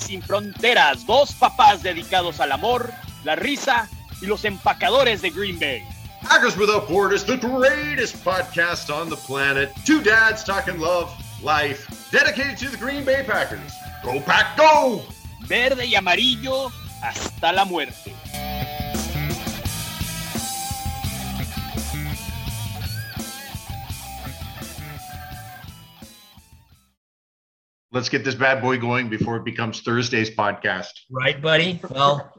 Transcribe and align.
sin 0.00 0.22
fronteras, 0.22 1.06
dos 1.06 1.32
papás 1.32 1.82
dedicados 1.82 2.40
al 2.40 2.52
amor, 2.52 2.92
la 3.24 3.36
risa 3.36 3.88
y 4.20 4.26
los 4.26 4.44
empacadores 4.44 5.22
de 5.22 5.30
Green 5.30 5.58
Bay. 5.58 5.84
Packers 6.22 6.56
Without 6.56 6.88
Borders, 6.88 7.24
the 7.24 7.36
greatest 7.36 8.16
podcast 8.24 8.90
on 8.90 9.08
the 9.08 9.16
planet. 9.16 9.72
Two 9.84 10.00
dads 10.00 10.44
talking 10.44 10.78
love, 10.78 11.10
life, 11.42 11.86
dedicated 12.10 12.56
to 12.58 12.68
the 12.68 12.76
Green 12.76 13.04
Bay 13.04 13.24
Packers. 13.26 13.72
Go 14.02 14.20
Pack, 14.20 14.56
go! 14.56 15.02
Verde 15.46 15.86
y 15.86 15.94
amarillo 15.94 16.70
hasta 17.02 17.52
la 17.52 17.64
muerte. 17.64 18.01
Let's 27.92 28.08
get 28.08 28.24
this 28.24 28.34
bad 28.34 28.62
boy 28.62 28.78
going 28.78 29.10
before 29.10 29.36
it 29.36 29.44
becomes 29.44 29.82
Thursday's 29.82 30.30
podcast. 30.30 30.92
Right, 31.10 31.40
buddy? 31.42 31.78
Well, 31.90 32.32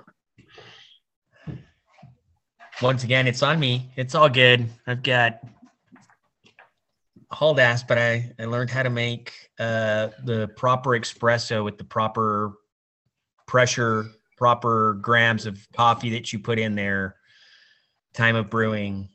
once 2.81 3.03
again, 3.03 3.27
it's 3.27 3.43
on 3.43 3.59
me. 3.59 3.91
It's 3.95 4.15
all 4.15 4.29
good. 4.29 4.67
I've 4.87 5.03
got 5.03 5.41
hauled 7.31 7.59
ass, 7.59 7.83
but 7.83 7.99
I, 7.99 8.33
I 8.39 8.45
learned 8.45 8.71
how 8.71 8.81
to 8.81 8.89
make 8.89 9.31
uh, 9.59 10.09
the 10.23 10.49
proper 10.55 10.91
espresso 10.91 11.63
with 11.63 11.77
the 11.77 11.83
proper 11.83 12.53
pressure, 13.45 14.07
proper 14.37 14.97
grams 15.01 15.45
of 15.45 15.59
coffee 15.75 16.09
that 16.11 16.33
you 16.33 16.39
put 16.39 16.57
in 16.57 16.73
there, 16.73 17.17
time 18.15 18.35
of 18.35 18.49
brewing. 18.49 19.07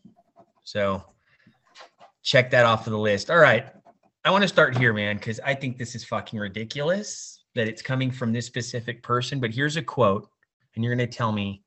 So 0.63 1.03
check 2.23 2.53
that 2.53 2.65
off 2.65 2.87
of 2.87 2.93
the 2.93 2.99
list. 2.99 3.29
All 3.29 3.39
right. 3.39 3.67
I 4.29 4.31
want 4.31 4.43
to 4.43 4.49
start 4.49 4.77
here, 4.77 4.93
man, 4.93 5.17
because 5.17 5.41
I 5.41 5.55
think 5.55 5.79
this 5.79 5.95
is 5.95 6.05
fucking 6.05 6.39
ridiculous 6.39 7.45
that 7.55 7.67
it's 7.67 7.81
coming 7.81 8.11
from 8.11 8.31
this 8.31 8.45
specific 8.45 9.03
person. 9.03 9.41
But 9.41 9.55
here's 9.55 9.79
a 9.79 9.83
quote, 9.83 10.29
and 10.75 10.85
you're 10.85 10.95
going 10.95 11.09
to 11.09 11.17
tell 11.17 11.33
me 11.33 11.63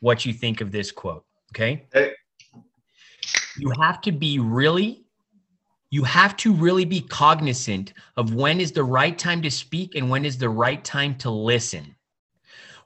what 0.00 0.26
you 0.26 0.32
think 0.32 0.60
of 0.60 0.72
this 0.72 0.90
quote. 0.90 1.24
Okay. 1.52 1.86
Hey. 1.92 2.10
You 3.56 3.72
have 3.80 4.00
to 4.00 4.10
be 4.10 4.40
really, 4.40 5.04
you 5.90 6.02
have 6.02 6.36
to 6.38 6.52
really 6.52 6.84
be 6.84 7.02
cognizant 7.02 7.92
of 8.16 8.34
when 8.34 8.60
is 8.60 8.72
the 8.72 8.82
right 8.82 9.16
time 9.16 9.40
to 9.40 9.50
speak 9.50 9.94
and 9.94 10.10
when 10.10 10.24
is 10.24 10.36
the 10.36 10.50
right 10.50 10.82
time 10.82 11.14
to 11.18 11.30
listen. 11.30 11.94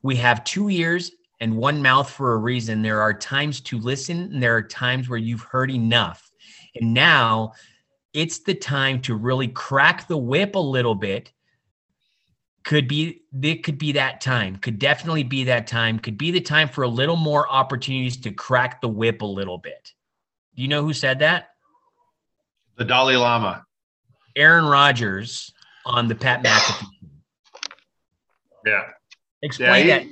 We 0.03 0.17
have 0.17 0.45
two 0.45 0.69
ears 0.69 1.13
and 1.41 1.57
one 1.57 1.81
mouth 1.81 2.11
for 2.11 2.35
a 2.35 2.37
reason. 2.37 2.83
There 2.83 3.01
are 3.01 3.15
times 3.15 3.63
to 3.63 3.79
listen, 3.79 4.25
and 4.25 4.43
there 4.43 4.55
are 4.55 4.63
times 4.63 5.09
where 5.09 5.19
you've 5.19 5.41
heard 5.41 5.71
enough. 5.71 6.31
And 6.75 6.93
now 6.93 7.55
it's 8.17 8.39
the 8.39 8.55
time 8.55 9.01
to 9.03 9.15
really 9.15 9.47
crack 9.49 10.09
the 10.09 10.17
whip 10.17 10.55
a 10.55 10.59
little 10.59 10.95
bit 10.95 11.31
could 12.65 12.89
be 12.89 13.21
it 13.43 13.63
could 13.63 13.77
be 13.79 13.93
that 13.93 14.21
time 14.21 14.57
could 14.57 14.79
definitely 14.79 15.23
be 15.23 15.45
that 15.45 15.67
time 15.67 15.99
could 15.99 16.17
be 16.19 16.31
the 16.31 16.41
time 16.41 16.69
for 16.69 16.83
a 16.83 16.89
little 16.89 17.15
more 17.17 17.47
opportunities 17.53 18.17
to 18.17 18.31
crack 18.33 18.81
the 18.81 18.89
whip 18.89 19.21
a 19.23 19.27
little 19.27 19.59
bit 19.59 19.93
do 20.57 20.63
you 20.63 20.69
know 20.69 20.83
who 20.83 20.93
said 20.95 21.19
that 21.21 21.51
The 22.77 22.85
Dalai 22.85 23.17
Lama. 23.17 23.65
aaron 24.35 24.65
rodgers 24.65 25.53
on 25.85 26.09
the 26.09 26.15
pat 26.15 26.43
mcafee 26.43 26.87
Yeah. 28.65 28.83
explain 29.43 29.87
Yeah, 29.87 29.99
that 29.99 30.07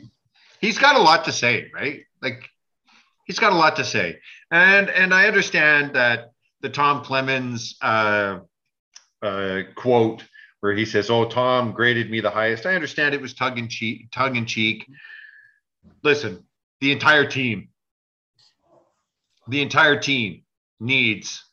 he's 0.60 0.78
got 0.78 0.94
a 0.96 1.00
lot 1.02 1.24
to 1.24 1.32
say, 1.32 1.70
right? 1.74 2.02
Like 2.22 2.48
he's 3.24 3.38
got 3.40 3.52
a 3.52 3.56
lot 3.56 3.74
to 3.76 3.84
say. 3.84 4.20
And 4.52 4.88
and 4.90 5.12
I 5.12 5.26
understand 5.26 5.94
that 5.94 6.33
the 6.64 6.70
Tom 6.70 7.04
Clements 7.04 7.76
uh, 7.82 8.38
uh, 9.20 9.60
quote 9.74 10.24
where 10.60 10.72
he 10.72 10.86
says, 10.86 11.10
"Oh, 11.10 11.26
Tom 11.26 11.72
graded 11.72 12.10
me 12.10 12.20
the 12.20 12.30
highest." 12.30 12.64
I 12.64 12.74
understand 12.74 13.14
it 13.14 13.20
was 13.20 13.34
tongue 13.34 13.58
in 13.58 13.68
cheek, 13.68 14.10
tongue 14.10 14.36
in 14.36 14.46
cheek. 14.46 14.86
Listen, 16.02 16.42
the 16.80 16.90
entire 16.90 17.26
team, 17.26 17.68
the 19.46 19.60
entire 19.60 20.00
team 20.00 20.44
needs 20.80 21.44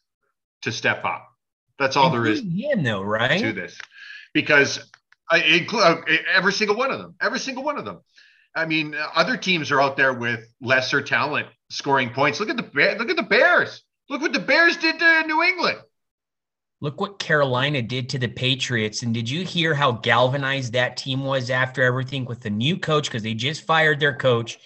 to 0.61 0.71
step 0.71 1.03
up. 1.03 1.27
That's 1.77 1.97
all 1.97 2.09
there 2.09 2.25
is 2.25 2.39
him 2.39 2.83
though 2.83 3.01
right 3.01 3.41
to 3.41 3.51
this 3.51 3.77
because 4.33 4.79
I 5.29 5.39
include 5.39 5.83
uh, 5.83 6.01
every 6.33 6.53
single 6.53 6.77
one 6.77 6.91
of 6.91 7.00
them. 7.00 7.16
Every 7.19 7.39
single 7.39 7.66
one 7.66 7.77
of 7.77 7.83
them. 7.83 8.00
I 8.55 8.66
mean, 8.66 8.95
other 9.13 9.35
teams 9.35 9.71
are 9.71 9.81
out 9.81 9.97
there 9.97 10.13
with 10.13 10.47
lesser 10.61 11.01
talent 11.01 11.47
scoring 11.69 12.11
points. 12.11 12.39
Look 12.39 12.50
at 12.50 12.55
the 12.55 12.63
Bear- 12.63 12.97
look 12.97 13.09
at 13.09 13.17
the 13.17 13.23
Bears. 13.23 13.83
Look 14.11 14.19
what 14.19 14.33
the 14.33 14.39
Bears 14.39 14.75
did 14.75 14.99
to 14.99 15.23
New 15.25 15.41
England. 15.41 15.77
Look 16.81 16.99
what 16.99 17.17
Carolina 17.17 17.81
did 17.81 18.09
to 18.09 18.19
the 18.19 18.27
Patriots. 18.27 19.03
And 19.03 19.13
did 19.13 19.29
you 19.29 19.45
hear 19.45 19.73
how 19.73 19.94
galvanized 19.94 20.73
that 20.73 20.97
team 20.97 21.23
was 21.23 21.49
after 21.49 21.81
everything 21.81 22.25
with 22.25 22.41
the 22.41 22.50
new 22.50 22.75
coach? 22.75 23.05
Because 23.05 23.23
they 23.23 23.33
just 23.33 23.61
fired 23.61 24.01
their 24.01 24.13
coach. 24.13 24.59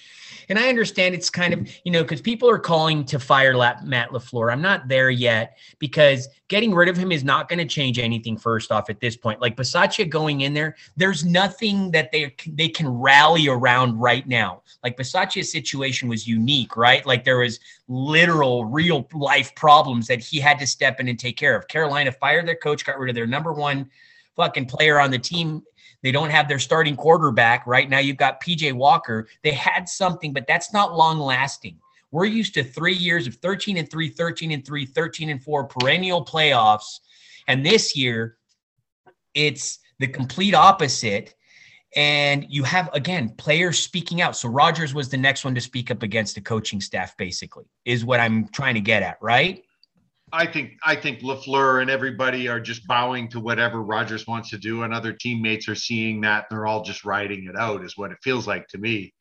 And 0.49 0.59
I 0.59 0.69
understand 0.69 1.15
it's 1.15 1.29
kind 1.29 1.53
of, 1.53 1.69
you 1.83 1.91
know, 1.91 2.03
because 2.03 2.21
people 2.21 2.49
are 2.49 2.59
calling 2.59 3.05
to 3.05 3.19
fire 3.19 3.53
Matt 3.55 4.09
LaFleur. 4.09 4.51
I'm 4.51 4.61
not 4.61 4.87
there 4.87 5.09
yet 5.09 5.57
because 5.79 6.27
getting 6.47 6.73
rid 6.73 6.89
of 6.89 6.97
him 6.97 7.11
is 7.11 7.23
not 7.23 7.49
going 7.49 7.59
to 7.59 7.65
change 7.65 7.99
anything, 7.99 8.37
first 8.37 8.71
off, 8.71 8.89
at 8.89 8.99
this 8.99 9.17
point. 9.17 9.41
Like 9.41 9.55
Bisaccia 9.55 10.09
going 10.09 10.41
in 10.41 10.53
there, 10.53 10.75
there's 10.95 11.25
nothing 11.25 11.91
that 11.91 12.11
they, 12.11 12.35
they 12.47 12.69
can 12.69 12.87
rally 12.87 13.47
around 13.47 13.99
right 13.99 14.27
now. 14.27 14.61
Like 14.83 14.97
Bisaccia's 14.97 15.51
situation 15.51 16.07
was 16.07 16.27
unique, 16.27 16.77
right? 16.77 17.05
Like 17.05 17.23
there 17.23 17.39
was 17.39 17.59
literal, 17.87 18.65
real 18.65 19.07
life 19.13 19.53
problems 19.55 20.07
that 20.07 20.19
he 20.19 20.39
had 20.39 20.59
to 20.59 20.67
step 20.67 20.99
in 20.99 21.07
and 21.07 21.19
take 21.19 21.37
care 21.37 21.55
of. 21.55 21.67
Carolina 21.67 22.11
fired 22.11 22.47
their 22.47 22.55
coach, 22.55 22.85
got 22.85 22.99
rid 22.99 23.09
of 23.09 23.15
their 23.15 23.27
number 23.27 23.53
one 23.53 23.89
fucking 24.35 24.65
player 24.65 24.99
on 24.99 25.11
the 25.11 25.19
team. 25.19 25.63
They 26.05 26.11
don't 26.11 26.29
have 26.29 26.47
their 26.47 26.59
starting 26.59 26.95
quarterback 26.95 27.65
right 27.65 27.89
now. 27.89 27.97
You've 27.97 28.17
got 28.17 28.39
PJ 28.39 28.73
Walker. 28.73 29.27
They 29.43 29.53
had 29.53 29.89
something, 29.89 30.33
but 30.33 30.45
that's 30.45 30.71
not 30.71 30.95
long 30.95 31.17
lasting. 31.17 31.79
We're 32.11 32.25
used 32.25 32.53
to 32.53 32.63
three 32.63 32.93
years 32.93 33.25
of 33.25 33.33
13 33.37 33.77
and 33.77 33.89
3, 33.89 34.09
13 34.09 34.51
and 34.51 34.63
3, 34.63 34.85
13 34.85 35.29
and 35.31 35.43
4, 35.43 35.63
perennial 35.63 36.23
playoffs. 36.23 36.99
And 37.47 37.65
this 37.65 37.95
year, 37.95 38.37
it's 39.33 39.79
the 39.97 40.05
complete 40.05 40.53
opposite. 40.53 41.33
And 41.95 42.45
you 42.49 42.61
have, 42.65 42.87
again, 42.93 43.29
players 43.29 43.79
speaking 43.79 44.21
out. 44.21 44.35
So 44.35 44.47
Rodgers 44.47 44.93
was 44.93 45.09
the 45.09 45.17
next 45.17 45.43
one 45.43 45.55
to 45.55 45.61
speak 45.61 45.89
up 45.89 46.03
against 46.03 46.35
the 46.35 46.41
coaching 46.41 46.81
staff, 46.81 47.17
basically, 47.17 47.65
is 47.83 48.05
what 48.05 48.19
I'm 48.19 48.47
trying 48.49 48.75
to 48.75 48.79
get 48.79 49.01
at, 49.01 49.17
right? 49.23 49.64
I 50.33 50.45
think 50.47 50.71
I 50.83 50.95
think 50.95 51.19
Lafleur 51.19 51.81
and 51.81 51.89
everybody 51.89 52.47
are 52.47 52.59
just 52.59 52.87
bowing 52.87 53.29
to 53.29 53.39
whatever 53.39 53.81
Rodgers 53.81 54.25
wants 54.25 54.49
to 54.49 54.57
do, 54.57 54.83
and 54.83 54.93
other 54.93 55.13
teammates 55.13 55.69
are 55.69 55.75
seeing 55.75 56.21
that 56.21 56.45
they're 56.49 56.65
all 56.65 56.83
just 56.83 57.05
riding 57.05 57.45
it 57.45 57.55
out. 57.55 57.83
Is 57.83 57.97
what 57.97 58.11
it 58.11 58.17
feels 58.23 58.47
like 58.47 58.67
to 58.69 58.77
me. 58.77 59.13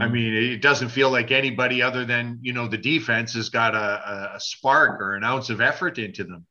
I 0.00 0.08
mean, 0.08 0.32
it 0.32 0.62
doesn't 0.62 0.88
feel 0.88 1.10
like 1.10 1.30
anybody 1.30 1.82
other 1.82 2.06
than 2.06 2.38
you 2.40 2.54
know 2.54 2.66
the 2.66 2.78
defense 2.78 3.34
has 3.34 3.50
got 3.50 3.74
a, 3.74 4.32
a 4.36 4.40
spark 4.40 5.02
or 5.02 5.16
an 5.16 5.24
ounce 5.24 5.50
of 5.50 5.60
effort 5.60 5.98
into 5.98 6.24
them. 6.24 6.46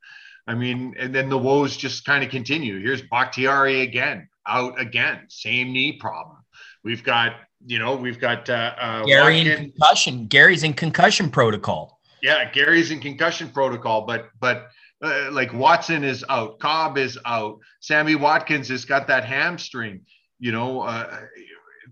I 0.47 0.53
mean, 0.53 0.95
and 0.99 1.13
then 1.13 1.29
the 1.29 1.37
woes 1.37 1.75
just 1.75 2.05
kind 2.05 2.23
of 2.23 2.29
continue. 2.29 2.79
Here's 2.79 3.01
Bakhtiari 3.01 3.81
again, 3.81 4.29
out 4.47 4.79
again, 4.79 5.21
same 5.27 5.73
knee 5.73 5.93
problem. 5.93 6.37
We've 6.83 7.03
got, 7.03 7.33
you 7.65 7.79
know, 7.79 7.95
we've 7.95 8.19
got 8.19 8.47
uh, 8.47 8.75
uh, 8.79 9.05
Gary 9.05 9.39
in 9.39 9.71
concussion. 9.71 10.27
Gary's 10.27 10.63
in 10.63 10.73
concussion 10.73 11.31
protocol. 11.31 11.94
Yeah, 12.25 12.49
Gary's 12.49 12.89
in 12.89 13.01
concussion 13.01 13.49
protocol, 13.49 14.07
but 14.07 14.29
but 14.39 14.69
uh, 14.99 15.29
like 15.31 15.53
Watson 15.53 16.03
is 16.03 16.25
out, 16.27 16.57
Cobb 16.57 16.97
is 16.97 17.19
out, 17.23 17.59
Sammy 17.81 18.15
Watkins 18.15 18.69
has 18.69 18.83
got 18.83 19.07
that 19.07 19.25
hamstring. 19.25 20.05
You 20.39 20.51
know, 20.51 20.81
uh, 20.81 21.19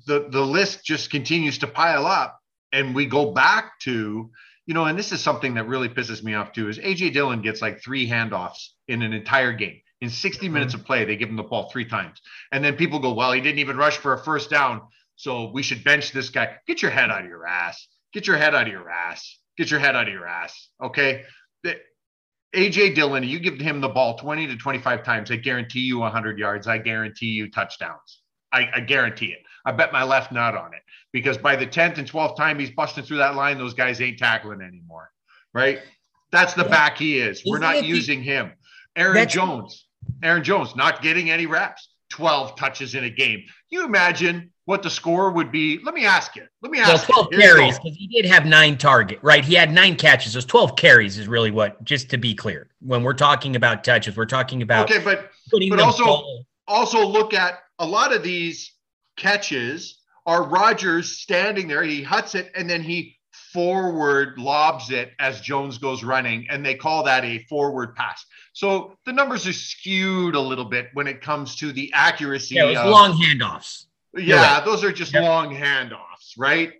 the 0.07 0.27
the 0.31 0.41
list 0.41 0.83
just 0.83 1.11
continues 1.11 1.59
to 1.59 1.67
pile 1.67 2.07
up, 2.07 2.39
and 2.71 2.95
we 2.95 3.05
go 3.05 3.31
back 3.31 3.79
to 3.81 4.31
you 4.65 4.73
know, 4.73 4.85
and 4.85 4.97
this 4.97 5.11
is 5.11 5.21
something 5.21 5.53
that 5.53 5.67
really 5.67 5.87
pisses 5.87 6.23
me 6.23 6.33
off 6.33 6.51
too. 6.51 6.67
Is 6.67 6.79
AJ 6.79 7.13
Dillon 7.13 7.43
gets 7.43 7.61
like 7.61 7.83
three 7.83 8.09
handoffs 8.09 8.69
in 8.87 9.03
an 9.03 9.13
entire 9.13 9.53
game. 9.53 9.81
In 10.01 10.09
60 10.09 10.49
minutes 10.49 10.73
of 10.73 10.83
play, 10.83 11.05
they 11.05 11.15
give 11.15 11.29
him 11.29 11.35
the 11.35 11.43
ball 11.43 11.69
three 11.69 11.85
times. 11.85 12.19
And 12.51 12.63
then 12.63 12.75
people 12.75 12.99
go, 12.99 13.13
well, 13.13 13.31
he 13.33 13.39
didn't 13.39 13.59
even 13.59 13.77
rush 13.77 13.97
for 13.97 14.13
a 14.13 14.17
first 14.17 14.49
down. 14.49 14.81
So 15.15 15.51
we 15.51 15.63
should 15.63 15.83
bench 15.83 16.11
this 16.11 16.29
guy. 16.29 16.55
Get 16.65 16.81
your 16.81 16.91
head 16.91 17.09
out 17.09 17.21
of 17.21 17.27
your 17.27 17.45
ass. 17.45 17.87
Get 18.13 18.27
your 18.27 18.37
head 18.37 18.55
out 18.55 18.67
of 18.67 18.73
your 18.73 18.89
ass. 18.89 19.37
Get 19.57 19.69
your 19.69 19.79
head 19.79 19.95
out 19.95 20.07
of 20.07 20.13
your 20.13 20.27
ass. 20.27 20.69
Okay. 20.81 21.23
The, 21.63 21.77
AJ 22.55 22.95
Dillon, 22.95 23.23
you 23.23 23.39
give 23.39 23.59
him 23.59 23.81
the 23.81 23.89
ball 23.89 24.17
20 24.17 24.47
to 24.47 24.55
25 24.55 25.03
times, 25.03 25.31
I 25.31 25.37
guarantee 25.37 25.81
you 25.81 25.99
100 25.99 26.37
yards. 26.37 26.67
I 26.67 26.77
guarantee 26.77 27.27
you 27.27 27.49
touchdowns. 27.49 28.21
I, 28.51 28.69
I, 28.75 28.79
guarantee 28.81 29.27
it. 29.27 29.39
I 29.65 29.71
bet 29.71 29.91
my 29.91 30.03
left 30.03 30.31
nut 30.31 30.55
on 30.55 30.73
it 30.75 30.81
because 31.11 31.37
by 31.37 31.55
the 31.55 31.65
10th 31.65 31.97
and 31.97 32.09
12th 32.09 32.37
time 32.37 32.59
he's 32.59 32.69
busting 32.69 33.03
through 33.03 33.17
that 33.17 33.35
line, 33.35 33.57
those 33.57 33.73
guys 33.73 33.99
ain't 33.99 34.19
tackling 34.19 34.61
anymore. 34.61 35.09
Right. 35.53 35.79
That's 36.31 36.53
the 36.53 36.63
back 36.63 36.97
he 36.97 37.17
is. 37.17 37.39
Isn't 37.39 37.51
We're 37.51 37.59
not 37.59 37.83
using 37.83 38.19
the, 38.19 38.25
him. 38.25 38.51
Aaron 38.95 39.27
Jones, 39.27 39.87
Aaron 40.21 40.43
Jones 40.43 40.75
not 40.75 41.01
getting 41.01 41.31
any 41.31 41.47
reps, 41.47 41.89
12 42.09 42.55
touches 42.55 42.93
in 42.93 43.03
a 43.03 43.09
game. 43.09 43.43
You 43.69 43.85
imagine 43.85 44.52
what 44.65 44.81
the 44.83 44.89
score 44.89 45.31
would 45.31 45.51
be. 45.51 45.79
Let 45.83 45.93
me 45.93 46.05
ask 46.05 46.35
you. 46.35 46.43
Let 46.61 46.71
me 46.71 46.79
ask 46.79 47.09
well, 47.09 47.25
12 47.25 47.33
you. 47.33 47.39
carries 47.39 47.77
because 47.79 47.97
he 47.97 48.07
did 48.07 48.25
have 48.25 48.45
nine 48.45 48.77
target, 48.77 49.19
right? 49.21 49.43
He 49.43 49.55
had 49.55 49.71
nine 49.73 49.95
catches. 49.95 50.33
Those 50.33 50.45
12 50.45 50.75
carries 50.75 51.17
is 51.17 51.27
really 51.27 51.51
what, 51.51 51.83
just 51.83 52.09
to 52.11 52.17
be 52.17 52.33
clear, 52.33 52.69
when 52.79 53.03
we're 53.03 53.13
talking 53.13 53.55
about 53.55 53.83
touches, 53.83 54.15
we're 54.15 54.25
talking 54.25 54.61
about 54.61 54.89
okay, 54.89 55.03
but 55.03 55.31
but 55.51 55.79
also 55.79 56.05
ball. 56.05 56.45
also 56.67 57.05
look 57.05 57.33
at 57.33 57.59
a 57.79 57.85
lot 57.85 58.13
of 58.13 58.23
these 58.23 58.73
catches 59.17 59.99
are 60.25 60.43
Rodgers 60.43 61.17
standing 61.17 61.67
there. 61.67 61.83
He 61.83 62.01
huts 62.01 62.35
it 62.35 62.51
and 62.55 62.69
then 62.69 62.81
he 62.81 63.17
forward 63.51 64.37
lobs 64.37 64.89
it 64.89 65.11
as 65.19 65.39
Jones 65.41 65.77
goes 65.77 66.03
running, 66.03 66.47
and 66.49 66.65
they 66.65 66.75
call 66.75 67.03
that 67.03 67.23
a 67.23 67.39
forward 67.49 67.95
pass. 67.95 68.25
So 68.53 68.97
the 69.05 69.13
numbers 69.13 69.47
are 69.47 69.53
skewed 69.53 70.35
a 70.35 70.39
little 70.39 70.65
bit 70.65 70.89
when 70.93 71.07
it 71.07 71.21
comes 71.21 71.55
to 71.57 71.71
the 71.71 71.91
accuracy. 71.93 72.55
Yeah, 72.55 72.65
it 72.65 72.69
was 72.69 72.79
of, 72.79 72.89
long 72.89 73.11
handoffs. 73.13 73.85
Yeah, 74.15 74.55
right. 74.55 74.65
those 74.65 74.83
are 74.83 74.91
just 74.91 75.13
yep. 75.13 75.23
long 75.23 75.55
handoffs, 75.55 76.37
right? 76.37 76.73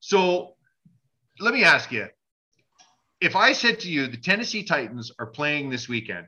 So 0.00 0.54
let 1.40 1.54
me 1.54 1.64
ask 1.64 1.90
you 1.90 2.08
if 3.20 3.36
I 3.36 3.52
said 3.52 3.80
to 3.80 3.90
you 3.90 4.06
the 4.06 4.16
Tennessee 4.16 4.62
Titans 4.62 5.10
are 5.18 5.26
playing 5.26 5.70
this 5.70 5.88
weekend 5.88 6.26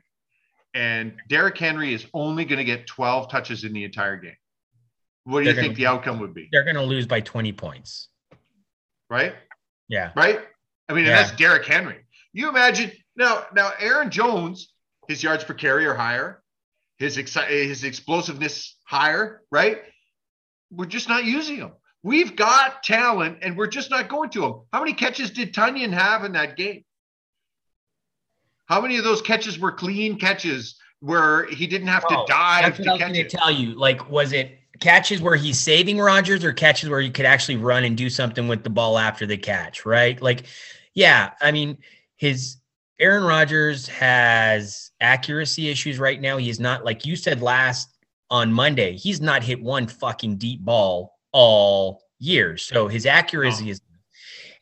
and 0.73 1.13
Derrick 1.29 1.57
Henry 1.57 1.93
is 1.93 2.05
only 2.13 2.45
going 2.45 2.57
to 2.57 2.63
get 2.63 2.87
12 2.87 3.29
touches 3.29 3.63
in 3.63 3.73
the 3.73 3.83
entire 3.83 4.17
game, 4.17 4.35
what 5.23 5.39
do 5.39 5.45
they're 5.45 5.55
you 5.55 5.61
think 5.61 5.75
the 5.75 5.85
outcome 5.85 6.19
would 6.19 6.33
be? 6.33 6.49
They're 6.51 6.63
going 6.63 6.75
to 6.75 6.83
lose 6.83 7.05
by 7.05 7.21
20 7.21 7.51
points. 7.53 8.09
Right? 9.09 9.33
Yeah. 9.89 10.11
Right? 10.15 10.39
I 10.87 10.93
mean, 10.93 11.05
yeah. 11.05 11.21
that's 11.21 11.35
Derrick 11.35 11.65
Henry. 11.65 11.97
You 12.33 12.49
imagine 12.49 12.91
now, 13.15 13.45
now 13.53 13.71
Aaron 13.79 14.09
Jones, 14.09 14.73
his 15.07 15.21
yards 15.21 15.43
per 15.43 15.53
carry 15.53 15.85
are 15.85 15.95
higher, 15.95 16.41
his, 16.97 17.17
exci- 17.17 17.47
his 17.47 17.83
explosiveness 17.83 18.77
higher, 18.85 19.41
right? 19.51 19.81
We're 20.71 20.85
just 20.85 21.09
not 21.09 21.25
using 21.25 21.59
them. 21.59 21.71
We've 22.03 22.35
got 22.35 22.83
talent 22.83 23.39
and 23.41 23.57
we're 23.57 23.67
just 23.67 23.91
not 23.91 24.09
going 24.09 24.29
to 24.31 24.41
them. 24.41 24.61
How 24.73 24.79
many 24.79 24.93
catches 24.93 25.29
did 25.29 25.53
Tonyan 25.53 25.93
have 25.93 26.23
in 26.23 26.31
that 26.33 26.57
game? 26.57 26.83
How 28.65 28.81
many 28.81 28.97
of 28.97 29.03
those 29.03 29.21
catches 29.21 29.59
were 29.59 29.71
clean 29.71 30.17
catches 30.17 30.79
where 31.01 31.45
he 31.47 31.67
didn't 31.67 31.87
have 31.87 32.07
to 32.07 32.17
oh, 32.19 32.25
dive 32.27 32.77
to 32.77 32.89
I 32.89 32.93
was 32.93 32.99
going 33.01 33.13
to 33.13 33.27
tell 33.27 33.51
you. 33.51 33.73
Like, 33.73 34.09
was 34.09 34.31
it 34.33 34.59
catches 34.79 35.21
where 35.21 35.35
he's 35.35 35.59
saving 35.59 35.99
Rodgers 35.99 36.43
or 36.43 36.53
catches 36.53 36.89
where 36.89 37.01
you 37.01 37.11
could 37.11 37.25
actually 37.25 37.57
run 37.57 37.83
and 37.83 37.97
do 37.97 38.09
something 38.09 38.47
with 38.47 38.63
the 38.63 38.69
ball 38.69 38.97
after 38.97 39.25
the 39.25 39.37
catch, 39.37 39.85
right? 39.85 40.21
Like, 40.21 40.43
yeah, 40.93 41.31
I 41.41 41.51
mean, 41.51 41.77
his 42.17 42.57
Aaron 42.99 43.23
Rodgers 43.23 43.87
has 43.87 44.91
accuracy 45.01 45.69
issues 45.69 45.99
right 45.99 46.21
now. 46.21 46.37
He's 46.37 46.59
not 46.59 46.85
like 46.85 47.05
you 47.05 47.15
said 47.15 47.41
last 47.41 47.90
on 48.31 48.51
Monday, 48.51 48.95
he's 48.95 49.21
not 49.21 49.43
hit 49.43 49.61
one 49.61 49.85
fucking 49.85 50.37
deep 50.37 50.61
ball 50.61 51.19
all 51.33 52.01
year. 52.17 52.57
So 52.57 52.87
his 52.87 53.05
accuracy 53.05 53.69
is. 53.69 53.81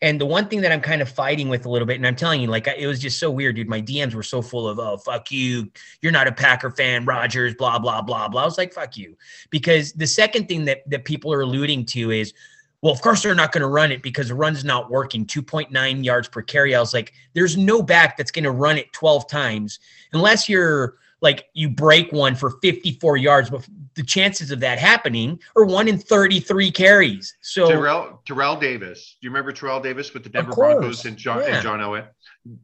And 0.02 0.20
the 0.20 0.26
one 0.26 0.48
thing 0.48 0.62
that 0.62 0.72
I'm 0.72 0.80
kind 0.80 1.02
of 1.02 1.10
fighting 1.10 1.50
with 1.50 1.66
a 1.66 1.70
little 1.70 1.86
bit, 1.86 1.98
and 1.98 2.08
I'm 2.08 2.16
telling 2.16 2.40
you, 2.40 2.48
like 2.48 2.68
it 2.68 2.88
was 2.88 3.00
just 3.00 3.20
so 3.20 3.30
weird, 3.30 3.58
dude. 3.58 3.68
My 3.68 3.82
DMs 3.82 4.14
were 4.14 4.24
so 4.24 4.42
full 4.42 4.68
of, 4.68 4.80
"Oh, 4.80 4.96
fuck 4.96 5.30
you, 5.30 5.70
you're 6.02 6.14
not 6.14 6.26
a 6.26 6.32
Packer 6.32 6.72
fan, 6.72 7.04
Rodgers, 7.04 7.54
blah 7.54 7.78
blah 7.80 8.02
blah 8.02 8.30
blah." 8.30 8.42
I 8.42 8.46
was 8.46 8.58
like, 8.58 8.74
"Fuck 8.74 8.96
you," 8.96 9.18
because 9.50 9.92
the 9.92 10.08
second 10.08 10.48
thing 10.48 10.64
that 10.66 10.90
that 10.90 11.04
people 11.04 11.34
are 11.34 11.42
alluding 11.42 11.86
to 11.88 12.12
is, 12.12 12.34
well, 12.82 12.94
of 12.94 13.02
course 13.02 13.24
they're 13.24 13.36
not 13.36 13.52
going 13.52 13.62
to 13.62 13.68
run 13.68 13.92
it 13.92 14.02
because 14.02 14.30
the 14.30 14.36
run's 14.36 14.64
not 14.64 14.90
working. 14.90 15.26
2.9 15.26 16.06
yards 16.06 16.30
per 16.30 16.42
carry. 16.42 16.74
I 16.74 16.80
was 16.80 16.94
like, 16.94 17.12
there's 17.34 17.58
no 17.58 17.84
back 17.84 18.16
that's 18.16 18.32
going 18.32 18.46
to 18.46 18.52
run 18.52 18.78
it 18.78 18.94
12 18.94 19.28
times 19.28 19.80
unless 20.14 20.48
you're 20.48 20.96
like 21.22 21.46
you 21.54 21.70
break 21.70 22.12
one 22.12 22.36
for 22.36 22.52
54 22.62 23.18
yards, 23.18 23.50
but 23.50 23.68
the 23.96 24.04
chances 24.04 24.52
of 24.52 24.60
that 24.62 24.80
happening 24.80 25.40
are 25.56 25.66
one 25.66 25.88
in 25.88 25.98
33 25.98 26.72
carries. 26.72 27.36
So 27.42 27.68
Terrell, 27.68 28.22
Terrell 28.26 28.56
Davis, 28.56 29.18
do 29.22 29.26
you 29.26 29.32
remember 29.32 29.52
Terrell 29.52 29.80
Davis 29.80 30.14
with 30.14 30.24
the 30.24 30.30
Denver 30.30 30.54
Broncos 30.54 31.06
and 31.06 31.18
John, 31.18 31.40
yeah. 31.40 31.56
and 31.56 31.64
John 31.64 31.80
Elway? 31.80 32.08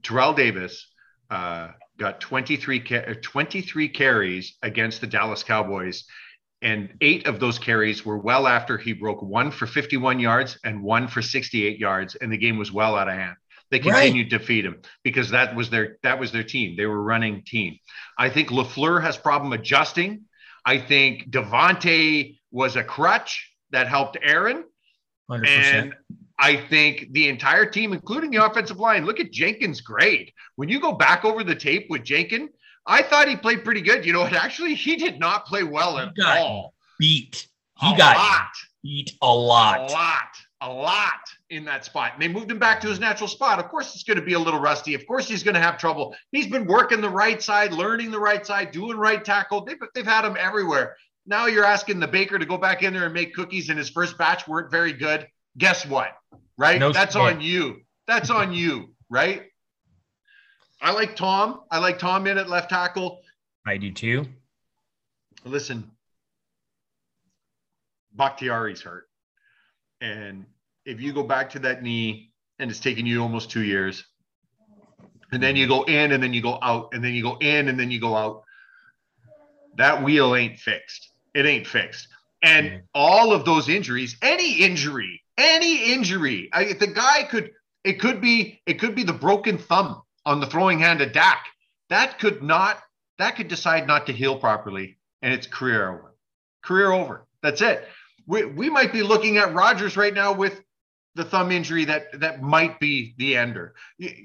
Terrell 0.04 0.34
Davis 0.34 0.88
uh, 1.30 1.70
got 1.98 2.20
23, 2.22 2.80
23 3.22 3.90
carries 3.90 4.58
against 4.62 5.02
the 5.02 5.08
Dallas 5.08 5.44
Cowboys. 5.44 6.06
And 6.62 6.94
eight 7.02 7.28
of 7.28 7.40
those 7.40 7.60
carries 7.60 8.06
were 8.06 8.18
well 8.18 8.48
after 8.48 8.78
he 8.78 8.94
broke 8.94 9.22
one 9.22 9.52
for 9.52 9.68
51 9.68 10.20
yards 10.20 10.58
and 10.64 10.82
one 10.82 11.08
for 11.08 11.22
68 11.22 11.78
yards, 11.78 12.16
and 12.16 12.32
the 12.32 12.38
game 12.38 12.58
was 12.58 12.72
well 12.72 12.96
out 12.96 13.08
of 13.08 13.14
hand. 13.14 13.36
They 13.72 13.80
continued 13.80 14.32
right. 14.32 14.40
to 14.40 14.46
feed 14.46 14.66
him 14.66 14.82
because 15.04 15.30
that 15.32 15.56
was 15.56 15.70
their 15.70 15.98
that 16.04 16.20
was 16.20 16.32
their 16.32 16.44
team. 16.44 16.76
They 16.76 16.86
were 16.86 17.02
running 17.02 17.44
team. 17.44 17.78
I 18.18 18.30
think 18.30 18.50
Lafleur 18.50 19.02
has 19.02 19.18
problem 19.18 19.54
adjusting. 19.54 20.26
I 20.66 20.78
think 20.78 21.30
Davante 21.30 22.38
was 22.52 22.76
a 22.76 22.84
crutch 22.84 23.52
that 23.72 23.88
helped 23.88 24.18
Aaron. 24.22 24.64
100%. 25.30 25.48
And 25.48 25.96
I 26.38 26.58
think 26.58 27.08
the 27.12 27.28
entire 27.28 27.66
team, 27.66 27.94
including 27.94 28.32
the 28.32 28.46
offensive 28.46 28.80
line, 28.80 29.06
look 29.06 29.20
at 29.20 29.32
Jenkins' 29.32 29.82
grade. 29.82 30.32
When 30.56 30.70
you 30.70 30.80
go 30.80 30.92
back 30.92 31.26
over 31.26 31.44
the 31.44 31.56
tape 31.56 31.88
with 31.90 32.04
Jenkins, 32.04 32.52
I 32.86 33.02
thought 33.02 33.28
he 33.28 33.36
played 33.36 33.64
pretty 33.64 33.82
good. 33.82 34.06
You 34.06 34.14
know 34.14 34.22
what? 34.22 34.34
Actually, 34.46 34.76
he 34.76 34.96
did 34.96 35.20
not 35.20 35.46
play 35.46 35.64
well 35.64 35.98
at 35.98 36.14
all. 36.24 36.74
Beat. 37.00 37.48
He 37.80 37.94
a 37.94 37.98
got 37.98 38.18
lot. 38.18 38.52
beat 38.84 39.12
a 39.22 39.34
lot. 39.34 39.90
A 39.90 39.94
lot 39.94 40.38
a 40.62 40.72
lot 40.72 41.30
in 41.50 41.66
that 41.66 41.86
spot. 41.86 42.14
And 42.14 42.22
they 42.22 42.28
moved 42.28 42.50
him 42.50 42.60
back 42.60 42.82
to 42.82 42.88
his 42.88 43.00
natural 43.00 43.28
spot. 43.28 43.60
Of 43.60 43.70
course, 43.70 43.94
it's 43.94 44.04
going 44.04 44.18
to 44.18 44.26
be 44.26 44.34
a 44.34 44.40
little 44.40 44.60
rusty. 44.60 44.94
Of 44.94 45.06
course, 45.06 45.28
he's 45.28 45.44
going 45.44 45.54
to 45.54 45.62
have 45.62 45.78
trouble. 45.78 46.16
He's 46.32 46.48
been 46.48 46.66
working 46.66 47.02
the 47.02 47.10
right 47.10 47.42
side, 47.42 47.72
learning 47.72 48.12
the 48.12 48.20
right 48.20 48.46
side, 48.46 48.72
doing 48.72 48.98
right 48.98 49.24
tackle. 49.24 49.64
They've, 49.64 49.78
they've 49.94 50.06
had 50.06 50.26
him 50.26 50.36
everywhere. 50.40 50.96
Now 51.26 51.48
you're 51.48 51.66
asking 51.66 52.00
the 52.00 52.08
baker 52.08 52.38
to 52.38 52.46
go 52.46 52.58
back 52.58 52.84
in 52.84 52.94
there 52.94 53.06
and 53.06 53.14
make 53.14 53.34
cookies, 53.34 53.70
and 53.70 53.78
his 53.78 53.90
first 53.90 54.18
batch 54.18 54.48
weren't 54.48 54.72
very 54.72 54.94
good. 54.94 55.28
Guess 55.58 55.86
what? 55.86 56.10
Right? 56.58 56.80
No 56.80 56.92
That's 56.92 57.16
on 57.16 57.42
you. 57.42 57.82
That's 58.08 58.30
on 58.30 58.54
you, 58.54 58.94
right? 59.10 59.44
I 60.82 60.92
like 60.92 61.16
Tom. 61.16 61.62
I 61.72 61.80
like 61.80 61.98
Tom 61.98 62.28
in 62.28 62.38
at 62.38 62.50
left 62.50 62.70
tackle. 62.70 63.22
I 63.66 63.78
do 63.78 63.92
too. 63.92 64.26
Listen, 65.44 65.90
Bakhtiari's 68.14 68.82
hurt. 68.82 69.08
And 70.02 70.46
if 70.86 71.02
you 71.02 71.14
go 71.14 71.24
back 71.24 71.50
to 71.52 71.60
that 71.60 71.84
knee 71.84 72.32
and 72.60 72.70
it's 72.70 72.80
taken 72.80 73.06
you 73.06 73.22
almost 73.22 73.50
two 73.50 73.64
years, 73.64 74.06
and 75.32 75.42
then 75.42 75.56
you 75.56 75.68
go 75.68 75.84
in 75.84 76.12
and 76.12 76.22
then 76.22 76.34
you 76.34 76.42
go 76.42 76.60
out, 76.62 76.90
and 76.94 77.04
then 77.04 77.14
you 77.14 77.24
go 77.24 77.38
in 77.42 77.68
and 77.68 77.80
then 77.80 77.92
you 77.92 78.00
go 78.00 78.16
out, 78.16 78.44
that 79.78 80.04
wheel 80.04 80.36
ain't 80.36 80.58
fixed. 80.60 81.10
It 81.34 81.46
ain't 81.46 81.68
fixed. 81.68 82.08
And 82.42 82.68
mm-hmm. 82.68 82.80
all 82.94 83.34
of 83.34 83.44
those 83.44 83.68
injuries, 83.68 84.16
any 84.22 84.60
injury, 84.60 85.22
any 85.38 85.92
injury, 85.92 86.50
I, 86.54 86.74
the 86.74 86.88
guy 86.88 87.24
could, 87.24 87.52
it 87.84 88.00
could 88.00 88.22
be, 88.22 88.62
it 88.66 88.80
could 88.80 88.96
be 88.96 89.04
the 89.04 89.14
broken 89.14 89.58
thumb 89.58 90.02
on 90.26 90.40
the 90.40 90.46
throwing 90.46 90.80
hand 90.80 91.02
of 91.02 91.12
Dak. 91.12 91.46
That 91.90 92.20
could 92.20 92.42
not, 92.42 92.80
that 93.18 93.36
could 93.36 93.48
decide 93.48 93.88
not 93.88 94.06
to 94.08 94.14
heal 94.14 94.38
properly, 94.38 94.98
and 95.22 95.34
it's 95.34 95.48
career 95.48 95.90
over. 95.90 96.16
Career 96.62 96.92
over. 96.92 97.26
That's 97.42 97.62
it 97.62 97.86
we, 98.28 98.46
we 98.46 98.70
might 98.70 98.92
be 98.92 99.04
looking 99.04 99.38
at 99.38 99.54
Rodgers 99.54 99.98
right 99.98 100.14
now 100.14 100.34
with 100.34 100.62
the 101.16 101.24
thumb 101.24 101.52
injury 101.52 101.86
that 101.86 102.20
that 102.20 102.42
might 102.42 102.80
be 102.80 103.16
the 103.18 103.36
ender. 103.38 103.74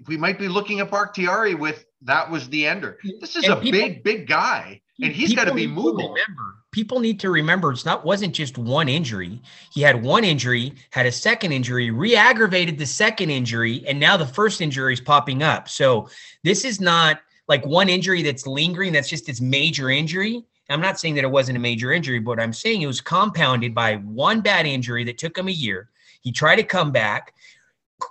We 0.06 0.16
might 0.16 0.38
be 0.38 0.48
looking 0.48 0.80
at 0.80 0.90
Bakhtiari 0.90 1.54
with 1.54 1.86
that 2.02 2.30
was 2.30 2.48
the 2.48 2.66
ender. 2.66 2.98
This 3.20 3.36
is 3.36 3.44
and 3.44 3.54
a 3.54 3.56
people, 3.56 3.80
big, 3.80 4.02
big 4.02 4.26
guy, 4.26 4.80
and 5.00 5.12
he's 5.12 5.34
got 5.34 5.44
to 5.44 5.54
be 5.54 5.66
moving. 5.66 6.06
Remember, 6.06 6.56
people 6.72 7.00
need 7.00 7.20
to 7.20 7.30
remember 7.30 7.72
it's 7.72 7.84
not 7.84 8.04
wasn't 8.04 8.34
just 8.34 8.58
one 8.58 8.88
injury. 8.88 9.40
He 9.72 9.82
had 9.82 10.02
one 10.02 10.24
injury, 10.24 10.74
had 10.90 11.06
a 11.06 11.12
second 11.12 11.52
injury, 11.52 11.90
re-aggravated 11.90 12.76
the 12.78 12.86
second 12.86 13.30
injury, 13.30 13.84
and 13.86 13.98
now 14.00 14.16
the 14.16 14.26
first 14.26 14.60
injury 14.60 14.92
is 14.92 15.00
popping 15.00 15.42
up. 15.42 15.68
So 15.68 16.08
this 16.42 16.64
is 16.64 16.80
not 16.80 17.20
like 17.48 17.64
one 17.64 17.88
injury 17.88 18.22
that's 18.22 18.46
lingering. 18.46 18.92
That's 18.92 19.08
just 19.08 19.28
its 19.28 19.40
major 19.40 19.90
injury. 19.90 20.44
I'm 20.68 20.80
not 20.80 21.00
saying 21.00 21.16
that 21.16 21.24
it 21.24 21.30
wasn't 21.30 21.56
a 21.56 21.60
major 21.60 21.92
injury, 21.92 22.20
but 22.20 22.38
I'm 22.38 22.52
saying 22.52 22.82
it 22.82 22.86
was 22.86 23.00
compounded 23.00 23.74
by 23.74 23.96
one 23.96 24.40
bad 24.40 24.66
injury 24.66 25.02
that 25.04 25.18
took 25.18 25.36
him 25.36 25.48
a 25.48 25.52
year. 25.52 25.89
He 26.20 26.32
tried 26.32 26.56
to 26.56 26.62
come 26.62 26.92
back, 26.92 27.34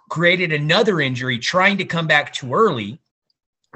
created 0.09 0.51
another 0.51 1.01
injury, 1.01 1.37
trying 1.39 1.77
to 1.77 1.85
come 1.85 2.07
back 2.07 2.33
too 2.33 2.53
early. 2.53 2.99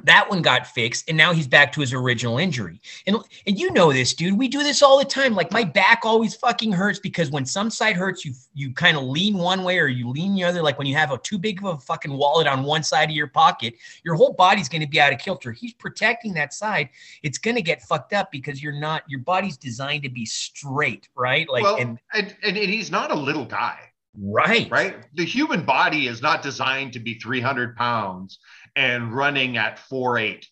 that 0.06 0.28
one 0.28 0.42
got 0.42 0.66
fixed 0.66 1.08
and 1.08 1.16
now 1.16 1.32
he's 1.32 1.48
back 1.48 1.72
to 1.72 1.80
his 1.80 1.94
original 1.94 2.40
injury. 2.40 2.82
And 3.06 3.16
and 3.46 3.60
you 3.60 3.72
know 3.74 3.94
this 3.94 4.16
dude. 4.16 4.36
We 4.36 4.48
do 4.48 4.64
this 4.64 4.82
all 4.82 4.98
the 4.98 5.06
time. 5.06 5.36
Like 5.36 5.52
my 5.52 5.64
back 5.64 6.02
always 6.04 6.34
fucking 6.34 6.72
hurts 6.72 6.98
because 6.98 7.30
when 7.30 7.46
some 7.46 7.70
side 7.70 7.96
hurts 7.96 8.26
you 8.26 8.34
you 8.56 8.74
kind 8.74 8.98
of 8.98 9.04
lean 9.04 9.38
one 9.38 9.64
way 9.64 9.78
or 9.78 9.86
you 9.88 10.10
lean 10.10 10.34
the 10.34 10.44
other. 10.46 10.64
Like 10.64 10.80
when 10.80 10.88
you 10.88 10.96
have 10.96 11.12
a 11.12 11.20
too 11.20 11.38
big 11.38 11.64
of 11.64 11.76
a 11.76 11.78
fucking 11.78 12.12
wallet 12.12 12.48
on 12.48 12.64
one 12.64 12.82
side 12.82 13.10
of 13.12 13.16
your 13.16 13.28
pocket 13.28 13.76
your 14.04 14.16
whole 14.16 14.34
body's 14.34 14.68
going 14.68 14.82
to 14.82 14.88
be 14.88 15.00
out 15.00 15.14
of 15.14 15.20
kilter. 15.20 15.52
He's 15.52 15.76
protecting 15.76 16.34
that 16.34 16.56
side. 16.56 16.90
It's 17.22 17.38
going 17.38 17.56
to 17.56 17.62
get 17.62 17.84
fucked 17.84 18.14
up 18.14 18.32
because 18.32 18.64
you're 18.64 18.80
not 18.80 19.04
your 19.08 19.22
body's 19.22 19.58
designed 19.58 20.02
to 20.04 20.10
be 20.10 20.26
straight 20.26 21.08
right? 21.16 21.48
Like 21.48 21.64
well, 21.64 21.78
and, 21.78 22.00
and 22.16 22.36
and 22.42 22.58
he's 22.58 22.90
not 22.90 23.12
a 23.12 23.16
little 23.16 23.46
guy 23.46 23.93
right 24.22 24.70
right 24.70 24.96
the 25.16 25.26
human 25.26 25.66
body 25.66 26.08
is 26.08 26.22
not 26.22 26.44
designed 26.44 26.94
to 26.94 27.00
be 27.00 27.16
300 27.16 27.76
pounds 27.76 28.40
and 28.76 29.14
running 29.14 29.58
at 29.58 29.78
4'8, 29.78 30.46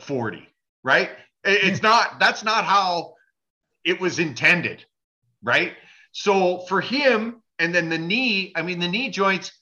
40, 0.00 0.48
right? 0.82 1.10
It's 1.44 1.82
not, 1.82 2.20
that's 2.20 2.44
not 2.44 2.64
how 2.64 3.14
it 3.84 4.00
was 4.00 4.18
intended, 4.18 4.84
right? 5.42 5.72
So 6.12 6.58
for 6.68 6.80
him, 6.80 7.42
and 7.58 7.74
then 7.74 7.88
the 7.88 7.98
knee, 7.98 8.52
I 8.54 8.62
mean, 8.62 8.78
the 8.78 8.88
knee 8.88 9.10
joints, 9.10 9.52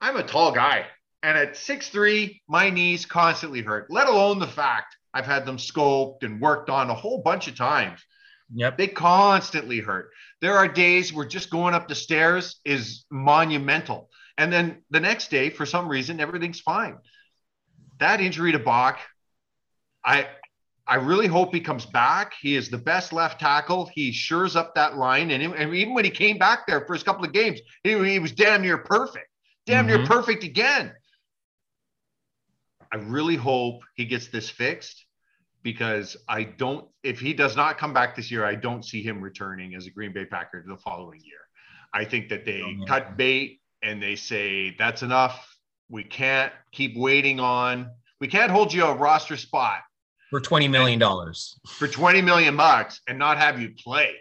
I'm 0.00 0.16
a 0.16 0.22
tall 0.22 0.52
guy. 0.52 0.86
And 1.22 1.36
at 1.36 1.56
six 1.56 1.88
three, 1.88 2.42
my 2.48 2.70
knees 2.70 3.04
constantly 3.04 3.60
hurt, 3.60 3.90
let 3.90 4.08
alone 4.08 4.38
the 4.38 4.46
fact 4.46 4.96
I've 5.12 5.26
had 5.26 5.44
them 5.44 5.56
scoped 5.56 6.22
and 6.22 6.40
worked 6.40 6.70
on 6.70 6.90
a 6.90 6.94
whole 6.94 7.22
bunch 7.22 7.48
of 7.48 7.56
times. 7.56 8.00
Yep. 8.54 8.78
They 8.78 8.86
constantly 8.86 9.80
hurt. 9.80 10.10
There 10.40 10.56
are 10.56 10.68
days 10.68 11.12
where 11.12 11.26
just 11.26 11.50
going 11.50 11.74
up 11.74 11.88
the 11.88 11.94
stairs 11.94 12.60
is 12.64 13.04
monumental. 13.10 14.08
And 14.36 14.52
then 14.52 14.82
the 14.90 15.00
next 15.00 15.30
day, 15.30 15.50
for 15.50 15.66
some 15.66 15.88
reason, 15.88 16.20
everything's 16.20 16.60
fine 16.60 16.98
that 17.98 18.20
injury 18.20 18.52
to 18.52 18.58
Bach, 18.58 18.98
I 20.04 20.26
I 20.86 20.96
really 20.96 21.26
hope 21.26 21.52
he 21.52 21.60
comes 21.60 21.84
back. 21.84 22.32
He 22.40 22.56
is 22.56 22.70
the 22.70 22.78
best 22.78 23.12
left 23.12 23.40
tackle. 23.40 23.90
He 23.92 24.10
shores 24.10 24.56
up 24.56 24.74
that 24.74 24.96
line, 24.96 25.30
and, 25.30 25.42
and 25.54 25.74
even 25.74 25.92
when 25.92 26.04
he 26.04 26.10
came 26.10 26.38
back 26.38 26.66
there 26.66 26.86
for 26.86 26.94
his 26.94 27.02
couple 27.02 27.24
of 27.24 27.32
games, 27.32 27.60
he, 27.84 28.02
he 28.04 28.18
was 28.18 28.32
damn 28.32 28.62
near 28.62 28.78
perfect, 28.78 29.26
damn 29.66 29.86
mm-hmm. 29.86 29.98
near 29.98 30.06
perfect 30.06 30.44
again. 30.44 30.92
I 32.90 32.96
really 32.96 33.36
hope 33.36 33.82
he 33.96 34.06
gets 34.06 34.28
this 34.28 34.48
fixed 34.48 35.04
because 35.62 36.16
I 36.28 36.44
don't. 36.44 36.88
If 37.02 37.20
he 37.20 37.32
does 37.32 37.56
not 37.56 37.78
come 37.78 37.92
back 37.92 38.16
this 38.16 38.30
year, 38.30 38.44
I 38.44 38.54
don't 38.54 38.84
see 38.84 39.02
him 39.02 39.20
returning 39.20 39.74
as 39.74 39.86
a 39.86 39.90
Green 39.90 40.12
Bay 40.12 40.24
Packer 40.24 40.64
the 40.66 40.76
following 40.76 41.20
year. 41.24 41.38
I 41.92 42.04
think 42.04 42.28
that 42.28 42.44
they 42.44 42.62
oh, 42.62 42.84
cut 42.86 43.16
bait 43.16 43.60
and 43.82 44.02
they 44.02 44.16
say 44.16 44.74
that's 44.78 45.02
enough 45.02 45.58
we 45.88 46.04
can't 46.04 46.52
keep 46.72 46.96
waiting 46.96 47.40
on. 47.40 47.90
We 48.20 48.28
can't 48.28 48.50
hold 48.50 48.72
you 48.72 48.84
a 48.84 48.94
roster 48.94 49.36
spot 49.36 49.80
for 50.30 50.40
twenty 50.40 50.68
million 50.68 50.98
dollars 50.98 51.58
for 51.66 51.88
twenty 51.88 52.20
million 52.20 52.56
bucks 52.56 53.00
and 53.08 53.18
not 53.18 53.38
have 53.38 53.60
you 53.60 53.70
play. 53.70 54.14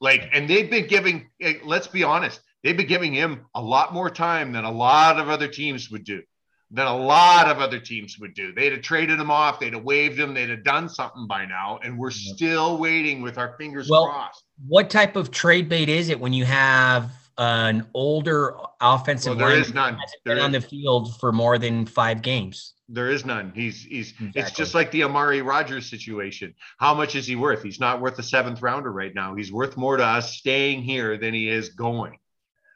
Like, 0.00 0.30
and 0.32 0.48
they've 0.48 0.70
been 0.70 0.86
giving. 0.86 1.30
Eh, 1.40 1.54
let's 1.64 1.88
be 1.88 2.04
honest, 2.04 2.40
they've 2.62 2.76
been 2.76 2.86
giving 2.86 3.12
him 3.12 3.46
a 3.54 3.62
lot 3.62 3.92
more 3.92 4.10
time 4.10 4.52
than 4.52 4.64
a 4.64 4.70
lot 4.70 5.18
of 5.18 5.28
other 5.28 5.48
teams 5.48 5.90
would 5.90 6.04
do. 6.04 6.22
Than 6.70 6.86
a 6.86 6.96
lot 6.96 7.48
of 7.48 7.60
other 7.60 7.78
teams 7.78 8.18
would 8.18 8.34
do. 8.34 8.52
They'd 8.52 8.72
have 8.72 8.82
traded 8.82 9.18
him 9.18 9.30
off. 9.30 9.58
They'd 9.58 9.72
have 9.72 9.84
waived 9.84 10.18
him. 10.18 10.34
They'd 10.34 10.50
have 10.50 10.64
done 10.64 10.90
something 10.90 11.26
by 11.26 11.46
now, 11.46 11.78
and 11.82 11.98
we're 11.98 12.10
still 12.10 12.76
waiting 12.76 13.22
with 13.22 13.38
our 13.38 13.56
fingers 13.56 13.88
well, 13.88 14.06
crossed. 14.06 14.44
What 14.66 14.90
type 14.90 15.16
of 15.16 15.30
trade 15.30 15.70
bait 15.70 15.88
is 15.88 16.10
it 16.10 16.20
when 16.20 16.34
you 16.34 16.44
have 16.44 17.10
an 17.38 17.86
older 17.94 18.56
offensive 18.80 19.38
well, 19.38 19.48
there 19.48 19.58
is 19.58 19.72
none. 19.72 19.96
There 20.24 20.34
been 20.34 20.38
is, 20.38 20.44
on 20.44 20.52
the 20.52 20.60
field 20.60 21.18
for 21.20 21.32
more 21.32 21.56
than 21.56 21.86
five 21.86 22.20
games. 22.20 22.74
There 22.88 23.10
is 23.10 23.24
none. 23.24 23.52
He's 23.54 23.84
he's 23.84 24.10
exactly. 24.10 24.42
it's 24.42 24.50
just 24.50 24.74
like 24.74 24.90
the 24.90 25.04
Amari 25.04 25.40
Rodgers 25.40 25.88
situation. 25.88 26.54
How 26.78 26.94
much 26.94 27.14
is 27.14 27.26
he 27.26 27.36
worth? 27.36 27.62
He's 27.62 27.80
not 27.80 28.00
worth 28.00 28.18
a 28.18 28.22
seventh 28.22 28.60
rounder 28.60 28.90
right 28.90 29.14
now. 29.14 29.34
He's 29.36 29.52
worth 29.52 29.76
more 29.76 29.96
to 29.96 30.04
us 30.04 30.36
staying 30.36 30.82
here 30.82 31.16
than 31.16 31.32
he 31.32 31.48
is 31.48 31.70
going. 31.70 32.18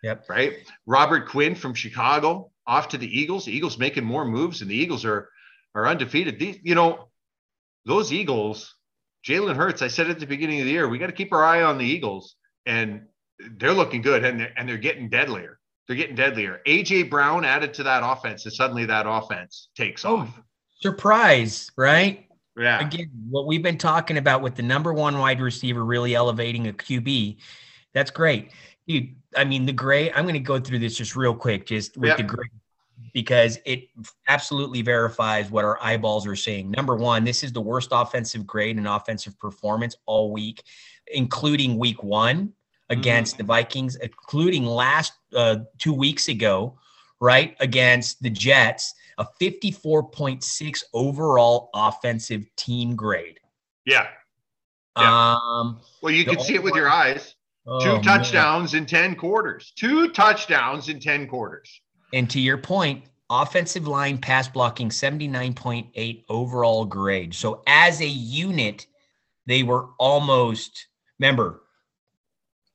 Yep. 0.05 0.29
Right. 0.29 0.55
Robert 0.87 1.29
Quinn 1.29 1.55
from 1.55 1.75
Chicago 1.75 2.52
off 2.67 2.89
to 2.89 2.99
the 2.99 3.21
Eagles. 3.21 3.45
The 3.45 3.53
Eagles 3.53 3.79
making 3.79 4.05
more 4.05 4.25
moves, 4.25 4.63
and 4.63 4.71
the 4.71 4.77
Eagles 4.77 5.05
are 5.05 5.29
are 5.75 5.87
undefeated. 5.87 6.39
These, 6.39 6.59
you 6.63 6.75
know, 6.75 7.09
those 7.87 8.13
Eagles, 8.13 8.75
Jalen 9.27 9.57
Hurts. 9.57 9.83
I 9.83 9.89
said 9.89 10.11
at 10.11 10.21
the 10.21 10.27
beginning 10.27 10.61
of 10.61 10.67
the 10.67 10.73
year, 10.73 10.89
we 10.89 10.99
got 10.99 11.07
to 11.07 11.13
keep 11.13 11.33
our 11.33 11.45
eye 11.45 11.63
on 11.63 11.79
the 11.79 11.85
Eagles, 11.85 12.37
and 12.67 13.03
they're 13.59 13.73
looking 13.73 14.03
good 14.03 14.25
and 14.25 14.41
they're, 14.41 14.53
and 14.57 14.69
they're 14.69 14.77
getting 14.77 15.09
deadlier. 15.09 15.59
They're 15.87 15.97
getting 15.97 16.15
deadlier. 16.15 16.61
AJ 16.67 17.11
Brown 17.11 17.45
added 17.45 17.75
to 17.75 17.83
that 17.85 18.03
offense, 18.05 18.45
and 18.45 18.55
suddenly 18.55 18.87
that 18.87 19.07
offense 19.09 19.69
takes 19.77 20.05
oh, 20.05 20.19
off. 20.19 20.41
Surprise, 20.81 21.71
right? 21.77 22.27
Yeah. 22.57 22.87
Again, 22.87 23.11
what 23.31 23.47
we've 23.47 23.63
been 23.63 23.79
talking 23.79 24.19
about 24.19 24.43
with 24.43 24.55
the 24.55 24.63
number 24.63 24.93
one 24.93 25.19
wide 25.19 25.41
receiver 25.41 25.85
really 25.85 26.15
elevating 26.15 26.69
a 26.69 26.73
QB, 26.73 27.39
that's 27.95 28.11
great. 28.11 28.51
Dude, 28.87 29.15
I 29.37 29.45
mean, 29.45 29.67
the 29.67 29.73
gray, 29.73 30.11
I'm 30.13 30.25
going 30.25 30.35
to 30.35 30.41
go 30.41 30.59
through 30.59 30.81
this 30.81 30.97
just 30.97 31.17
real 31.17 31.35
quick, 31.35 31.67
just 31.67 31.97
with 31.97 32.09
yep. 32.09 32.17
the 32.17 32.25
gray, 32.25 32.49
because 33.13 33.59
it 33.65 33.85
absolutely 34.29 34.83
verifies 34.83 35.51
what 35.51 35.65
our 35.65 35.83
eyeballs 35.83 36.27
are 36.27 36.37
saying. 36.37 36.71
Number 36.71 36.97
one, 36.97 37.25
this 37.25 37.43
is 37.43 37.53
the 37.53 37.61
worst 37.61 37.91
offensive 37.93 38.47
grade 38.47 38.77
and 38.77 38.89
offensive 38.89 39.39
performance 39.39 39.97
all 40.07 40.33
week, 40.33 40.63
including 41.09 41.79
week 41.79 42.03
one 42.03 42.53
against 42.91 43.39
the 43.39 43.45
Vikings, 43.45 43.97
including 43.97 44.67
last 44.67 45.15
uh, 45.35 45.59
two 45.79 45.95
weeks 45.95 46.29
ago, 46.29 46.79
right, 47.21 47.57
against 47.61 48.23
the 48.23 48.31
Jets, 48.31 48.95
a 49.19 49.27
54.6 49.41 50.83
overall 50.93 51.71
offensive 51.75 52.45
team 52.57 52.95
grade. 52.95 53.39
Yeah. 53.85 54.09
yeah. 54.99 55.37
Um, 55.37 55.81
well, 56.03 56.13
you 56.13 56.25
can 56.25 56.39
see 56.41 56.55
it 56.55 56.63
with 56.63 56.75
your 56.75 56.89
eyes. 56.89 57.35
Oh, 57.67 57.81
Two 57.81 58.03
touchdowns 58.03 58.73
man. 58.73 58.83
in 58.83 58.87
10 58.87 59.15
quarters. 59.17 59.73
Two 59.77 60.11
touchdowns 60.11 60.89
in 60.89 60.99
10 60.99 61.29
quarters. 61.29 61.81
And 62.13 62.29
to 62.31 62.41
your 62.41 62.59
point, 62.59 63.05
offensive 63.31 63.87
line 63.87 64.19
pass 64.19 64.49
blocking 64.49 64.89
79.8 64.89 66.25
overall 66.29 66.85
grade. 66.85 67.35
So 67.35 67.63
as 67.67 68.01
a 68.01 68.07
unit, 68.07 68.87
they 69.47 69.63
were 69.63 69.91
almost, 69.99 70.89
remember, 71.19 71.63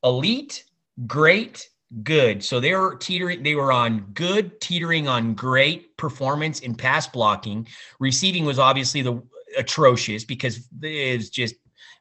elite, 0.02 0.64
great, 1.06 1.68
good. 2.02 2.42
So 2.42 2.58
they 2.60 2.74
were 2.74 2.96
teetering, 2.96 3.42
they 3.42 3.54
were 3.54 3.72
on 3.72 4.00
good, 4.14 4.60
teetering 4.60 5.06
on 5.06 5.34
great 5.34 5.96
performance 5.96 6.60
in 6.60 6.74
pass 6.74 7.06
blocking. 7.06 7.66
Receiving 8.00 8.44
was 8.44 8.58
obviously 8.58 9.02
the 9.02 9.22
atrocious 9.56 10.24
because 10.24 10.68
it's 10.82 11.30
just 11.30 11.54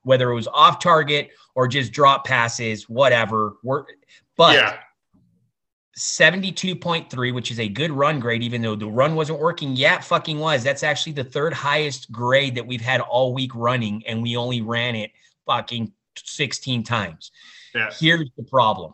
whether 0.04 0.32
it 0.32 0.36
was 0.36 0.48
off 0.48 0.80
target 0.80 1.32
or 1.58 1.68
just 1.68 1.92
drop 1.92 2.24
passes, 2.24 2.88
whatever. 2.88 3.58
but 4.38 4.54
yeah. 4.54 4.78
72.3, 5.98 7.34
which 7.34 7.50
is 7.50 7.60
a 7.60 7.68
good 7.68 7.90
run 7.90 8.20
grade, 8.20 8.44
even 8.44 8.62
though 8.62 8.76
the 8.76 8.86
run 8.86 9.16
wasn't 9.16 9.40
working 9.40 9.76
yet, 9.76 10.04
fucking 10.04 10.38
was. 10.38 10.64
That's 10.64 10.84
actually 10.84 11.14
the 11.14 11.24
third 11.24 11.54
highest 11.54 12.12
grade 12.12 12.54
that 12.54 12.68
we've 12.68 12.80
had 12.80 13.02
all 13.02 13.34
week 13.34 13.50
running, 13.56 14.04
and 14.06 14.22
we 14.22 14.38
only 14.38 14.62
ran 14.62 14.96
it 14.96 15.10
fucking 15.48 15.92
16 16.16 16.84
times. 16.84 17.32
Yeah. 17.74 17.90
Here's 18.00 18.30
the 18.38 18.44
problem 18.44 18.94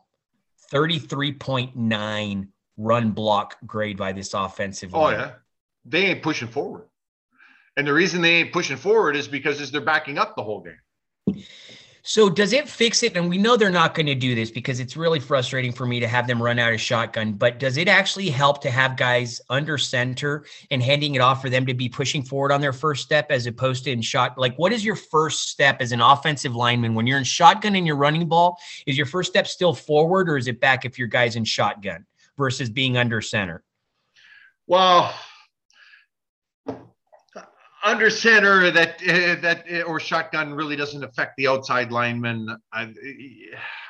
33.9 0.72 2.48
run 2.78 3.12
block 3.12 3.58
grade 3.66 3.98
by 3.98 4.14
this 4.14 4.34
offensive 4.34 4.96
oh, 4.96 5.02
line. 5.02 5.20
yeah. 5.20 5.32
They 5.84 6.06
ain't 6.06 6.24
pushing 6.24 6.48
forward. 6.48 6.86
And 7.76 7.86
the 7.86 7.94
reason 7.94 8.22
they 8.22 8.36
ain't 8.36 8.54
pushing 8.54 8.78
forward 8.78 9.18
is 9.18 9.28
because 9.28 9.60
is 9.60 9.70
they're 9.70 9.82
backing 9.82 10.18
up 10.18 10.38
the 10.38 10.44
whole 10.44 10.62
game. 10.62 11.44
So 12.06 12.30
does 12.30 12.52
it 12.52 12.68
fix 12.68 13.02
it? 13.02 13.16
And 13.16 13.30
we 13.30 13.38
know 13.38 13.56
they're 13.56 13.70
not 13.70 13.96
going 13.96 14.08
to 14.08 14.16
do 14.16 14.36
this 14.36 14.52
because 14.52 14.82
it's 14.82 14.98
really 14.98 15.22
frustrating 15.22 15.72
for 15.72 15.86
me 15.86 16.02
to 16.02 16.08
have 16.08 16.28
them 16.28 16.44
run 16.44 16.60
out 16.60 16.74
of 16.74 16.82
shotgun. 16.82 17.32
But 17.32 17.60
does 17.60 17.78
it 17.78 17.88
actually 17.88 18.30
help 18.30 18.60
to 18.64 18.70
have 18.70 18.98
guys 18.98 19.40
under 19.50 19.78
center 19.78 20.44
and 20.70 20.84
handing 20.84 21.16
it 21.16 21.22
off 21.22 21.42
for 21.42 21.50
them 21.50 21.66
to 21.66 21.74
be 21.74 21.88
pushing 21.88 22.22
forward 22.22 22.52
on 22.52 22.60
their 22.60 22.74
first 22.74 23.04
step 23.04 23.28
as 23.30 23.48
opposed 23.48 23.86
to 23.86 23.92
in 23.92 24.02
shot? 24.02 24.38
Like, 24.38 24.54
what 24.58 24.74
is 24.74 24.84
your 24.84 24.98
first 24.98 25.48
step 25.48 25.78
as 25.80 25.94
an 25.94 26.02
offensive 26.02 26.54
lineman 26.54 26.94
when 26.94 27.08
you're 27.08 27.18
in 27.18 27.24
shotgun 27.24 27.74
and 27.76 27.88
you're 27.88 27.96
running 27.96 28.28
ball? 28.28 28.60
Is 28.86 28.98
your 28.98 29.08
first 29.08 29.32
step 29.32 29.48
still 29.48 29.74
forward 29.74 30.30
or 30.30 30.36
is 30.36 30.50
it 30.50 30.60
back 30.60 30.84
if 30.84 31.00
your 31.00 31.08
guy's 31.08 31.38
in 31.38 31.46
shotgun 31.46 32.06
versus 32.38 32.70
being 32.70 32.98
under 32.98 33.22
center? 33.22 33.64
Well, 34.68 35.14
under 37.84 38.10
center 38.10 38.72
that 38.72 39.02
uh, 39.08 39.42
that 39.42 39.66
uh, 39.72 39.82
or 39.82 40.00
shotgun 40.00 40.54
really 40.54 40.76
doesn't 40.76 41.04
affect 41.04 41.36
the 41.38 41.48
outside 41.48 41.92
lineman. 41.92 42.56
I, 42.72 42.94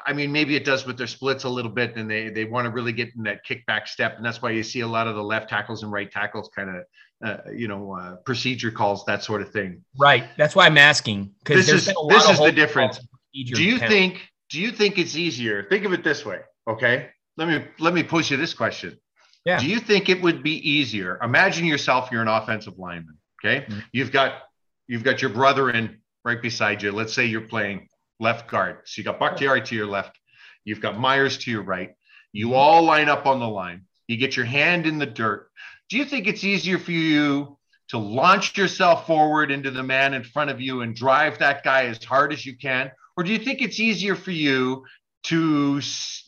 I, 0.06 0.14
mean, 0.14 0.32
maybe 0.32 0.56
it 0.56 0.66
does 0.66 0.86
with 0.86 0.98
their 0.98 1.08
splits 1.08 1.44
a 1.44 1.50
little 1.50 1.72
bit, 1.72 1.96
and 1.96 2.10
they 2.10 2.30
they 2.30 2.46
want 2.46 2.66
to 2.66 2.72
really 2.72 2.92
get 2.92 3.10
in 3.16 3.24
that 3.24 3.46
kickback 3.46 3.88
step, 3.88 4.18
and 4.18 4.26
that's 4.26 4.42
why 4.42 4.52
you 4.52 4.64
see 4.64 4.82
a 4.82 4.88
lot 4.88 5.08
of 5.08 5.16
the 5.16 5.24
left 5.24 5.50
tackles 5.50 5.84
and 5.84 5.92
right 5.92 6.12
tackles 6.12 6.50
kind 6.56 6.70
of. 6.70 6.84
Uh, 7.24 7.38
you 7.56 7.70
know, 7.70 7.96
uh, 7.96 8.16
procedure 8.26 8.70
calls, 8.70 9.06
that 9.06 9.24
sort 9.24 9.42
of 9.42 9.50
thing. 9.50 9.82
Right. 9.98 10.26
That's 10.36 10.58
why 10.58 10.66
I'm 10.66 10.78
asking. 10.78 11.34
Because 11.42 11.66
this 11.68 11.88
is 11.88 11.96
this 12.10 12.30
is 12.30 12.38
the 12.38 12.52
difference. 12.52 13.00
Do 13.34 13.64
you 13.64 13.80
think? 13.80 14.30
Do 14.50 14.60
you 14.60 14.72
think 14.72 14.98
it's 14.98 15.16
easier? 15.16 15.64
Think 15.64 15.86
of 15.86 15.94
it 15.94 16.04
this 16.04 16.26
way. 16.26 16.40
Okay. 16.68 17.08
Let 17.38 17.48
me 17.48 17.66
let 17.80 17.94
me 17.94 18.04
push 18.04 18.30
you 18.30 18.36
this 18.36 18.54
question. 18.54 19.00
Yeah. 19.46 19.58
Do 19.58 19.68
you 19.68 19.80
think 19.80 20.10
it 20.10 20.22
would 20.22 20.44
be 20.44 20.70
easier? 20.70 21.18
Imagine 21.24 21.66
yourself. 21.66 22.10
You're 22.12 22.24
an 22.24 22.28
offensive 22.28 22.78
lineman 22.78 23.18
Okay. 23.44 23.66
Mm-hmm. 23.66 23.80
You've 23.92 24.12
got 24.12 24.44
you've 24.88 25.04
got 25.04 25.22
your 25.22 25.32
brother 25.32 25.70
in 25.70 25.98
right 26.24 26.42
beside 26.42 26.82
you. 26.82 26.92
Let's 26.92 27.14
say 27.14 27.26
you're 27.26 27.42
playing 27.42 27.90
left 28.20 28.50
guard. 28.50 28.80
So 28.86 29.00
you 29.00 29.04
got 29.04 29.20
Bakhtiari 29.20 29.62
to 29.64 29.76
your 29.76 29.88
left. 29.88 30.18
You've 30.64 30.82
got 30.82 31.00
Myers 31.00 31.38
to 31.40 31.52
your 31.52 31.64
right. 31.64 31.94
You 32.32 32.48
mm-hmm. 32.48 32.56
all 32.56 32.84
line 32.84 33.10
up 33.10 33.26
on 33.26 33.40
the 33.40 33.48
line. 33.48 33.86
You 34.08 34.18
get 34.18 34.36
your 34.36 34.46
hand 34.46 34.86
in 34.86 34.98
the 34.98 35.06
dirt. 35.06 35.50
Do 35.90 35.98
you 35.98 36.06
think 36.06 36.28
it's 36.28 36.44
easier 36.44 36.78
for 36.78 36.92
you 36.92 37.58
to 37.90 37.98
launch 37.98 38.58
yourself 38.58 39.06
forward 39.06 39.52
into 39.52 39.72
the 39.72 39.84
man 39.84 40.14
in 40.14 40.24
front 40.24 40.50
of 40.50 40.60
you 40.60 40.82
and 40.82 40.96
drive 40.96 41.38
that 41.40 41.64
guy 41.64 41.86
as 41.86 42.04
hard 42.04 42.34
as 42.34 42.46
you 42.46 42.58
can? 42.58 42.92
Or 43.16 43.24
do 43.24 43.32
you 43.32 43.40
think 43.40 43.62
it's 43.62 43.80
easier 43.80 44.16
for 44.16 44.32
you 44.32 44.86
to 45.24 45.82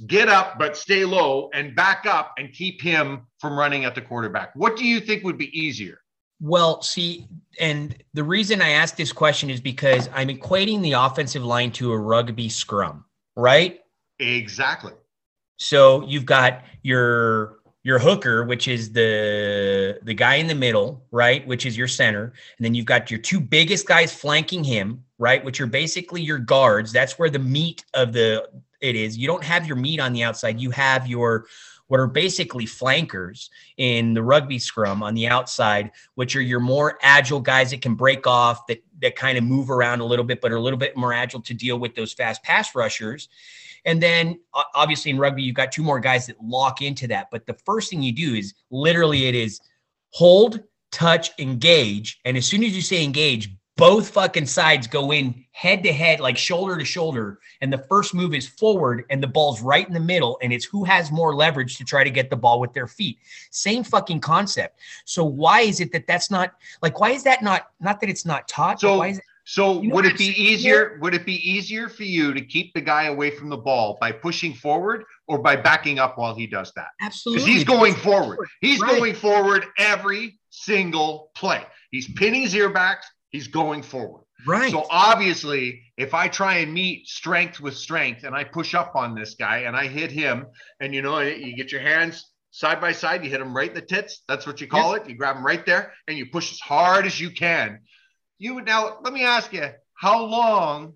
get 0.06 0.30
up 0.30 0.58
but 0.60 0.78
stay 0.78 1.04
low 1.04 1.50
and 1.54 1.76
back 1.76 2.06
up 2.06 2.34
and 2.38 2.52
keep 2.54 2.82
him 2.82 3.28
from 3.40 3.58
running 3.58 3.86
at 3.86 3.96
the 3.96 4.02
quarterback? 4.02 4.52
What 4.56 4.78
do 4.78 4.86
you 4.86 5.00
think 5.00 5.24
would 5.24 5.38
be 5.38 5.58
easier? 5.58 6.00
Well, 6.42 6.82
see, 6.82 7.28
and 7.60 7.96
the 8.14 8.24
reason 8.24 8.62
I 8.62 8.70
ask 8.70 8.96
this 8.96 9.12
question 9.14 9.50
is 9.50 9.62
because 9.62 10.10
I'm 10.14 10.28
equating 10.28 10.82
the 10.82 10.94
offensive 10.94 11.44
line 11.44 11.72
to 11.74 11.92
a 11.94 11.98
rugby 11.98 12.50
scrum, 12.50 13.06
right? 13.36 13.80
Exactly. 14.20 14.94
So 15.58 16.06
you've 16.06 16.26
got 16.26 16.64
your 16.84 17.60
your 17.84 18.00
hooker, 18.00 18.44
which 18.44 18.68
is 18.68 18.92
the 18.92 20.00
the 20.04 20.14
guy 20.14 20.36
in 20.36 20.48
the 20.48 20.56
middle, 20.56 21.06
right, 21.12 21.46
which 21.48 21.66
is 21.66 21.78
your 21.78 21.88
center, 21.88 22.34
and 22.58 22.66
then 22.66 22.74
you've 22.74 22.86
got 22.86 23.10
your 23.10 23.20
two 23.20 23.40
biggest 23.40 23.88
guys 23.88 24.14
flanking 24.14 24.64
him, 24.64 25.04
right, 25.18 25.44
which 25.46 25.62
are 25.62 25.68
basically 25.68 26.22
your 26.22 26.40
guards. 26.40 26.92
That's 26.92 27.18
where 27.18 27.30
the 27.30 27.40
meat 27.40 27.86
of 27.94 28.12
the 28.12 28.50
it 28.82 28.96
is. 28.96 29.18
You 29.18 29.28
don't 29.28 29.44
have 29.44 29.66
your 29.66 29.78
meat 29.78 30.00
on 30.00 30.14
the 30.14 30.24
outside. 30.24 30.60
You 30.60 30.72
have 30.72 31.08
your 31.08 31.46
what 31.88 32.00
are 32.00 32.08
basically 32.08 32.66
flankers 32.66 33.50
in 33.78 34.14
the 34.14 34.24
rugby 34.24 34.60
scrum 34.60 35.04
on 35.04 35.14
the 35.14 35.28
outside, 35.28 35.92
which 36.16 36.36
are 36.36 36.42
your 36.42 36.60
more 36.60 36.98
agile 37.02 37.40
guys 37.40 37.72
that 37.72 37.82
can 37.82 37.96
break 37.96 38.26
off, 38.26 38.66
that 38.68 38.84
that 39.02 39.16
kind 39.16 39.38
of 39.38 39.44
move 39.44 39.70
around 39.70 40.00
a 40.00 40.06
little 40.06 40.26
bit, 40.26 40.42
but 40.42 40.52
are 40.52 40.58
a 40.58 40.62
little 40.62 40.80
bit 40.80 40.96
more 40.96 41.14
agile 41.14 41.42
to 41.42 41.54
deal 41.54 41.78
with 41.78 41.96
those 41.96 42.14
fast 42.14 42.44
pass 42.44 42.76
rushers. 42.76 43.30
And 43.86 44.02
then 44.02 44.40
obviously 44.74 45.12
in 45.12 45.20
rugby, 45.20 45.44
you've 45.44 45.56
got 45.56 45.72
two 45.72 45.84
more 45.84 46.00
guys 46.00 46.26
that 46.28 46.42
lock 46.44 46.82
into 46.82 47.08
that. 47.08 47.28
But 47.32 47.46
the 47.46 47.54
first 47.66 47.90
thing 47.90 48.02
you 48.02 48.12
do 48.12 48.34
is 48.34 48.54
literally 48.72 49.28
it 49.28 49.36
is 49.36 49.62
hold, 50.10 50.62
touch, 50.92 51.32
engage. 51.40 52.20
And 52.26 52.36
as 52.36 52.48
soon 52.48 52.64
as 52.64 52.76
you 52.76 52.82
say 52.82 53.04
engage, 53.04 53.50
both 53.78 54.10
fucking 54.10 54.46
sides 54.46 54.88
go 54.88 55.12
in 55.12 55.46
head 55.52 55.84
to 55.84 55.92
head, 55.92 56.20
like 56.20 56.38
shoulder 56.38 56.78
to 56.78 56.86
shoulder. 56.86 57.40
And 57.62 57.72
the 57.72 57.78
first 57.90 58.14
move 58.14 58.34
is 58.34 58.48
forward, 58.48 59.04
and 59.10 59.22
the 59.22 59.28
ball's 59.28 59.62
right 59.62 59.86
in 59.86 59.94
the 59.94 60.00
middle. 60.00 60.38
And 60.42 60.54
it's 60.54 60.66
who 60.66 60.84
has 60.86 61.12
more 61.12 61.36
leverage 61.36 61.78
to 61.78 61.84
try 61.84 62.04
to 62.04 62.10
get 62.10 62.30
the 62.30 62.36
ball 62.36 62.60
with 62.60 62.74
their 62.74 62.88
feet. 62.88 63.18
Same 63.52 63.84
fucking 63.84 64.22
concept. 64.22 64.80
So 65.06 65.26
why 65.26 65.62
is 65.62 65.80
it 65.80 65.92
that 65.92 66.08
that's 66.08 66.32
not 66.32 66.54
like? 66.82 67.00
Why 67.00 67.12
is 67.12 67.24
that 67.24 67.42
not? 67.42 67.72
Not 67.80 68.00
that 68.02 68.10
it's 68.10 68.26
not 68.26 68.48
taught. 68.48 68.80
So 68.80 68.98
why 68.98 69.08
is 69.10 69.18
it, 69.18 69.24
so 69.44 69.82
you 69.82 69.90
know 69.90 69.96
would 69.96 70.06
it 70.06 70.18
be 70.18 70.34
easier? 70.42 70.90
Here? 70.90 71.00
Would 71.02 71.14
it 71.14 71.26
be 71.26 71.50
easier 71.50 71.90
for 71.90 72.04
you 72.04 72.34
to 72.34 72.42
keep 72.42 72.74
the 72.74 72.82
guy 72.82 73.06
away 73.06 73.32
from 73.32 73.50
the 73.50 73.58
ball 73.58 73.98
by 74.00 74.12
pushing 74.12 74.54
forward 74.54 75.04
or 75.28 75.38
by 75.38 75.56
backing 75.56 76.00
up 76.00 76.18
while 76.18 76.34
he 76.34 76.48
does 76.48 76.72
that? 76.76 76.90
Absolutely. 77.02 77.44
Because 77.44 77.56
he's 77.56 77.64
going 77.66 77.94
forward. 77.96 78.40
He's 78.62 78.80
right. 78.80 78.98
going 78.98 79.16
forward 79.16 79.66
every 79.78 80.40
single 80.50 81.32
play. 81.36 81.64
He's 81.92 82.12
pinning 82.12 82.42
his 82.42 82.54
earbacks. 82.54 83.04
He's 83.36 83.48
going 83.48 83.84
forward. 83.84 84.24
Right. 84.46 84.72
So 84.72 84.86
obviously, 84.90 85.82
if 85.98 86.14
I 86.14 86.28
try 86.28 86.58
and 86.58 86.74
meet 86.74 87.08
strength 87.08 87.60
with 87.60 87.76
strength 87.76 88.24
and 88.24 88.36
I 88.36 88.44
push 88.44 88.76
up 88.76 88.96
on 88.96 89.16
this 89.16 89.36
guy 89.36 89.60
and 89.60 89.76
I 89.76 89.88
hit 89.88 90.12
him, 90.12 90.48
and 90.80 90.94
you 90.94 91.02
know, 91.02 91.20
you 91.20 91.56
get 91.56 91.72
your 91.72 91.82
hands 91.82 92.32
side 92.52 92.80
by 92.80 92.92
side, 92.92 93.24
you 93.24 93.30
hit 93.30 93.42
him 93.42 93.56
right 93.56 93.70
in 93.70 93.76
the 93.76 93.82
tits. 93.82 94.22
That's 94.28 94.46
what 94.46 94.62
you 94.62 94.68
call 94.68 94.96
it. 94.96 95.10
You 95.10 95.16
grab 95.16 95.38
him 95.38 95.46
right 95.46 95.66
there 95.66 95.94
and 96.08 96.18
you 96.18 96.28
push 96.28 96.52
as 96.52 96.60
hard 96.60 97.06
as 97.06 97.20
you 97.20 97.32
can 97.32 97.80
you 98.38 98.56
would 98.56 98.66
now 98.66 98.98
let 99.02 99.14
me 99.14 99.24
ask 99.24 99.54
you, 99.54 99.70
how 99.94 100.24
long 100.24 100.94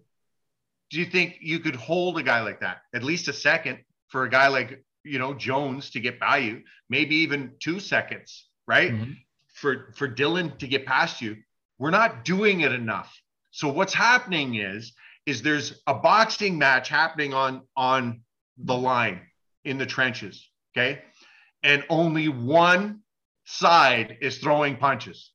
do 0.90 1.00
you 1.00 1.06
think 1.06 1.38
you 1.42 1.60
could 1.60 1.76
hold 1.76 2.18
a 2.18 2.24
guy 2.24 2.42
like 2.42 2.62
that? 2.62 2.82
At 2.94 3.04
least 3.04 3.28
a 3.28 3.34
second 3.34 3.80
for 4.08 4.24
a 4.24 4.30
guy 4.30 4.48
like 4.48 4.84
you 5.04 5.20
know 5.20 5.34
Jones 5.34 5.92
to 5.92 6.00
get 6.00 6.20
by 6.20 6.38
you, 6.38 6.64
maybe 6.90 7.16
even 7.18 7.54
two 7.60 7.80
seconds, 7.80 8.48
right? 8.68 8.92
Mm-hmm. 8.92 9.12
For 9.54 9.94
for 9.96 10.08
Dillon 10.08 10.58
to 10.58 10.68
get 10.68 10.86
past 10.86 11.22
you. 11.22 11.38
We're 11.80 11.92
not 11.92 12.26
doing 12.26 12.62
it 12.62 12.72
enough. 12.74 13.20
So 13.52 13.70
what's 13.70 13.94
happening 13.94 14.56
is 14.56 14.94
is 15.26 15.42
there's 15.42 15.82
a 15.88 15.94
boxing 15.94 16.58
match 16.58 16.90
happening 16.90 17.34
on 17.34 17.62
on 17.76 18.22
the 18.58 18.76
line 18.76 19.22
in 19.64 19.78
the 19.78 19.86
trenches, 19.86 20.50
okay? 20.76 21.02
And 21.64 21.84
only 21.90 22.28
one 22.30 23.02
side 23.46 24.18
is 24.22 24.38
throwing 24.38 24.76
punches. 24.76 25.32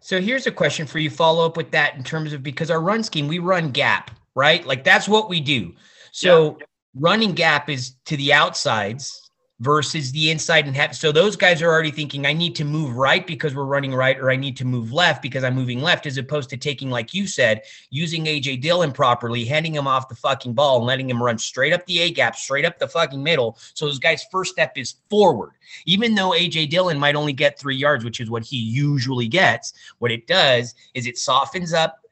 So 0.00 0.20
here's 0.20 0.46
a 0.46 0.52
question 0.52 0.86
for 0.86 0.98
you. 0.98 1.10
Follow 1.10 1.44
up 1.44 1.56
with 1.56 1.70
that 1.72 1.96
in 1.96 2.04
terms 2.04 2.32
of 2.32 2.42
because 2.42 2.70
our 2.70 2.80
run 2.80 3.02
scheme, 3.02 3.28
we 3.28 3.38
run 3.38 3.70
gap, 3.70 4.10
right? 4.34 4.64
Like 4.66 4.84
that's 4.84 5.08
what 5.08 5.28
we 5.28 5.40
do. 5.40 5.74
So 6.12 6.56
yeah. 6.58 6.66
running 6.94 7.32
gap 7.32 7.68
is 7.68 7.96
to 8.06 8.16
the 8.16 8.32
outsides 8.32 9.25
versus 9.60 10.12
the 10.12 10.30
inside 10.30 10.66
and 10.66 10.76
have 10.76 10.94
so 10.94 11.10
those 11.10 11.34
guys 11.34 11.62
are 11.62 11.70
already 11.70 11.90
thinking 11.90 12.26
I 12.26 12.34
need 12.34 12.54
to 12.56 12.64
move 12.64 12.94
right 12.94 13.26
because 13.26 13.54
we're 13.54 13.64
running 13.64 13.94
right 13.94 14.18
or 14.18 14.30
I 14.30 14.36
need 14.36 14.54
to 14.58 14.66
move 14.66 14.92
left 14.92 15.22
because 15.22 15.44
I'm 15.44 15.54
moving 15.54 15.80
left 15.80 16.04
as 16.04 16.18
opposed 16.18 16.50
to 16.50 16.58
taking 16.58 16.90
like 16.90 17.14
you 17.14 17.26
said 17.26 17.62
using 17.88 18.26
AJ 18.26 18.60
Dillon 18.60 18.92
properly 18.92 19.46
handing 19.46 19.74
him 19.74 19.86
off 19.86 20.10
the 20.10 20.14
fucking 20.14 20.52
ball 20.52 20.78
and 20.78 20.86
letting 20.86 21.08
him 21.08 21.22
run 21.22 21.38
straight 21.38 21.72
up 21.72 21.86
the 21.86 22.00
A 22.00 22.10
gap 22.10 22.36
straight 22.36 22.66
up 22.66 22.78
the 22.78 22.86
fucking 22.86 23.22
middle. 23.22 23.56
So 23.72 23.86
those 23.86 23.98
guys 23.98 24.26
first 24.30 24.52
step 24.52 24.76
is 24.76 24.96
forward. 25.08 25.52
Even 25.86 26.14
though 26.14 26.30
AJ 26.30 26.68
Dillon 26.68 26.98
might 26.98 27.16
only 27.16 27.32
get 27.32 27.58
3 27.58 27.74
yards 27.74 28.04
which 28.04 28.20
is 28.20 28.28
what 28.28 28.44
he 28.44 28.58
usually 28.58 29.26
gets 29.26 29.72
what 29.98 30.12
it 30.12 30.26
does 30.26 30.74
is 30.94 31.06
it 31.06 31.16
softens 31.16 31.72
up 31.72 32.05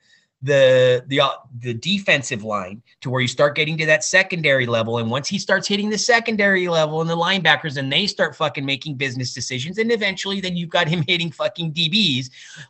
the 0.45 1.03
the 1.09 1.21
uh, 1.21 1.31
the 1.61 1.73
defensive 1.73 2.45
line 2.45 2.83
to 3.01 3.09
where 3.09 3.23
you 3.23 3.29
start 3.29 3.57
getting 3.57 3.79
to 3.79 3.87
that 3.87 4.05
secondary 4.05 4.67
level. 4.67 4.99
And 4.99 5.11
once 5.11 5.27
he 5.27 5.39
starts 5.39 5.67
hitting 5.67 5.89
the 5.89 5.99
secondary 5.99 6.69
level 6.69 7.01
and 7.01 7.09
the 7.09 7.17
linebackers 7.17 7.79
and 7.79 7.91
they 7.91 8.07
start 8.07 8.37
fucking 8.37 8.65
making 8.65 8.97
business 8.97 9.33
decisions 9.33 9.79
and 9.79 9.91
eventually 9.91 10.41
then 10.41 10.55
you've 10.55 10.69
got 10.69 10.87
him 10.87 11.03
hitting 11.09 11.31
fucking 11.31 11.73
DBs 11.73 12.29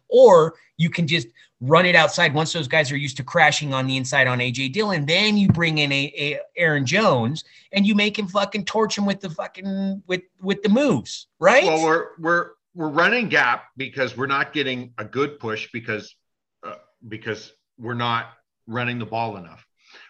or 0.09 0.55
you 0.77 0.89
can 0.89 1.07
just 1.07 1.27
run 1.61 1.85
it 1.85 1.97
outside 1.97 2.33
once 2.33 2.53
those 2.53 2.69
guys 2.69 2.93
are 2.93 2.97
used 2.97 3.17
to 3.17 3.25
crashing 3.25 3.75
on 3.75 3.87
the 3.89 3.97
inside 3.97 4.29
on 4.29 4.39
AJ 4.39 4.73
Dillon. 4.73 5.05
Then 5.05 5.37
you 5.37 5.49
bring 5.49 5.79
in 5.79 5.91
a, 5.91 6.13
a 6.17 6.41
Aaron 6.57 6.87
Jones 6.87 7.43
and 7.73 7.85
you 7.85 7.97
make 7.97 8.17
him 8.17 8.29
fucking 8.29 8.67
torch 8.67 8.97
him 8.97 9.05
with 9.05 9.21
the 9.21 9.31
fucking 9.31 10.01
with 10.07 10.23
with 10.41 10.63
the 10.63 10.69
moves 10.69 11.27
right? 11.41 11.65
Well 11.65 11.85
we're 11.85 12.07
we're 12.21 12.51
we're 12.77 12.89
running 12.89 13.29
gap 13.29 13.65
because 13.77 14.17
we're 14.17 14.27
not 14.27 14.53
getting 14.53 14.93
a 14.99 15.05
good 15.05 15.41
push 15.41 15.69
because 15.73 16.15
uh, 16.63 16.77
because 17.09 17.53
we're 17.79 17.95
not 17.95 18.27
running 18.67 18.99
the 18.99 19.07
ball 19.07 19.37
enough. 19.37 19.67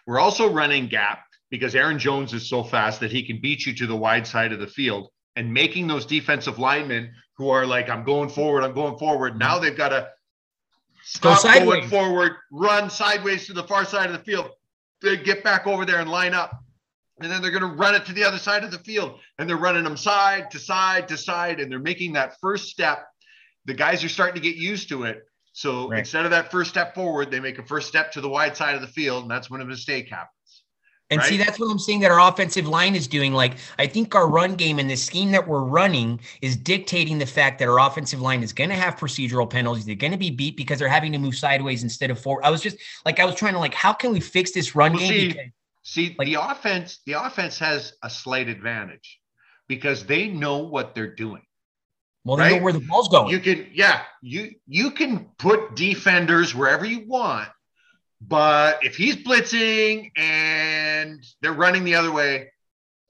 We're 0.06 0.20
also 0.20 0.50
running 0.50 0.88
gap 0.88 1.24
because 1.50 1.74
Aaron 1.74 1.98
Jones 1.98 2.32
is 2.32 2.48
so 2.48 2.62
fast 2.62 3.00
that 3.00 3.12
he 3.12 3.22
can 3.22 3.40
beat 3.40 3.66
you 3.66 3.74
to 3.74 3.86
the 3.86 3.96
wide 3.96 4.26
side 4.26 4.52
of 4.52 4.60
the 4.60 4.66
field 4.66 5.08
and 5.36 5.52
making 5.52 5.86
those 5.86 6.06
defensive 6.06 6.58
linemen 6.58 7.12
who 7.36 7.48
are 7.50 7.66
like, 7.66 7.88
I'm 7.88 8.04
going 8.04 8.28
forward, 8.28 8.64
I'm 8.64 8.74
going 8.74 8.98
forward. 8.98 9.38
Now 9.38 9.58
they've 9.58 9.76
got 9.76 9.88
to 9.88 10.08
stop 11.04 11.42
going 11.42 11.88
forward, 11.88 12.32
run 12.50 12.90
sideways 12.90 13.46
to 13.46 13.52
the 13.52 13.64
far 13.64 13.84
side 13.84 14.06
of 14.06 14.12
the 14.12 14.24
field, 14.24 14.50
they 15.02 15.16
get 15.16 15.44
back 15.44 15.66
over 15.66 15.84
there 15.84 16.00
and 16.00 16.10
line 16.10 16.34
up. 16.34 16.60
And 17.20 17.30
then 17.30 17.40
they're 17.40 17.52
going 17.52 17.62
to 17.62 17.78
run 17.78 17.94
it 17.94 18.04
to 18.06 18.12
the 18.12 18.24
other 18.24 18.38
side 18.38 18.64
of 18.64 18.72
the 18.72 18.78
field. 18.78 19.20
And 19.38 19.48
they're 19.48 19.56
running 19.56 19.84
them 19.84 19.96
side 19.96 20.50
to 20.50 20.58
side 20.58 21.06
to 21.08 21.16
side. 21.16 21.60
And 21.60 21.70
they're 21.70 21.78
making 21.78 22.14
that 22.14 22.40
first 22.40 22.68
step. 22.68 23.06
The 23.66 23.74
guys 23.74 24.02
are 24.02 24.08
starting 24.08 24.34
to 24.34 24.40
get 24.40 24.56
used 24.56 24.88
to 24.88 25.04
it. 25.04 25.22
So 25.54 25.88
right. 25.88 26.00
instead 26.00 26.24
of 26.24 26.32
that 26.32 26.50
first 26.50 26.68
step 26.68 26.96
forward, 26.96 27.30
they 27.30 27.38
make 27.38 27.60
a 27.60 27.64
first 27.64 27.86
step 27.86 28.10
to 28.12 28.20
the 28.20 28.28
wide 28.28 28.56
side 28.56 28.74
of 28.74 28.80
the 28.80 28.88
field, 28.88 29.22
and 29.22 29.30
that's 29.30 29.48
when 29.48 29.60
a 29.60 29.64
mistake 29.64 30.08
happens. 30.08 30.30
And 31.10 31.20
right? 31.20 31.28
see, 31.28 31.36
that's 31.36 31.60
what 31.60 31.70
I'm 31.70 31.78
saying 31.78 32.00
that 32.00 32.10
our 32.10 32.28
offensive 32.28 32.66
line 32.66 32.96
is 32.96 33.06
doing. 33.06 33.32
Like, 33.32 33.58
I 33.78 33.86
think 33.86 34.16
our 34.16 34.26
run 34.28 34.56
game 34.56 34.80
and 34.80 34.90
the 34.90 34.96
scheme 34.96 35.30
that 35.30 35.46
we're 35.46 35.62
running 35.62 36.18
is 36.42 36.56
dictating 36.56 37.18
the 37.18 37.26
fact 37.26 37.60
that 37.60 37.68
our 37.68 37.78
offensive 37.78 38.20
line 38.20 38.42
is 38.42 38.52
going 38.52 38.70
to 38.70 38.74
have 38.74 38.96
procedural 38.96 39.48
penalties. 39.48 39.86
They're 39.86 39.94
going 39.94 40.10
to 40.10 40.18
be 40.18 40.30
beat 40.30 40.56
because 40.56 40.80
they're 40.80 40.88
having 40.88 41.12
to 41.12 41.18
move 41.18 41.36
sideways 41.36 41.84
instead 41.84 42.10
of 42.10 42.18
forward. 42.18 42.42
I 42.44 42.50
was 42.50 42.60
just 42.60 42.76
like, 43.04 43.20
I 43.20 43.24
was 43.24 43.36
trying 43.36 43.52
to 43.52 43.60
like, 43.60 43.74
how 43.74 43.92
can 43.92 44.12
we 44.12 44.18
fix 44.18 44.50
this 44.50 44.74
run 44.74 44.94
well, 44.94 45.02
game? 45.02 45.08
See, 45.08 45.28
because, 45.28 45.44
see 45.84 46.16
like, 46.18 46.26
the 46.26 46.34
offense, 46.34 46.98
the 47.06 47.12
offense 47.12 47.60
has 47.60 47.92
a 48.02 48.10
slight 48.10 48.48
advantage 48.48 49.20
because 49.68 50.04
they 50.04 50.26
know 50.26 50.58
what 50.64 50.96
they're 50.96 51.14
doing. 51.14 51.42
Well, 52.24 52.36
they 52.36 52.44
right? 52.44 52.56
know 52.56 52.62
where 52.62 52.72
the 52.72 52.80
ball's 52.80 53.08
going. 53.08 53.30
You 53.30 53.38
can, 53.38 53.68
yeah, 53.72 54.02
you 54.22 54.54
you 54.66 54.90
can 54.90 55.26
put 55.38 55.76
defenders 55.76 56.54
wherever 56.54 56.84
you 56.84 57.06
want, 57.06 57.48
but 58.20 58.82
if 58.82 58.96
he's 58.96 59.16
blitzing 59.16 60.10
and 60.16 61.24
they're 61.42 61.52
running 61.52 61.84
the 61.84 61.96
other 61.96 62.10
way, 62.10 62.50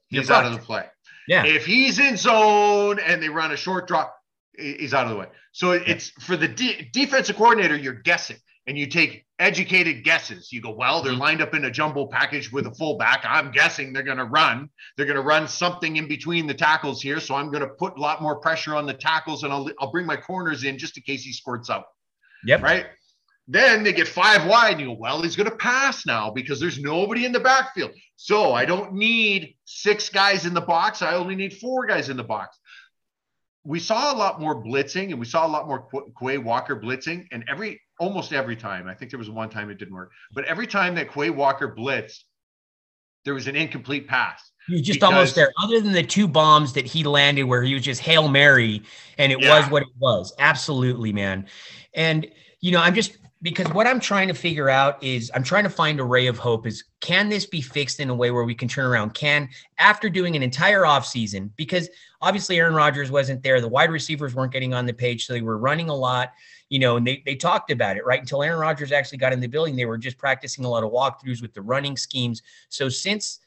he's 0.09 0.29
out 0.29 0.45
of 0.45 0.51
the 0.51 0.59
play. 0.59 0.85
Yeah. 1.27 1.45
If 1.45 1.65
he's 1.65 1.97
in 1.97 2.17
zone 2.17 2.99
and 2.99 3.23
they 3.23 3.29
run 3.29 3.51
a 3.51 3.57
short 3.57 3.87
drop, 3.87 4.15
he's 4.57 4.93
out 4.93 5.05
of 5.05 5.11
the 5.11 5.17
way. 5.17 5.27
So 5.53 5.71
it's 5.71 6.09
for 6.09 6.35
the 6.35 6.47
de- 6.47 6.89
defensive 6.91 7.37
coordinator, 7.37 7.75
you're 7.75 7.93
guessing 7.93 8.37
and 8.67 8.77
you 8.77 8.87
take 8.87 9.25
educated 9.37 10.03
guesses. 10.03 10.51
You 10.51 10.61
go, 10.61 10.71
well, 10.71 11.01
they're 11.01 11.11
mm-hmm. 11.11 11.21
lined 11.21 11.41
up 11.41 11.53
in 11.53 11.65
a 11.65 11.71
jumbo 11.71 12.07
package 12.07 12.51
with 12.51 12.65
a 12.65 12.71
fullback. 12.71 13.23
I'm 13.27 13.51
guessing 13.51 13.93
they're 13.93 14.03
going 14.03 14.17
to 14.17 14.25
run. 14.25 14.69
They're 14.97 15.05
going 15.05 15.17
to 15.17 15.21
run 15.21 15.47
something 15.47 15.97
in 15.97 16.07
between 16.07 16.47
the 16.47 16.53
tackles 16.53 17.01
here. 17.01 17.19
So 17.19 17.35
I'm 17.35 17.51
going 17.51 17.61
to 17.61 17.69
put 17.69 17.97
a 17.97 18.01
lot 18.01 18.21
more 18.21 18.37
pressure 18.37 18.75
on 18.75 18.85
the 18.85 18.93
tackles 18.93 19.43
and 19.43 19.53
I'll, 19.53 19.69
I'll 19.79 19.91
bring 19.91 20.05
my 20.05 20.17
corners 20.17 20.63
in 20.63 20.77
just 20.77 20.97
in 20.97 21.03
case 21.03 21.23
he 21.23 21.33
squirts 21.33 21.69
out. 21.69 21.85
Yep. 22.45 22.61
Right. 22.61 22.85
Then 23.47 23.83
they 23.83 23.93
get 23.93 24.07
five 24.07 24.47
wide. 24.47 24.73
And 24.73 24.81
you 24.81 24.87
go, 24.87 24.93
well, 24.93 25.21
he's 25.21 25.35
going 25.35 25.49
to 25.49 25.55
pass 25.55 26.05
now 26.05 26.31
because 26.31 26.59
there's 26.59 26.79
nobody 26.79 27.25
in 27.25 27.31
the 27.31 27.39
backfield. 27.39 27.91
So 28.15 28.53
I 28.53 28.65
don't 28.65 28.93
need 28.93 29.55
six 29.65 30.09
guys 30.09 30.45
in 30.45 30.55
the 30.55 30.61
box. 30.61 31.03
I 31.03 31.13
only 31.13 31.35
need 31.35 31.53
four 31.57 31.85
guys 31.85 32.09
in 32.09 32.17
the 32.17 32.23
box 32.23 32.57
we 33.65 33.79
saw 33.79 34.13
a 34.13 34.15
lot 34.15 34.39
more 34.39 34.63
blitzing 34.63 35.09
and 35.09 35.19
we 35.19 35.25
saw 35.25 35.45
a 35.45 35.49
lot 35.49 35.67
more 35.67 35.87
Quay 36.21 36.37
Walker 36.37 36.75
blitzing. 36.79 37.25
And 37.31 37.43
every 37.49 37.81
almost 37.99 38.33
every 38.33 38.55
time, 38.55 38.87
I 38.87 38.93
think 38.93 39.11
there 39.11 39.19
was 39.19 39.29
one 39.29 39.49
time 39.49 39.69
it 39.69 39.77
didn't 39.77 39.93
work, 39.93 40.11
but 40.33 40.45
every 40.45 40.67
time 40.67 40.95
that 40.95 41.13
Quay 41.13 41.29
Walker 41.29 41.73
blitzed, 41.75 42.23
there 43.23 43.33
was 43.33 43.47
an 43.47 43.55
incomplete 43.55 44.07
pass. 44.07 44.51
He 44.67 44.73
was 44.73 44.81
just 44.81 44.99
because, 44.99 45.13
almost 45.13 45.35
there, 45.35 45.51
other 45.61 45.81
than 45.81 45.93
the 45.93 46.03
two 46.03 46.27
bombs 46.27 46.73
that 46.73 46.85
he 46.85 47.03
landed 47.03 47.43
where 47.43 47.63
he 47.63 47.73
was 47.73 47.83
just 47.83 48.01
Hail 48.01 48.27
Mary 48.27 48.83
and 49.17 49.31
it 49.31 49.41
yeah. 49.41 49.59
was 49.59 49.69
what 49.69 49.83
it 49.83 49.89
was. 49.99 50.33
Absolutely, 50.39 51.11
man. 51.11 51.45
And, 51.93 52.27
you 52.61 52.71
know, 52.71 52.79
I'm 52.79 52.93
just 52.93 53.17
because 53.41 53.67
what 53.73 53.85
I'm 53.85 53.99
trying 53.99 54.27
to 54.27 54.33
figure 54.33 54.69
out 54.69 55.03
is 55.03 55.29
I'm 55.35 55.43
trying 55.43 55.65
to 55.65 55.69
find 55.69 55.99
a 55.99 56.03
ray 56.03 56.25
of 56.25 56.39
hope 56.39 56.65
is 56.65 56.83
can 56.99 57.29
this 57.29 57.45
be 57.45 57.61
fixed 57.61 57.99
in 57.99 58.09
a 58.09 58.15
way 58.15 58.31
where 58.31 58.43
we 58.43 58.55
can 58.55 58.67
turn 58.67 58.85
around? 58.85 59.13
Can 59.13 59.49
after 59.77 60.09
doing 60.09 60.35
an 60.35 60.41
entire 60.41 60.81
offseason, 60.81 61.51
because 61.55 61.87
obviously 62.21 62.57
Aaron 62.57 62.73
Rodgers 62.73 63.11
wasn't 63.11 63.43
there, 63.43 63.61
the 63.61 63.67
wide 63.67 63.91
receivers 63.91 64.33
weren't 64.33 64.51
getting 64.51 64.73
on 64.73 64.87
the 64.87 64.93
page, 64.93 65.27
so 65.27 65.33
they 65.33 65.41
were 65.41 65.59
running 65.59 65.89
a 65.89 65.95
lot, 65.95 66.31
you 66.69 66.79
know, 66.79 66.97
and 66.97 67.05
they, 67.05 67.21
they 67.25 67.35
talked 67.35 67.71
about 67.71 67.97
it, 67.97 68.05
right? 68.05 68.19
Until 68.19 68.43
Aaron 68.43 68.59
Rodgers 68.59 68.91
actually 68.91 69.19
got 69.19 69.33
in 69.33 69.39
the 69.39 69.47
building, 69.47 69.75
they 69.75 69.85
were 69.85 69.97
just 69.97 70.17
practicing 70.17 70.65
a 70.65 70.69
lot 70.69 70.83
of 70.83 70.91
walkthroughs 70.91 71.41
with 71.41 71.53
the 71.53 71.61
running 71.61 71.95
schemes. 71.95 72.41
So 72.69 72.89
since 72.89 73.39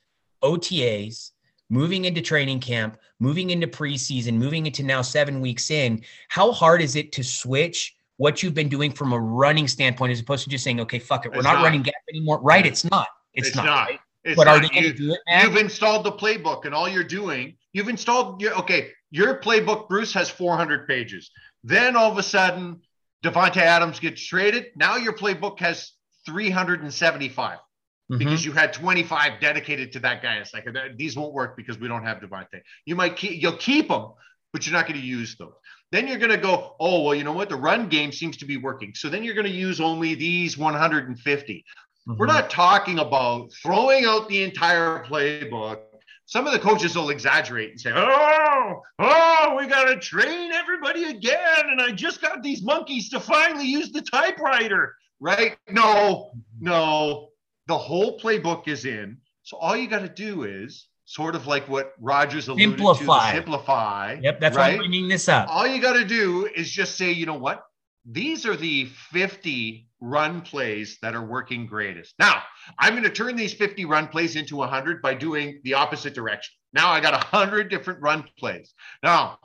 OTAs, 0.42 1.32
moving 1.70 2.04
into 2.04 2.22
training 2.22 2.60
camp, 2.60 2.98
moving 3.20 3.50
into 3.50 3.66
preseason, 3.66 4.34
moving 4.34 4.66
into 4.66 4.82
now 4.82 5.02
seven 5.02 5.40
weeks 5.40 5.70
in, 5.70 6.02
how 6.28 6.52
hard 6.52 6.80
is 6.80 6.96
it 6.96 7.12
to 7.12 7.24
switch? 7.24 7.94
what 8.18 8.42
you've 8.42 8.54
been 8.54 8.68
doing 8.68 8.92
from 8.92 9.12
a 9.12 9.18
running 9.18 9.66
standpoint 9.66 10.12
as 10.12 10.20
opposed 10.20 10.44
to 10.44 10.50
just 10.50 10.62
saying, 10.62 10.80
okay, 10.80 10.98
fuck 10.98 11.24
it, 11.24 11.32
we're 11.32 11.40
not, 11.40 11.54
not, 11.54 11.62
running 11.62 11.82
gap 11.82 11.94
anymore. 12.10 12.40
Right. 12.40 12.66
It's 12.66 12.84
not. 12.84 13.06
It's, 13.32 13.48
it's 13.48 13.56
not. 13.56 13.64
not. 13.64 13.88
Right? 13.88 14.00
It's 14.24 14.36
but 14.36 14.44
not. 14.44 14.64
are 14.64 14.80
you, 14.80 14.92
do 14.92 15.12
it, 15.12 15.20
man? 15.28 15.46
You've 15.46 15.56
installed 15.56 16.04
the 16.04 16.12
playbook 16.12 16.66
and 16.66 16.74
all 16.74 16.88
you're 16.88 17.04
doing, 17.04 17.56
you've 17.72 17.88
installed 17.88 18.42
your 18.42 18.54
okay, 18.58 18.90
your 19.10 19.40
playbook, 19.40 19.88
Bruce, 19.88 20.12
has 20.12 20.28
400 20.28 20.86
pages. 20.86 21.30
Then 21.64 21.96
all 21.96 22.10
of 22.10 22.18
a 22.18 22.22
sudden, 22.22 22.80
Davante 23.24 23.58
Adams 23.58 24.00
gets 24.00 24.24
traded. 24.24 24.66
Now 24.76 24.96
your 24.96 25.12
playbook 25.12 25.58
has 25.60 25.92
375 26.26 27.58
mm-hmm. 27.58 28.18
because 28.18 28.44
you 28.44 28.52
had 28.52 28.72
25 28.72 29.40
dedicated 29.40 29.92
to 29.92 30.00
that 30.00 30.22
guy. 30.22 30.36
It's 30.36 30.54
like 30.54 30.66
these 30.96 31.16
won't 31.16 31.32
work 31.32 31.56
because 31.56 31.78
we 31.78 31.88
don't 31.88 32.04
have 32.04 32.18
Davante. 32.18 32.60
You 32.84 32.96
might 32.96 33.16
keep 33.16 33.42
you'll 33.42 33.56
keep 33.56 33.88
them, 33.88 34.12
but 34.52 34.66
you're 34.66 34.74
not 34.74 34.86
going 34.86 35.00
to 35.00 35.06
use 35.06 35.36
those. 35.38 35.52
Then 35.90 36.06
you're 36.06 36.18
going 36.18 36.30
to 36.30 36.36
go, 36.36 36.76
oh, 36.78 37.02
well, 37.02 37.14
you 37.14 37.24
know 37.24 37.32
what? 37.32 37.48
The 37.48 37.56
run 37.56 37.88
game 37.88 38.12
seems 38.12 38.36
to 38.38 38.44
be 38.44 38.58
working. 38.58 38.92
So 38.94 39.08
then 39.08 39.24
you're 39.24 39.34
going 39.34 39.46
to 39.46 39.52
use 39.52 39.80
only 39.80 40.14
these 40.14 40.58
150. 40.58 41.64
Mm-hmm. 42.08 42.18
We're 42.18 42.26
not 42.26 42.50
talking 42.50 42.98
about 42.98 43.52
throwing 43.62 44.04
out 44.04 44.28
the 44.28 44.42
entire 44.42 45.04
playbook. 45.04 45.80
Some 46.28 46.46
of 46.46 46.52
the 46.52 46.58
coaches 46.58 46.94
will 46.94 47.08
exaggerate 47.08 47.70
and 47.70 47.80
say, 47.80 47.90
oh, 47.94 48.82
oh, 48.98 49.56
we 49.58 49.66
got 49.66 49.84
to 49.84 49.96
train 49.98 50.52
everybody 50.52 51.04
again. 51.04 51.70
And 51.70 51.80
I 51.80 51.90
just 51.90 52.20
got 52.20 52.42
these 52.42 52.62
monkeys 52.62 53.08
to 53.10 53.18
finally 53.18 53.64
use 53.64 53.92
the 53.92 54.02
typewriter, 54.02 54.94
right? 55.20 55.56
No, 55.70 56.32
no. 56.60 57.30
The 57.66 57.78
whole 57.78 58.20
playbook 58.20 58.68
is 58.68 58.84
in. 58.84 59.16
So 59.42 59.56
all 59.56 59.74
you 59.74 59.88
got 59.88 60.00
to 60.00 60.08
do 60.10 60.42
is 60.42 60.88
sort 61.06 61.34
of 61.34 61.46
like 61.46 61.66
what 61.66 61.94
Rodgers 61.98 62.48
alluded 62.48 62.78
simplify. 62.78 63.30
to, 63.30 63.36
simplify. 63.38 64.18
Yep, 64.20 64.40
that's 64.40 64.54
right? 64.54 64.64
why 64.64 64.72
I'm 64.72 64.78
bringing 64.80 65.08
this 65.08 65.30
up. 65.30 65.48
All 65.48 65.66
you 65.66 65.80
got 65.80 65.94
to 65.94 66.04
do 66.04 66.46
is 66.54 66.70
just 66.70 66.96
say, 66.96 67.10
you 67.10 67.24
know 67.24 67.38
what? 67.38 67.64
These 68.04 68.44
are 68.44 68.54
the 68.54 68.84
50 69.12 69.88
run 70.02 70.42
plays 70.42 70.98
that 71.00 71.14
are 71.14 71.24
working 71.24 71.66
greatest. 71.66 72.14
Now, 72.18 72.42
I'm 72.78 72.92
going 72.92 73.04
to 73.04 73.10
turn 73.10 73.36
these 73.36 73.54
50 73.54 73.84
run 73.84 74.08
plays 74.08 74.36
into 74.36 74.56
100 74.56 75.02
by 75.02 75.14
doing 75.14 75.60
the 75.64 75.74
opposite 75.74 76.14
direction. 76.14 76.54
Now 76.72 76.90
I 76.90 77.00
got 77.00 77.12
100 77.12 77.70
different 77.70 78.00
run 78.00 78.24
plays. 78.38 78.74
Now, 79.02 79.38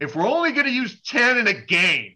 if 0.00 0.14
we're 0.14 0.28
only 0.28 0.52
going 0.52 0.66
to 0.66 0.72
use 0.72 1.00
10 1.02 1.38
in 1.38 1.46
a 1.46 1.54
game, 1.54 2.14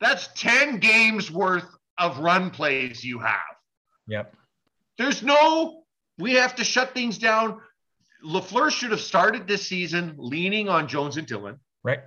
that's 0.00 0.28
10 0.34 0.78
games 0.78 1.30
worth 1.30 1.68
of 1.98 2.18
run 2.18 2.50
plays 2.50 3.04
you 3.04 3.18
have. 3.18 3.38
Yep. 4.08 4.34
There's 4.98 5.22
no, 5.22 5.84
we 6.18 6.34
have 6.34 6.56
to 6.56 6.64
shut 6.64 6.94
things 6.94 7.18
down 7.18 7.60
LaFleur 8.24 8.70
should 8.70 8.90
have 8.90 9.00
started 9.00 9.46
this 9.46 9.66
season 9.66 10.14
leaning 10.16 10.68
on 10.68 10.88
Jones 10.88 11.16
and 11.16 11.26
Dillon. 11.26 11.58
Right. 11.82 12.00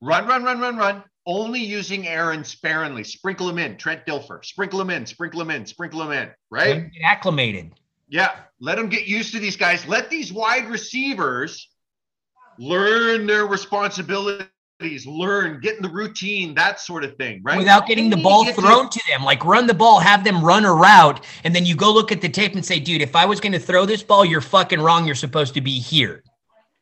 Run, 0.00 0.26
run, 0.26 0.44
run, 0.44 0.60
run, 0.60 0.76
run. 0.76 1.04
Only 1.28 1.60
using 1.60 2.08
Aaron 2.08 2.42
sparingly. 2.42 3.04
Sprinkle 3.04 3.48
him 3.50 3.58
in. 3.58 3.76
Trent 3.76 4.06
Dilfer. 4.06 4.42
Sprinkle 4.44 4.80
him 4.80 4.88
in. 4.88 5.04
Sprinkle 5.04 5.42
him 5.42 5.50
in. 5.50 5.66
Sprinkle 5.66 6.02
him 6.02 6.10
in. 6.10 6.30
Right. 6.50 6.90
Get 6.90 7.02
acclimated. 7.04 7.74
Yeah. 8.08 8.30
Let 8.60 8.78
them 8.78 8.88
get 8.88 9.06
used 9.06 9.34
to 9.34 9.38
these 9.38 9.56
guys. 9.56 9.86
Let 9.86 10.08
these 10.08 10.32
wide 10.32 10.68
receivers 10.70 11.68
learn 12.58 13.26
their 13.26 13.46
responsibilities, 13.46 15.06
learn, 15.06 15.60
get 15.60 15.76
in 15.76 15.82
the 15.82 15.88
routine, 15.90 16.54
that 16.54 16.80
sort 16.80 17.04
of 17.04 17.14
thing, 17.16 17.40
right? 17.44 17.58
Without 17.58 17.86
getting 17.86 18.10
the 18.10 18.16
ball 18.16 18.44
get 18.44 18.56
thrown 18.56 18.88
to-, 18.88 18.98
to 18.98 19.04
them. 19.08 19.22
Like 19.22 19.44
run 19.44 19.66
the 19.66 19.74
ball, 19.74 20.00
have 20.00 20.24
them 20.24 20.42
run 20.44 20.64
a 20.64 20.72
route, 20.72 21.24
and 21.44 21.54
then 21.54 21.66
you 21.66 21.76
go 21.76 21.92
look 21.92 22.10
at 22.10 22.20
the 22.20 22.28
tape 22.28 22.54
and 22.54 22.64
say, 22.64 22.80
dude, 22.80 23.02
if 23.02 23.14
I 23.14 23.24
was 23.26 23.38
going 23.38 23.52
to 23.52 23.58
throw 23.58 23.86
this 23.86 24.02
ball, 24.02 24.24
you're 24.24 24.40
fucking 24.40 24.80
wrong. 24.80 25.04
You're 25.06 25.14
supposed 25.14 25.54
to 25.54 25.60
be 25.60 25.78
here. 25.78 26.24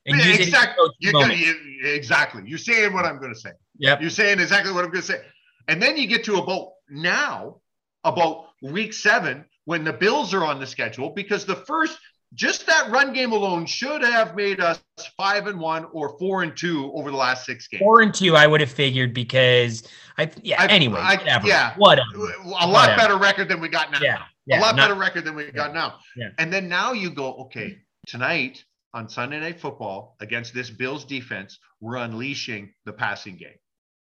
And 0.07 0.19
yeah, 0.19 0.35
exactly. 0.35 0.89
You're 1.01 1.33
you, 1.33 1.55
exactly. 1.83 2.43
You're 2.47 2.59
saying 2.59 2.93
what 2.93 3.05
I'm 3.05 3.19
going 3.19 3.35
to 3.35 3.39
say. 3.39 3.51
Yeah. 3.79 3.99
You're 4.01 4.11
saying 4.11 4.39
exactly 4.39 4.73
what 4.73 4.85
I'm 4.85 4.91
going 4.91 5.03
to 5.03 5.07
say. 5.07 5.21
And 5.69 5.83
then 5.83 5.97
you 5.97 6.07
get 6.07 6.25
to 6.25 6.37
about 6.37 6.73
now, 6.89 7.61
about 8.05 8.47
week 8.63 8.93
seven, 8.93 9.45
when 9.65 9.83
the 9.83 9.93
Bills 9.93 10.33
are 10.33 10.45
on 10.45 10.61
the 10.61 10.67
schedule, 10.67 11.11
because 11.11 11.45
the 11.45 11.57
first 11.57 11.99
just 12.35 12.67
that 12.67 12.91
run 12.91 13.13
game 13.13 13.33
alone 13.33 13.67
should 13.67 14.03
have 14.03 14.37
made 14.37 14.61
us 14.61 14.81
five 15.17 15.47
and 15.47 15.59
one 15.59 15.87
or 15.93 16.19
four 16.19 16.43
and 16.43 16.57
two 16.57 16.93
over 16.95 17.11
the 17.11 17.17
last 17.17 17.47
six 17.47 17.67
games. 17.69 17.81
Four 17.81 18.03
and 18.03 18.13
two, 18.13 18.37
I 18.37 18.47
would 18.47 18.61
have 18.61 18.71
figured 18.71 19.15
because 19.15 19.89
I 20.19 20.31
yeah. 20.43 20.63
I, 20.63 20.67
anyway, 20.67 21.01
I, 21.01 21.17
whatever. 21.17 21.47
Yeah, 21.47 21.75
whatever. 21.77 22.09
A 22.15 22.49
lot 22.49 22.69
whatever. 22.71 22.97
better 22.97 23.17
record 23.17 23.49
than 23.49 23.61
we 23.61 23.69
got 23.69 23.91
now. 23.91 24.01
Yeah, 24.03 24.23
yeah 24.47 24.59
a 24.59 24.63
lot 24.63 24.77
not, 24.77 24.89
better 24.89 24.99
record 24.99 25.25
than 25.25 25.35
we 25.35 25.51
got 25.51 25.73
now. 25.73 25.99
Yeah. 26.17 26.31
And 26.39 26.53
then 26.53 26.69
now 26.69 26.93
you 26.93 27.11
go 27.11 27.35
okay 27.35 27.79
tonight 28.07 28.65
on 28.97 29.11
Sunday 29.11 29.39
Night 29.39 29.61
Football 29.61 30.17
against 30.21 30.55
this 30.55 30.71
Bills 30.71 31.05
defense, 31.05 31.59
we're 31.81 31.97
unleashing 31.97 32.73
the 32.87 32.93
passing 32.95 33.37
game. 33.37 33.59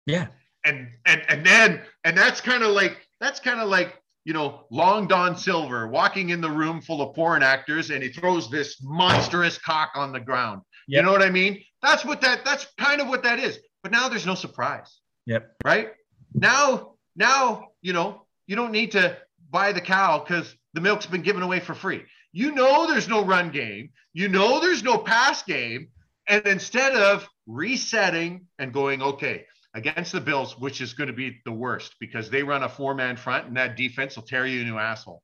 Yeah. 0.05 0.27
And 0.65 0.87
and 1.07 1.23
and 1.27 1.43
then 1.43 1.81
and 2.03 2.15
that's 2.15 2.39
kind 2.39 2.63
of 2.63 2.71
like 2.71 2.97
that's 3.19 3.39
kind 3.39 3.59
of 3.59 3.69
like 3.69 3.99
you 4.23 4.33
know, 4.33 4.65
Long 4.69 5.07
Dong 5.07 5.35
Silver 5.35 5.87
walking 5.87 6.29
in 6.29 6.39
the 6.39 6.49
room 6.49 6.79
full 6.79 7.01
of 7.01 7.13
porn 7.15 7.43
actors 7.43 7.89
and 7.89 8.01
he 8.01 8.09
throws 8.09 8.49
this 8.49 8.81
monstrous 8.81 9.57
cock 9.57 9.91
on 9.95 10.13
the 10.13 10.19
ground. 10.19 10.61
Yep. 10.87 10.99
You 10.99 11.05
know 11.05 11.11
what 11.11 11.23
I 11.23 11.29
mean? 11.29 11.61
That's 11.81 12.05
what 12.05 12.21
that 12.21 12.45
that's 12.45 12.67
kind 12.77 13.01
of 13.01 13.09
what 13.09 13.23
that 13.23 13.39
is. 13.39 13.57
But 13.81 13.91
now 13.91 14.07
there's 14.07 14.27
no 14.27 14.35
surprise. 14.35 14.99
Yep. 15.25 15.55
Right? 15.65 15.89
Now, 16.35 16.93
now, 17.15 17.69
you 17.81 17.93
know, 17.93 18.25
you 18.45 18.55
don't 18.55 18.71
need 18.71 18.91
to 18.91 19.17
buy 19.49 19.71
the 19.71 19.81
cow 19.81 20.19
because 20.19 20.55
the 20.73 20.81
milk's 20.81 21.07
been 21.07 21.23
given 21.23 21.41
away 21.41 21.59
for 21.59 21.73
free. 21.73 22.03
You 22.33 22.51
know 22.51 22.87
there's 22.87 23.07
no 23.07 23.23
run 23.23 23.51
game, 23.51 23.91
you 24.13 24.27
know 24.27 24.59
there's 24.59 24.83
no 24.83 24.97
pass 24.97 25.43
game. 25.43 25.87
And 26.27 26.45
instead 26.47 26.95
of 26.95 27.27
resetting 27.47 28.47
and 28.57 28.73
going, 28.73 29.01
okay, 29.01 29.45
against 29.73 30.11
the 30.11 30.21
Bills, 30.21 30.57
which 30.57 30.81
is 30.81 30.93
going 30.93 31.07
to 31.07 31.13
be 31.13 31.39
the 31.45 31.51
worst 31.51 31.95
because 31.99 32.29
they 32.29 32.43
run 32.43 32.63
a 32.63 32.69
four 32.69 32.93
man 32.93 33.17
front 33.17 33.47
and 33.47 33.57
that 33.57 33.75
defense 33.75 34.15
will 34.15 34.23
tear 34.23 34.45
you 34.45 34.61
a 34.61 34.63
new 34.63 34.77
asshole. 34.77 35.21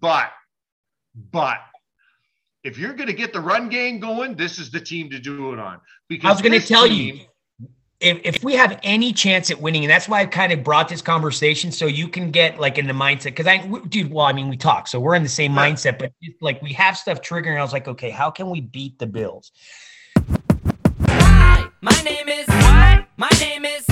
But, 0.00 0.30
but 1.30 1.58
if 2.64 2.78
you're 2.78 2.94
going 2.94 3.08
to 3.08 3.14
get 3.14 3.32
the 3.32 3.40
run 3.40 3.68
game 3.68 3.98
going, 3.98 4.36
this 4.36 4.58
is 4.58 4.70
the 4.70 4.80
team 4.80 5.10
to 5.10 5.18
do 5.18 5.52
it 5.52 5.58
on. 5.58 5.80
Because 6.08 6.28
I 6.28 6.32
was 6.32 6.42
going 6.42 6.60
to 6.60 6.66
tell 6.66 6.88
team, 6.88 7.16
you. 7.16 7.24
If, 8.02 8.20
if 8.24 8.42
we 8.42 8.54
have 8.54 8.80
any 8.82 9.12
chance 9.12 9.48
at 9.52 9.60
winning, 9.60 9.84
and 9.84 9.90
that's 9.90 10.08
why 10.08 10.20
I've 10.20 10.30
kind 10.30 10.52
of 10.52 10.64
brought 10.64 10.88
this 10.88 11.00
conversation 11.00 11.70
so 11.70 11.86
you 11.86 12.08
can 12.08 12.32
get 12.32 12.58
like 12.58 12.76
in 12.76 12.88
the 12.88 12.92
mindset. 12.92 13.26
Because 13.26 13.46
I, 13.46 13.58
dude, 13.88 14.12
well, 14.12 14.26
I 14.26 14.32
mean, 14.32 14.48
we 14.48 14.56
talk, 14.56 14.88
so 14.88 14.98
we're 14.98 15.14
in 15.14 15.22
the 15.22 15.28
same 15.28 15.56
right. 15.56 15.72
mindset, 15.72 16.00
but 16.00 16.12
like 16.40 16.60
we 16.62 16.72
have 16.72 16.98
stuff 16.98 17.22
triggering. 17.22 17.58
I 17.58 17.62
was 17.62 17.72
like, 17.72 17.86
okay, 17.86 18.10
how 18.10 18.28
can 18.28 18.50
we 18.50 18.60
beat 18.60 18.98
the 18.98 19.06
Bills? 19.06 19.52
Hi, 21.06 21.68
my 21.80 22.02
name 22.02 22.28
is. 22.28 22.48
What? 22.48 23.06
My 23.16 23.30
name 23.38 23.64
is. 23.64 23.91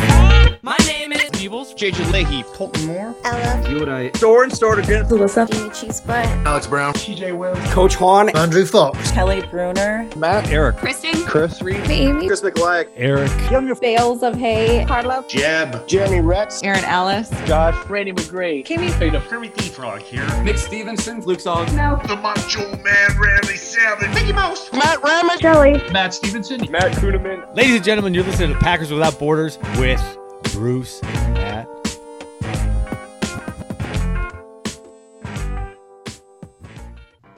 My 0.63 0.77
name 0.87 1.11
is 1.13 1.31
Peebles. 1.31 1.73
JJ 1.73 2.13
Leahy, 2.13 2.43
Colton 2.43 2.85
Moore. 2.87 3.15
Ella. 3.25 3.71
Yuri. 3.71 4.11
Soren 4.17 4.51
Stortigan. 4.51 5.09
Alyssa. 5.09 5.51
Amy 5.55 5.71
Cheese 5.71 6.03
Butt. 6.03 6.27
Alex 6.47 6.67
Brown. 6.67 6.93
TJ 6.93 7.35
Wills. 7.35 7.59
Coach 7.73 7.99
Juan. 7.99 8.29
Andrew 8.37 8.67
Fox. 8.67 9.11
Kelly 9.11 9.41
Bruner. 9.47 10.07
Matt. 10.17 10.51
Eric. 10.51 10.77
Kristen. 10.77 11.15
Chris. 11.25 11.63
Reed. 11.63 11.81
Amy. 11.89 12.27
Chris 12.27 12.43
McLeod. 12.43 12.89
Eric. 12.95 13.81
Bales 13.81 14.23
of 14.23 14.35
Hay. 14.35 14.85
Carla. 14.87 15.25
Jeb. 15.31 15.89
Jeremy 15.89 16.21
Rex. 16.21 16.63
Aaron 16.63 16.85
Ellis. 16.85 17.31
Josh. 17.47 17.89
Randy 17.89 18.13
McGray, 18.13 18.63
Kimmy. 18.63 18.91
Kermit 19.31 19.55
the 19.55 19.63
Frog 19.63 20.03
here. 20.03 20.27
Nick 20.43 20.59
Stevenson. 20.59 21.23
Luke 21.23 21.41
Solid. 21.41 21.73
No. 21.73 21.99
The 22.07 22.17
Macho 22.17 22.69
Man 22.85 23.19
Randy 23.19 23.57
Savage. 23.57 24.13
Mickey 24.15 24.35
Mouse. 24.35 24.71
Matt 24.75 25.03
Ramage. 25.03 25.41
Shelly. 25.41 25.81
Matt 25.91 26.13
Stevenson. 26.13 26.71
Matt 26.71 26.93
Kuhneman. 26.93 27.57
Ladies 27.57 27.77
and 27.77 27.85
gentlemen, 27.85 28.13
you're 28.13 28.25
listening 28.25 28.53
to 28.53 28.59
Packers 28.59 28.93
Without 28.93 29.19
Borders 29.19 29.59
with 29.79 30.19
Bruce 30.61 31.03
Matt. 31.03 31.67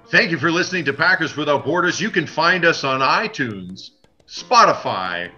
Thank 0.09 0.33
you 0.33 0.39
for 0.39 0.51
listening 0.51 0.85
to 0.87 0.93
Packers 0.93 1.37
Without 1.37 1.65
Borders. 1.65 2.01
You 2.01 2.11
can 2.11 2.27
find 2.27 2.65
us 2.65 2.83
on 2.83 2.99
iTunes, 2.99 3.91
Spotify, 4.27 5.31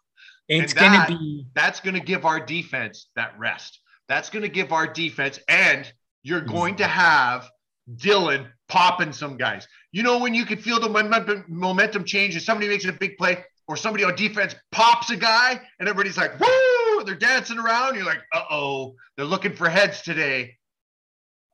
It's 0.49 0.73
And 0.73 0.79
going 0.81 0.91
that- 0.91 1.09
to 1.09 1.17
be 1.17 1.45
That's 1.55 1.79
going 1.79 1.93
to 1.93 2.01
give 2.01 2.25
our 2.25 2.39
defense 2.39 3.07
that 3.15 3.37
rest. 3.37 3.79
That's 4.09 4.29
going 4.29 4.43
to 4.43 4.49
give 4.49 4.71
our 4.71 4.87
defense, 4.87 5.39
and 5.49 5.89
you're 6.23 6.41
going 6.41 6.77
to 6.77 6.87
have 6.87 7.49
Dillon 7.95 8.47
popping 8.69 9.11
some 9.11 9.35
guys. 9.37 9.67
You 9.97 10.03
know, 10.03 10.19
when 10.19 10.35
you 10.35 10.45
can 10.45 10.59
feel 10.59 10.79
the 10.79 10.87
momentum, 10.87 11.43
momentum 11.47 12.03
change 12.03 12.35
and 12.35 12.43
somebody 12.43 12.67
makes 12.67 12.85
a 12.85 12.93
big 12.93 13.17
play 13.17 13.43
or 13.67 13.75
somebody 13.75 14.03
on 14.03 14.15
defense 14.15 14.53
pops 14.71 15.09
a 15.09 15.15
guy 15.15 15.59
and 15.79 15.89
everybody's 15.89 16.17
like, 16.17 16.39
woo, 16.39 17.03
they're 17.03 17.15
dancing 17.15 17.57
around. 17.57 17.95
You're 17.95 18.05
like, 18.05 18.21
uh 18.31 18.43
oh, 18.51 18.93
they're 19.15 19.25
looking 19.25 19.55
for 19.55 19.67
heads 19.67 20.03
today. 20.03 20.55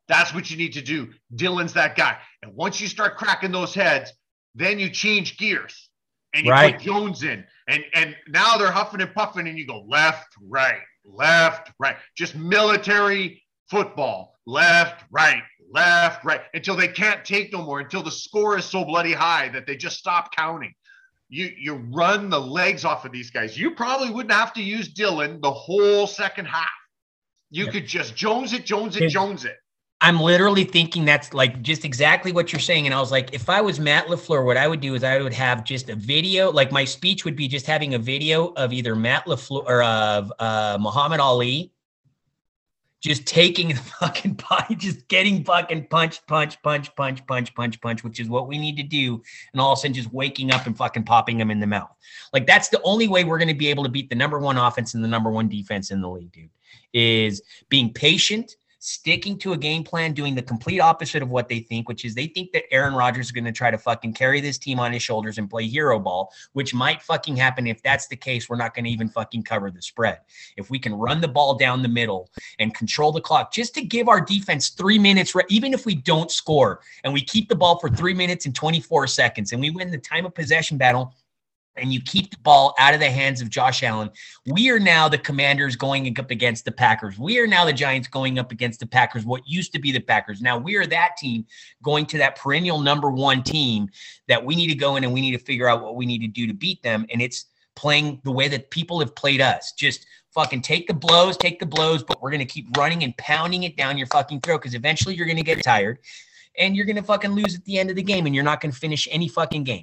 That's 0.09 0.33
what 0.33 0.51
you 0.51 0.57
need 0.57 0.73
to 0.73 0.81
do. 0.81 1.13
Dillon's 1.33 1.71
that 1.75 1.95
guy. 1.95 2.17
And 2.41 2.53
once 2.53 2.81
you 2.81 2.89
start 2.89 3.15
cracking 3.15 3.53
those 3.53 3.73
heads, 3.73 4.11
then 4.55 4.77
you 4.77 4.89
change 4.89 5.37
gears 5.37 5.89
and 6.33 6.45
you 6.45 6.51
Right. 6.51 6.73
put 6.73 6.81
Jones 6.83 7.23
in. 7.23 7.45
And 7.69 7.85
and 7.93 8.13
now 8.27 8.57
they're 8.57 8.71
huffing 8.71 8.99
and 8.99 9.13
puffing, 9.13 9.47
and 9.47 9.57
you 9.57 9.65
go 9.65 9.85
left, 9.87 10.27
right, 10.49 10.81
left, 11.05 11.71
right. 11.79 11.95
Just 12.17 12.35
military 12.35 13.41
football. 13.73 14.37
Left, 14.45 15.03
right, 15.09 15.41
left, 15.71 16.23
right. 16.23 16.41
Until 16.53 16.75
they 16.75 16.87
can't 16.87 17.25
take 17.25 17.51
no 17.51 17.63
more, 17.63 17.79
until 17.79 18.03
the 18.03 18.11
score 18.11 18.57
is 18.57 18.65
so 18.65 18.85
bloody 18.85 19.13
high 19.13 19.49
that 19.49 19.65
they 19.65 19.75
just 19.75 19.97
stop 19.97 20.33
counting. 20.35 20.73
You 21.29 21.51
you 21.57 21.75
run 21.91 22.29
the 22.29 22.39
legs 22.39 22.85
off 22.85 23.05
of 23.05 23.11
these 23.11 23.31
guys. 23.31 23.57
You 23.57 23.71
probably 23.71 24.11
wouldn't 24.11 24.33
have 24.33 24.53
to 24.53 24.61
use 24.61 24.87
Dillon 24.89 25.41
the 25.41 25.51
whole 25.51 26.05
second 26.05 26.45
half. 26.45 26.67
You 27.49 27.67
could 27.67 27.87
just 27.87 28.15
Jones 28.15 28.53
it, 28.53 28.65
Jones 28.65 28.97
it, 28.97 29.09
Jones 29.09 29.45
it. 29.45 29.55
I'm 30.01 30.19
literally 30.19 30.65
thinking 30.65 31.05
that's 31.05 31.33
like 31.33 31.61
just 31.61 31.85
exactly 31.85 32.33
what 32.33 32.51
you're 32.51 32.59
saying. 32.59 32.85
And 32.85 32.93
I 32.93 32.99
was 32.99 33.11
like, 33.11 33.33
if 33.33 33.49
I 33.49 33.61
was 33.61 33.79
Matt 33.79 34.07
LaFleur, 34.07 34.45
what 34.45 34.57
I 34.57 34.67
would 34.67 34.81
do 34.81 34.95
is 34.95 35.03
I 35.03 35.21
would 35.21 35.33
have 35.33 35.63
just 35.63 35.89
a 35.89 35.95
video, 35.95 36.51
like 36.51 36.71
my 36.71 36.83
speech 36.83 37.23
would 37.23 37.37
be 37.37 37.47
just 37.47 37.65
having 37.65 37.93
a 37.93 37.99
video 37.99 38.47
of 38.57 38.73
either 38.73 38.95
Matt 38.95 39.25
LaFleur 39.25 39.63
or 39.65 39.81
of 39.83 40.31
uh, 40.39 40.77
Muhammad 40.79 41.21
Ali 41.21 41.71
just 43.03 43.25
taking 43.25 43.67
the 43.67 43.75
fucking 43.99 44.35
punch, 44.35 44.79
just 44.79 45.07
getting 45.09 45.43
fucking 45.43 45.87
punch, 45.87 46.25
punch, 46.25 46.61
punch, 46.63 46.95
punch, 46.95 47.25
punch, 47.27 47.53
punch, 47.53 47.81
punch, 47.81 48.03
which 48.03 48.19
is 48.19 48.29
what 48.29 48.47
we 48.47 48.57
need 48.57 48.77
to 48.77 48.83
do. 48.83 49.21
And 49.51 49.61
all 49.61 49.73
of 49.73 49.77
a 49.77 49.81
sudden 49.81 49.93
just 49.93 50.11
waking 50.13 50.51
up 50.51 50.65
and 50.65 50.75
fucking 50.75 51.03
popping 51.03 51.37
them 51.37 51.51
in 51.51 51.59
the 51.59 51.67
mouth. 51.67 51.91
Like 52.31 52.47
that's 52.47 52.69
the 52.69 52.81
only 52.83 53.09
way 53.09 53.25
we're 53.25 53.37
going 53.37 53.49
to 53.49 53.53
be 53.53 53.67
able 53.67 53.83
to 53.83 53.89
beat 53.89 54.09
the 54.09 54.15
number 54.15 54.39
one 54.39 54.57
offense 54.57 54.93
and 54.93 55.03
the 55.03 55.09
number 55.09 55.29
one 55.29 55.49
defense 55.49 55.91
in 55.91 56.01
the 56.01 56.09
league, 56.09 56.31
dude, 56.31 56.49
is 56.93 57.41
being 57.67 57.91
patient, 57.91 58.55
sticking 58.83 59.37
to 59.37 59.53
a 59.53 59.57
game 59.57 59.81
plan, 59.81 60.11
doing 60.11 60.35
the 60.35 60.41
complete 60.41 60.81
opposite 60.81 61.23
of 61.23 61.29
what 61.29 61.47
they 61.47 61.59
think, 61.59 61.87
which 61.87 62.03
is 62.03 62.13
they 62.13 62.27
think 62.27 62.51
that 62.51 62.65
Aaron 62.69 62.93
Rodgers 62.93 63.27
is 63.27 63.31
going 63.31 63.45
to 63.45 63.51
try 63.53 63.71
to 63.71 63.77
fucking 63.77 64.13
carry 64.13 64.41
this 64.41 64.57
team 64.57 64.77
on 64.77 64.91
his 64.91 65.01
shoulders 65.01 65.37
and 65.37 65.49
play 65.49 65.65
hero 65.65 65.97
ball, 65.97 66.33
which 66.51 66.73
might 66.73 67.01
fucking 67.01 67.37
happen. 67.37 67.65
If 67.65 67.81
that's 67.81 68.07
the 68.07 68.17
case, 68.17 68.49
we're 68.49 68.57
not 68.57 68.75
going 68.75 68.83
to 68.83 68.91
even 68.91 69.07
fucking 69.07 69.43
cover 69.43 69.71
the 69.71 69.81
spread. 69.81 70.19
If 70.57 70.69
we 70.69 70.79
can 70.79 70.93
run 70.93 71.21
the 71.21 71.29
ball 71.29 71.55
down 71.55 71.81
the 71.81 71.87
middle 71.87 72.29
and 72.59 72.75
control 72.75 73.13
the 73.13 73.21
clock 73.21 73.53
just 73.53 73.73
to 73.75 73.81
give 73.81 74.09
our 74.09 74.19
defense 74.19 74.69
three 74.69 74.99
minutes, 74.99 75.33
even 75.47 75.73
if 75.73 75.85
we 75.85 75.95
don't 75.95 76.29
score 76.29 76.81
and 77.05 77.13
we 77.13 77.21
keep 77.21 77.47
the 77.47 77.55
ball 77.55 77.79
for 77.79 77.89
three 77.89 78.13
minutes 78.13 78.45
and 78.45 78.53
24 78.53 79.07
seconds 79.07 79.53
and 79.53 79.61
we 79.61 79.69
win 79.69 79.91
the 79.91 79.97
time 79.97 80.25
of 80.25 80.35
possession 80.35 80.77
battle 80.77 81.13
and 81.75 81.93
you 81.93 82.01
keep 82.01 82.31
the 82.31 82.37
ball 82.39 82.75
out 82.77 82.93
of 82.93 82.99
the 82.99 83.09
hands 83.09 83.41
of 83.41 83.49
Josh 83.49 83.83
Allen, 83.83 84.09
we 84.45 84.69
are 84.69 84.79
now 84.79 85.09
the 85.09 85.17
commanders 85.17 85.75
going 85.75 86.17
up 86.19 86.31
against 86.31 86.65
the 86.65 86.71
Packers. 86.71 87.17
We 87.17 87.39
are 87.39 87.47
now 87.47 87.65
the 87.65 87.73
Giants 87.73 88.07
going 88.07 88.39
up 88.39 88.51
against 88.51 88.79
the 88.79 88.85
Packers, 88.85 89.25
what 89.25 89.41
used 89.47 89.73
to 89.73 89.79
be 89.79 89.91
the 89.91 89.99
Packers. 89.99 90.41
Now 90.41 90.57
we 90.57 90.75
are 90.75 90.85
that 90.87 91.17
team 91.17 91.45
going 91.81 92.05
to 92.07 92.17
that 92.19 92.35
perennial 92.35 92.79
number 92.79 93.09
one 93.09 93.43
team 93.43 93.89
that 94.27 94.43
we 94.43 94.55
need 94.55 94.67
to 94.67 94.75
go 94.75 94.95
in 94.95 95.03
and 95.03 95.13
we 95.13 95.21
need 95.21 95.37
to 95.37 95.43
figure 95.43 95.67
out 95.67 95.81
what 95.81 95.95
we 95.95 96.05
need 96.05 96.19
to 96.19 96.27
do 96.27 96.47
to 96.47 96.53
beat 96.53 96.81
them. 96.83 97.05
And 97.11 97.21
it's 97.21 97.45
playing 97.75 98.21
the 98.23 98.31
way 98.31 98.47
that 98.47 98.69
people 98.69 98.99
have 98.99 99.15
played 99.15 99.41
us. 99.41 99.71
Just 99.71 100.05
fucking 100.33 100.61
take 100.61 100.87
the 100.87 100.93
blows, 100.93 101.37
take 101.37 101.59
the 101.59 101.65
blows, 101.65 102.03
but 102.03 102.21
we're 102.21 102.31
going 102.31 102.39
to 102.39 102.45
keep 102.45 102.75
running 102.77 103.03
and 103.03 103.15
pounding 103.17 103.63
it 103.63 103.77
down 103.77 103.97
your 103.97 104.07
fucking 104.07 104.41
throat 104.41 104.61
because 104.61 104.75
eventually 104.75 105.15
you're 105.15 105.27
going 105.27 105.37
to 105.37 105.43
get 105.43 105.63
tired 105.63 105.99
and 106.57 106.75
you're 106.75 106.85
going 106.85 106.95
to 106.95 107.03
fucking 107.03 107.31
lose 107.31 107.55
at 107.55 107.63
the 107.65 107.79
end 107.79 107.89
of 107.89 107.95
the 107.95 108.03
game 108.03 108.25
and 108.25 108.35
you're 108.35 108.43
not 108.43 108.61
going 108.61 108.71
to 108.71 108.77
finish 108.77 109.07
any 109.11 109.27
fucking 109.27 109.63
game. 109.63 109.81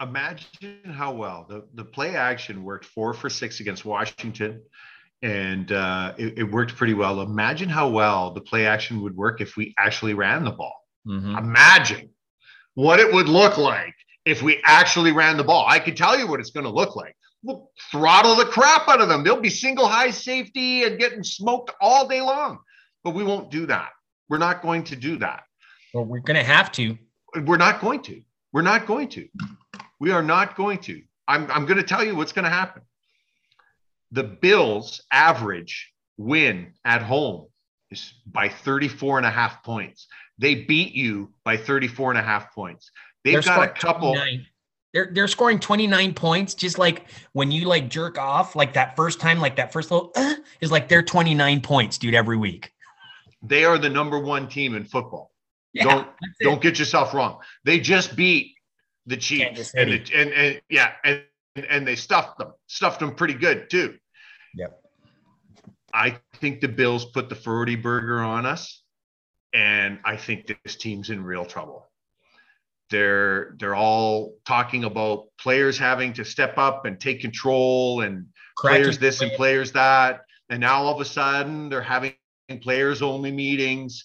Imagine 0.00 0.78
how 0.92 1.12
well 1.12 1.46
the, 1.48 1.66
the 1.74 1.84
play 1.84 2.16
action 2.16 2.64
worked 2.64 2.84
four 2.86 3.14
for 3.14 3.30
six 3.30 3.60
against 3.60 3.84
Washington, 3.84 4.62
and 5.22 5.70
uh, 5.72 6.14
it, 6.18 6.38
it 6.38 6.44
worked 6.44 6.76
pretty 6.76 6.94
well. 6.94 7.20
Imagine 7.20 7.68
how 7.68 7.88
well 7.88 8.32
the 8.32 8.40
play 8.40 8.66
action 8.66 9.02
would 9.02 9.16
work 9.16 9.40
if 9.40 9.56
we 9.56 9.74
actually 9.78 10.14
ran 10.14 10.44
the 10.44 10.50
ball. 10.50 10.76
Mhm. 11.06 11.38
Imagine 11.38 12.10
what 12.74 12.98
it 12.98 13.12
would 13.12 13.28
look 13.28 13.56
like 13.58 13.94
if 14.24 14.42
we 14.42 14.60
actually 14.64 15.12
ran 15.12 15.36
the 15.36 15.44
ball. 15.44 15.66
I 15.68 15.78
can 15.78 15.94
tell 15.94 16.18
you 16.18 16.26
what 16.26 16.40
it's 16.40 16.50
going 16.50 16.64
to 16.64 16.70
look 16.70 16.96
like. 16.96 17.14
We'll 17.42 17.70
throttle 17.90 18.36
the 18.36 18.46
crap 18.46 18.88
out 18.88 19.02
of 19.02 19.08
them. 19.08 19.22
They'll 19.22 19.40
be 19.40 19.50
single 19.50 19.86
high 19.86 20.10
safety 20.10 20.84
and 20.84 20.98
getting 20.98 21.22
smoked 21.22 21.72
all 21.80 22.08
day 22.08 22.22
long. 22.22 22.58
But 23.04 23.10
we 23.10 23.22
won't 23.22 23.50
do 23.50 23.66
that. 23.66 23.90
We're 24.30 24.38
not 24.38 24.62
going 24.62 24.84
to 24.84 24.96
do 24.96 25.18
that. 25.18 25.42
Well, 25.92 26.06
we're 26.06 26.20
going 26.20 26.38
to 26.38 26.42
have 26.42 26.72
to. 26.72 26.96
We're 27.44 27.58
not 27.58 27.82
going 27.82 28.00
to. 28.04 28.22
We're 28.54 28.62
not 28.62 28.86
going 28.86 29.08
to. 29.10 29.28
We 30.00 30.10
are 30.10 30.22
not 30.22 30.56
going 30.56 30.78
to. 30.78 31.02
I'm, 31.26 31.50
I'm 31.50 31.66
going 31.66 31.78
to 31.78 31.84
tell 31.84 32.04
you 32.04 32.14
what's 32.14 32.32
going 32.32 32.44
to 32.44 32.50
happen. 32.50 32.82
The 34.12 34.24
Bills 34.24 35.02
average 35.10 35.92
win 36.16 36.74
at 36.84 37.02
home 37.02 37.46
is 37.90 38.14
by 38.26 38.48
34 38.48 39.18
and 39.18 39.26
a 39.26 39.30
half 39.30 39.62
points. 39.62 40.06
They 40.38 40.54
beat 40.54 40.94
you 40.94 41.32
by 41.44 41.56
34 41.56 42.10
and 42.10 42.18
a 42.18 42.22
half 42.22 42.54
points. 42.54 42.90
They've 43.24 43.34
They're 43.34 43.42
got 43.42 43.62
a 43.62 43.72
couple. 43.72 44.14
29. 44.14 44.46
They're 44.92 45.10
they're 45.12 45.28
scoring 45.28 45.58
29 45.58 46.14
points, 46.14 46.54
just 46.54 46.78
like 46.78 47.06
when 47.32 47.50
you 47.50 47.66
like 47.66 47.90
jerk 47.90 48.16
off, 48.16 48.54
like 48.54 48.74
that 48.74 48.94
first 48.94 49.20
time, 49.20 49.40
like 49.40 49.56
that 49.56 49.72
first 49.72 49.90
little 49.90 50.12
uh, 50.14 50.34
is 50.60 50.70
like 50.70 50.88
they're 50.88 51.02
29 51.02 51.60
points, 51.62 51.98
dude, 51.98 52.14
every 52.14 52.36
week. 52.36 52.70
They 53.42 53.64
are 53.64 53.76
the 53.76 53.88
number 53.88 54.20
one 54.20 54.48
team 54.48 54.76
in 54.76 54.84
football. 54.84 55.32
Yeah, 55.72 55.84
don't 55.84 56.08
don't 56.40 56.62
get 56.62 56.78
yourself 56.78 57.12
wrong. 57.12 57.40
They 57.64 57.80
just 57.80 58.14
beat 58.14 58.53
the 59.06 59.16
Kansas 59.16 59.72
Chiefs 59.72 59.74
and, 59.74 59.90
the, 59.90 60.14
and 60.14 60.32
and 60.32 60.60
yeah, 60.68 60.92
and 61.04 61.22
and 61.68 61.86
they 61.86 61.96
stuffed 61.96 62.38
them, 62.38 62.52
stuffed 62.66 63.00
them 63.00 63.14
pretty 63.14 63.34
good 63.34 63.70
too. 63.70 63.96
Yep. 64.54 64.80
I 65.92 66.18
think 66.40 66.60
the 66.60 66.68
Bills 66.68 67.04
put 67.04 67.28
the 67.28 67.36
40 67.36 67.76
burger 67.76 68.20
on 68.20 68.46
us, 68.46 68.82
and 69.52 70.00
I 70.04 70.16
think 70.16 70.52
this 70.64 70.76
team's 70.76 71.10
in 71.10 71.22
real 71.22 71.44
trouble. 71.44 71.86
They're 72.90 73.54
they're 73.58 73.74
all 73.74 74.34
talking 74.44 74.84
about 74.84 75.26
players 75.38 75.78
having 75.78 76.12
to 76.14 76.24
step 76.24 76.58
up 76.58 76.84
and 76.84 77.00
take 77.00 77.20
control 77.20 78.02
and 78.02 78.26
Cracking 78.56 78.82
players 78.82 78.98
this 78.98 79.20
and 79.20 79.32
players 79.32 79.72
that. 79.72 80.22
And 80.50 80.60
now 80.60 80.82
all 80.82 80.94
of 80.94 81.00
a 81.00 81.04
sudden 81.04 81.68
they're 81.68 81.82
having 81.82 82.14
players 82.60 83.02
only 83.02 83.32
meetings. 83.32 84.04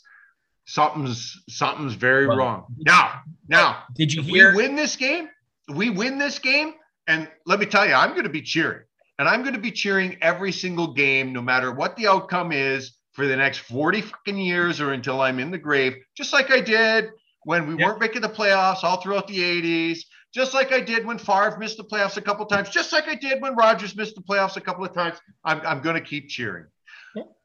Something's 0.73 1.35
something's 1.49 1.95
very 1.95 2.27
Well, 2.27 2.37
wrong. 2.37 2.65
Now, 2.77 3.21
now 3.47 3.83
Did 3.95 4.13
you 4.13 4.21
hear? 4.21 4.51
we 4.51 4.55
win 4.57 4.75
this 4.75 4.95
game, 4.95 5.27
we 5.73 5.89
win 5.89 6.19
this 6.19 6.37
game, 6.37 6.73
and 7.07 7.27
let 7.47 7.59
me 7.59 7.65
tell 7.65 7.87
you, 7.87 7.93
I'm 7.93 8.11
going 8.11 8.23
to 8.25 8.29
be 8.29 8.43
cheering, 8.43 8.83
and 9.17 9.27
I'm 9.27 9.41
going 9.41 9.55
to 9.55 9.59
be 9.59 9.71
cheering 9.71 10.17
every 10.21 10.51
single 10.51 10.93
game, 10.93 11.33
no 11.33 11.41
matter 11.41 11.71
what 11.73 11.95
the 11.95 12.05
outcome 12.07 12.51
is, 12.51 12.91
for 13.13 13.25
the 13.25 13.35
next 13.35 13.57
40 13.61 14.01
fucking 14.01 14.37
years 14.37 14.79
or 14.79 14.93
until 14.93 15.21
I'm 15.21 15.39
in 15.39 15.49
the 15.49 15.57
grave, 15.57 15.95
just 16.15 16.33
like 16.33 16.51
I 16.51 16.61
did 16.61 17.09
when 17.45 17.65
we 17.67 17.75
Yeah. 17.75 17.87
weren't 17.87 17.99
making 17.99 18.21
the 18.21 18.29
playoffs 18.29 18.83
all 18.83 19.01
throughout 19.01 19.27
the 19.27 19.39
80s, 19.41 20.01
just 20.35 20.53
like 20.53 20.71
I 20.71 20.81
did 20.81 21.03
when 21.03 21.17
Favre 21.17 21.57
missed 21.57 21.77
the 21.77 21.83
playoffs 21.83 22.17
a 22.17 22.21
couple 22.21 22.45
times, 22.45 22.69
just 22.69 22.93
like 22.93 23.07
I 23.07 23.15
did 23.15 23.41
when 23.41 23.55
Rodgers 23.55 23.95
missed 23.95 24.13
the 24.13 24.21
playoffs 24.21 24.55
a 24.55 24.61
couple 24.61 24.85
of 24.85 24.93
times. 24.93 25.17
I'm, 25.43 25.61
I'm 25.65 25.81
going 25.81 25.95
to 25.95 26.07
keep 26.07 26.29
cheering. 26.29 26.65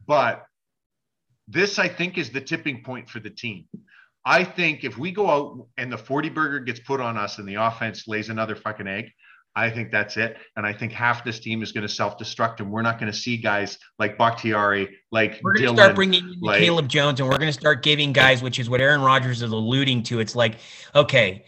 But 0.06 0.44
this, 1.48 1.78
I 1.78 1.88
think, 1.88 2.18
is 2.18 2.30
the 2.30 2.40
tipping 2.40 2.82
point 2.82 3.08
for 3.08 3.20
the 3.20 3.30
team. 3.30 3.66
I 4.24 4.44
think 4.44 4.84
if 4.84 4.96
we 4.96 5.12
go 5.12 5.28
out 5.28 5.66
and 5.76 5.92
the 5.92 5.98
40 5.98 6.30
burger 6.30 6.60
gets 6.60 6.80
put 6.80 7.00
on 7.00 7.18
us 7.18 7.38
and 7.38 7.46
the 7.46 7.56
offense 7.56 8.08
lays 8.08 8.30
another 8.30 8.56
fucking 8.56 8.86
egg, 8.86 9.10
I 9.56 9.70
think 9.70 9.92
that's 9.92 10.16
it. 10.16 10.36
And 10.56 10.66
I 10.66 10.72
think 10.72 10.92
half 10.92 11.24
this 11.24 11.38
team 11.38 11.62
is 11.62 11.70
going 11.70 11.86
to 11.86 11.92
self 11.92 12.18
destruct, 12.18 12.58
and 12.58 12.72
we're 12.72 12.82
not 12.82 12.98
going 12.98 13.12
to 13.12 13.16
see 13.16 13.36
guys 13.36 13.78
like 13.98 14.18
Bakhtiari, 14.18 14.96
like 15.12 15.38
We're 15.42 15.54
going 15.54 15.68
to 15.68 15.82
start 15.82 15.94
bringing 15.94 16.24
in 16.24 16.40
like- 16.40 16.58
Caleb 16.58 16.88
Jones, 16.88 17.20
and 17.20 17.28
we're 17.28 17.38
going 17.38 17.52
to 17.52 17.58
start 17.58 17.82
giving 17.82 18.12
guys, 18.12 18.42
which 18.42 18.58
is 18.58 18.68
what 18.68 18.80
Aaron 18.80 19.00
Rodgers 19.00 19.42
is 19.42 19.52
alluding 19.52 20.02
to. 20.04 20.18
It's 20.20 20.34
like, 20.34 20.56
okay, 20.94 21.44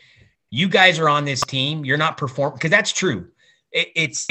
you 0.51 0.69
guys 0.69 0.99
are 1.01 1.09
on 1.09 1.25
this 1.25 1.41
team. 1.41 1.85
You're 1.85 1.97
not 1.97 2.17
performing 2.17 2.55
because 2.57 2.71
that's 2.71 2.93
true. 2.93 3.29
It, 3.73 3.89
it's 3.97 4.29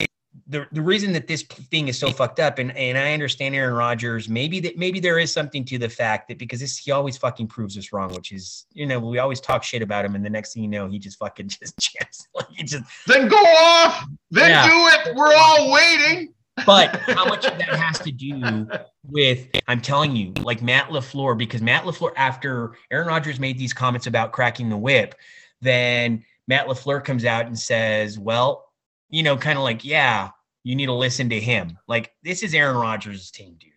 the 0.47 0.67
the 0.71 0.81
reason 0.81 1.11
that 1.13 1.27
this 1.27 1.41
thing 1.43 1.87
is 1.87 1.97
so 1.97 2.11
fucked 2.11 2.39
up, 2.39 2.59
and 2.59 2.75
and 2.77 2.97
I 2.97 3.13
understand 3.13 3.55
Aaron 3.55 3.73
Rodgers. 3.73 4.29
Maybe 4.29 4.59
that 4.59 4.77
maybe 4.77 4.99
there 4.99 5.17
is 5.17 5.31
something 5.31 5.65
to 5.65 5.77
the 5.79 5.89
fact 5.89 6.27
that 6.27 6.37
because 6.37 6.59
this 6.59 6.77
he 6.77 6.91
always 6.91 7.17
fucking 7.17 7.47
proves 7.47 7.77
us 7.77 7.91
wrong, 7.91 8.13
which 8.13 8.31
is 8.31 8.65
you 8.73 8.85
know 8.85 8.99
we 8.99 9.17
always 9.17 9.41
talk 9.41 9.63
shit 9.63 9.81
about 9.81 10.05
him, 10.05 10.13
and 10.15 10.23
the 10.23 10.29
next 10.29 10.53
thing 10.53 10.63
you 10.63 10.69
know 10.69 10.87
he 10.87 10.99
just 10.99 11.17
fucking 11.17 11.47
just 11.49 11.77
jams 11.79 12.27
like 12.35 12.47
he 12.51 12.63
just 12.63 12.83
then 13.07 13.27
go 13.27 13.37
off, 13.37 14.05
then 14.29 14.51
Yeah. 14.51 14.67
do 14.67 15.09
it. 15.09 15.15
We're 15.15 15.33
all 15.35 15.71
waiting. 15.71 16.33
But 16.65 16.95
how 17.01 17.25
much 17.25 17.45
of 17.51 17.57
that 17.57 17.69
has 17.75 17.99
to 17.99 18.11
do 18.11 18.67
with, 19.03 19.47
I'm 19.67 19.81
telling 19.81 20.15
you, 20.15 20.31
like 20.41 20.61
Matt 20.61 20.87
LaFleur, 20.89 21.37
because 21.37 21.61
Matt 21.61 21.83
LaFleur, 21.83 22.13
after 22.15 22.75
Aaron 22.91 23.07
Rodgers 23.09 23.41
made 23.41 23.57
these 23.57 23.73
comments 23.73 24.07
about 24.07 24.31
cracking 24.31 24.69
the 24.69 24.77
whip, 24.77 25.15
then 25.61 26.23
Matt 26.47 26.67
LaFleur 26.67 27.03
comes 27.03 27.25
out 27.25 27.47
and 27.47 27.59
says, 27.59 28.17
well, 28.17 28.71
you 29.09 29.21
know, 29.21 29.35
kind 29.35 29.57
of 29.57 29.63
like, 29.63 29.83
yeah, 29.83 30.29
you 30.65 30.75
need 30.75 30.87
to 30.87 30.93
listen 30.93 31.29
to 31.29 31.39
him. 31.39 31.77
Like, 31.87 32.11
this 32.23 32.41
is 32.43 32.53
Aaron 32.53 32.75
Rodgers' 32.75 33.29
team, 33.31 33.55
dude. 33.59 33.71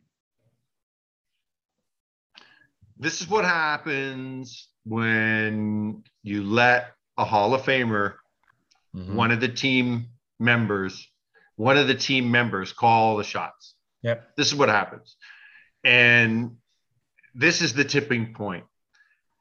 This 2.98 3.20
is 3.20 3.28
what 3.28 3.44
happens 3.44 4.68
when 4.84 6.02
you 6.22 6.42
let 6.42 6.94
a 7.16 7.24
Hall 7.24 7.54
of 7.54 7.62
Famer 7.62 8.14
Mm-hmm. 8.96 9.16
one 9.16 9.30
of 9.30 9.40
the 9.40 9.48
team 9.48 10.06
members, 10.40 11.06
one 11.56 11.76
of 11.76 11.88
the 11.88 11.94
team 11.94 12.30
members 12.30 12.72
call 12.72 13.18
the 13.18 13.22
shots. 13.22 13.74
Yep. 14.02 14.34
This 14.34 14.46
is 14.46 14.54
what 14.54 14.70
happens. 14.70 15.16
And 15.84 16.56
this 17.34 17.60
is 17.60 17.74
the 17.74 17.84
tipping 17.84 18.32
point. 18.32 18.64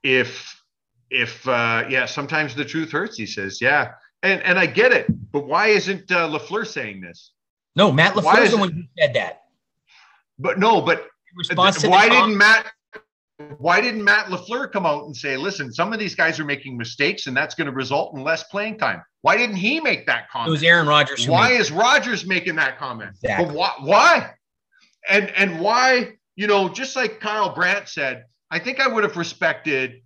If 0.04 0.62
if 1.10 1.48
uh 1.48 1.86
yeah, 1.90 2.08
sometimes 2.08 2.56
the 2.56 2.66
truth 2.66 2.92
hurts, 2.92 3.16
he 3.18 3.26
says. 3.26 3.62
Yeah. 3.62 3.94
And 4.22 4.44
and 4.44 4.60
I 4.60 4.66
get 4.66 4.92
it. 4.92 5.08
But 5.32 5.48
why 5.48 5.68
isn't 5.68 6.12
uh, 6.12 6.28
LaFleur 6.28 6.68
saying 6.68 7.00
this? 7.00 7.32
No, 7.78 7.92
Matt 7.92 8.16
LaFleur 8.16 8.44
is 8.44 8.52
the 8.52 8.58
one 8.58 8.72
who 8.72 8.84
said 9.00 9.14
that. 9.14 9.44
But 10.40 10.58
no, 10.58 10.82
but 10.82 11.08
why 11.54 12.10
didn't 12.10 12.36
Matt 12.36 12.72
why 13.60 13.82
didn't 13.82 14.04
Matt 14.04 14.28
LaFleur 14.28 14.72
come 14.72 14.88
out 14.88 15.06
and 15.06 15.16
say, 15.16 15.38
listen, 15.38 15.72
some 15.72 15.94
of 15.94 16.00
these 16.00 16.16
guys 16.16 16.40
are 16.40 16.46
making 16.46 16.76
mistakes 16.76 17.28
and 17.28 17.38
that's 17.38 17.54
going 17.54 17.68
to 17.68 17.72
result 17.72 18.16
in 18.16 18.24
less 18.24 18.44
playing 18.46 18.80
time? 18.80 19.04
Why 19.22 19.38
didn't 19.38 19.58
he 19.58 19.80
make 19.80 20.08
that 20.08 20.28
comment? 20.32 20.50
it 20.50 20.52
was 20.52 20.64
Aaron 20.64 20.88
Rodgers. 20.88 21.28
why 21.28 21.52
is 21.52 21.72
Rodgers 21.72 22.26
making 22.26 22.56
that 22.56 22.80
comment? 22.80 23.12
Exactly. 23.22 23.46
But 23.46 23.54
why, 23.54 23.72
why? 23.82 24.32
And 25.08 25.30
and 25.36 25.60
why? 25.60 26.14
You 26.36 26.48
know, 26.48 26.70
just 26.70 26.96
like 26.96 27.20
Kyle 27.20 27.54
Brandt 27.54 27.90
said, 27.90 28.26
I 28.50 28.58
think 28.58 28.80
I 28.80 28.88
would 28.88 29.04
have 29.04 29.18
respected 29.18 30.02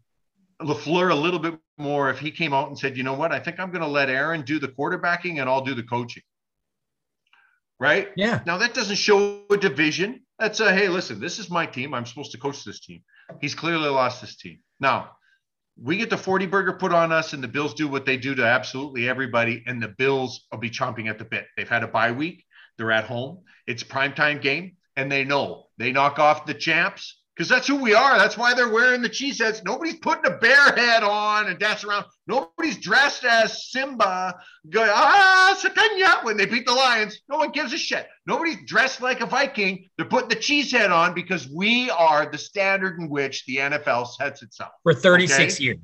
LaFleur 0.61 1.11
a 1.11 1.15
little 1.15 1.39
bit 1.39 1.57
more 1.77 2.09
if 2.09 2.19
he 2.19 2.31
came 2.31 2.53
out 2.53 2.67
and 2.67 2.77
said, 2.77 2.97
you 2.97 3.03
know 3.03 3.13
what, 3.13 3.31
I 3.31 3.39
think 3.39 3.59
I'm 3.59 3.71
going 3.71 3.81
to 3.81 3.87
let 3.87 4.09
Aaron 4.09 4.41
do 4.41 4.59
the 4.59 4.67
quarterbacking 4.67 5.39
and 5.39 5.49
I'll 5.49 5.63
do 5.63 5.73
the 5.73 5.83
coaching. 5.83 6.23
Right 7.81 8.09
yeah. 8.15 8.41
now, 8.45 8.59
that 8.59 8.75
doesn't 8.75 8.97
show 8.97 9.41
a 9.49 9.57
division. 9.57 10.21
That's 10.37 10.59
a 10.59 10.71
hey, 10.71 10.87
listen, 10.87 11.19
this 11.19 11.39
is 11.39 11.49
my 11.49 11.65
team. 11.65 11.95
I'm 11.95 12.05
supposed 12.05 12.31
to 12.33 12.37
coach 12.37 12.63
this 12.63 12.79
team. 12.79 13.01
He's 13.39 13.55
clearly 13.55 13.89
lost 13.89 14.21
his 14.21 14.35
team. 14.35 14.59
Now, 14.79 15.13
we 15.81 15.97
get 15.97 16.11
the 16.11 16.17
40 16.17 16.45
burger 16.45 16.73
put 16.73 16.93
on 16.93 17.11
us, 17.11 17.33
and 17.33 17.43
the 17.43 17.47
Bills 17.47 17.73
do 17.73 17.87
what 17.87 18.05
they 18.05 18.17
do 18.17 18.35
to 18.35 18.45
absolutely 18.45 19.09
everybody, 19.09 19.63
and 19.65 19.81
the 19.81 19.87
Bills 19.87 20.45
will 20.51 20.59
be 20.59 20.69
chomping 20.69 21.09
at 21.09 21.17
the 21.17 21.25
bit. 21.25 21.47
They've 21.57 21.67
had 21.67 21.81
a 21.81 21.87
bye 21.87 22.11
week, 22.11 22.45
they're 22.77 22.91
at 22.91 23.05
home, 23.05 23.39
it's 23.65 23.81
a 23.81 23.87
primetime 23.87 24.43
game, 24.43 24.77
and 24.95 25.11
they 25.11 25.23
know 25.23 25.63
they 25.79 25.91
knock 25.91 26.19
off 26.19 26.45
the 26.45 26.53
champs 26.53 27.20
because 27.41 27.49
that's 27.49 27.65
who 27.67 27.75
we 27.77 27.95
are. 27.95 28.19
That's 28.19 28.37
why 28.37 28.53
they're 28.53 28.69
wearing 28.69 29.01
the 29.01 29.09
cheese 29.09 29.39
heads. 29.41 29.63
Nobody's 29.65 29.95
putting 29.95 30.31
a 30.31 30.37
bear 30.37 30.73
head 30.75 31.01
on 31.01 31.47
and 31.47 31.57
dancing 31.57 31.89
around. 31.89 32.05
Nobody's 32.27 32.77
dressed 32.77 33.23
as 33.25 33.71
Simba 33.71 34.35
going, 34.69 34.91
ah, 34.93 35.59
Satanya, 35.59 36.23
when 36.23 36.37
they 36.37 36.45
beat 36.45 36.67
the 36.67 36.71
Lions. 36.71 37.19
No 37.27 37.37
one 37.37 37.49
gives 37.49 37.73
a 37.73 37.79
shit. 37.79 38.07
Nobody's 38.27 38.57
dressed 38.67 39.01
like 39.01 39.21
a 39.21 39.25
Viking. 39.25 39.89
They're 39.97 40.05
putting 40.05 40.29
the 40.29 40.35
cheese 40.35 40.71
head 40.71 40.91
on 40.91 41.15
because 41.15 41.49
we 41.49 41.89
are 41.89 42.29
the 42.31 42.37
standard 42.37 42.99
in 42.99 43.09
which 43.09 43.43
the 43.47 43.55
NFL 43.57 44.09
sets 44.09 44.43
itself 44.43 44.73
For 44.83 44.93
36 44.93 45.55
Okay. 45.55 45.63
years. 45.63 45.79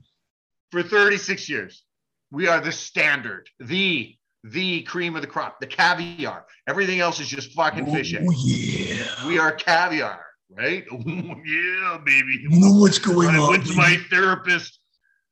for 0.71 0.83
36 0.83 1.49
years. 1.49 1.83
We 2.29 2.47
are 2.47 2.61
the 2.61 2.71
standard, 2.71 3.49
the 3.59 4.13
the 4.43 4.83
cream 4.83 5.15
of 5.15 5.21
the 5.21 5.27
crop, 5.27 5.59
the 5.59 5.65
caviar. 5.65 6.45
Everything 6.69 6.99
else 6.99 7.19
is 7.19 7.27
just 7.27 7.51
fucking 7.53 7.87
fish 7.91 8.13
eggs. 8.13 8.45
yeah. 8.45 9.27
We 9.27 9.39
are 9.39 9.51
caviar, 9.51 10.23
right? 10.49 10.83
Yeah, 10.91 11.97
baby. 12.05 12.39
You 12.41 12.49
know 12.49 12.79
what's 12.79 12.99
going 12.99 13.29
I 13.29 13.37
on. 13.39 13.49
went 13.51 13.65
to 13.67 13.73
my 13.75 13.97
therapist. 14.09 14.79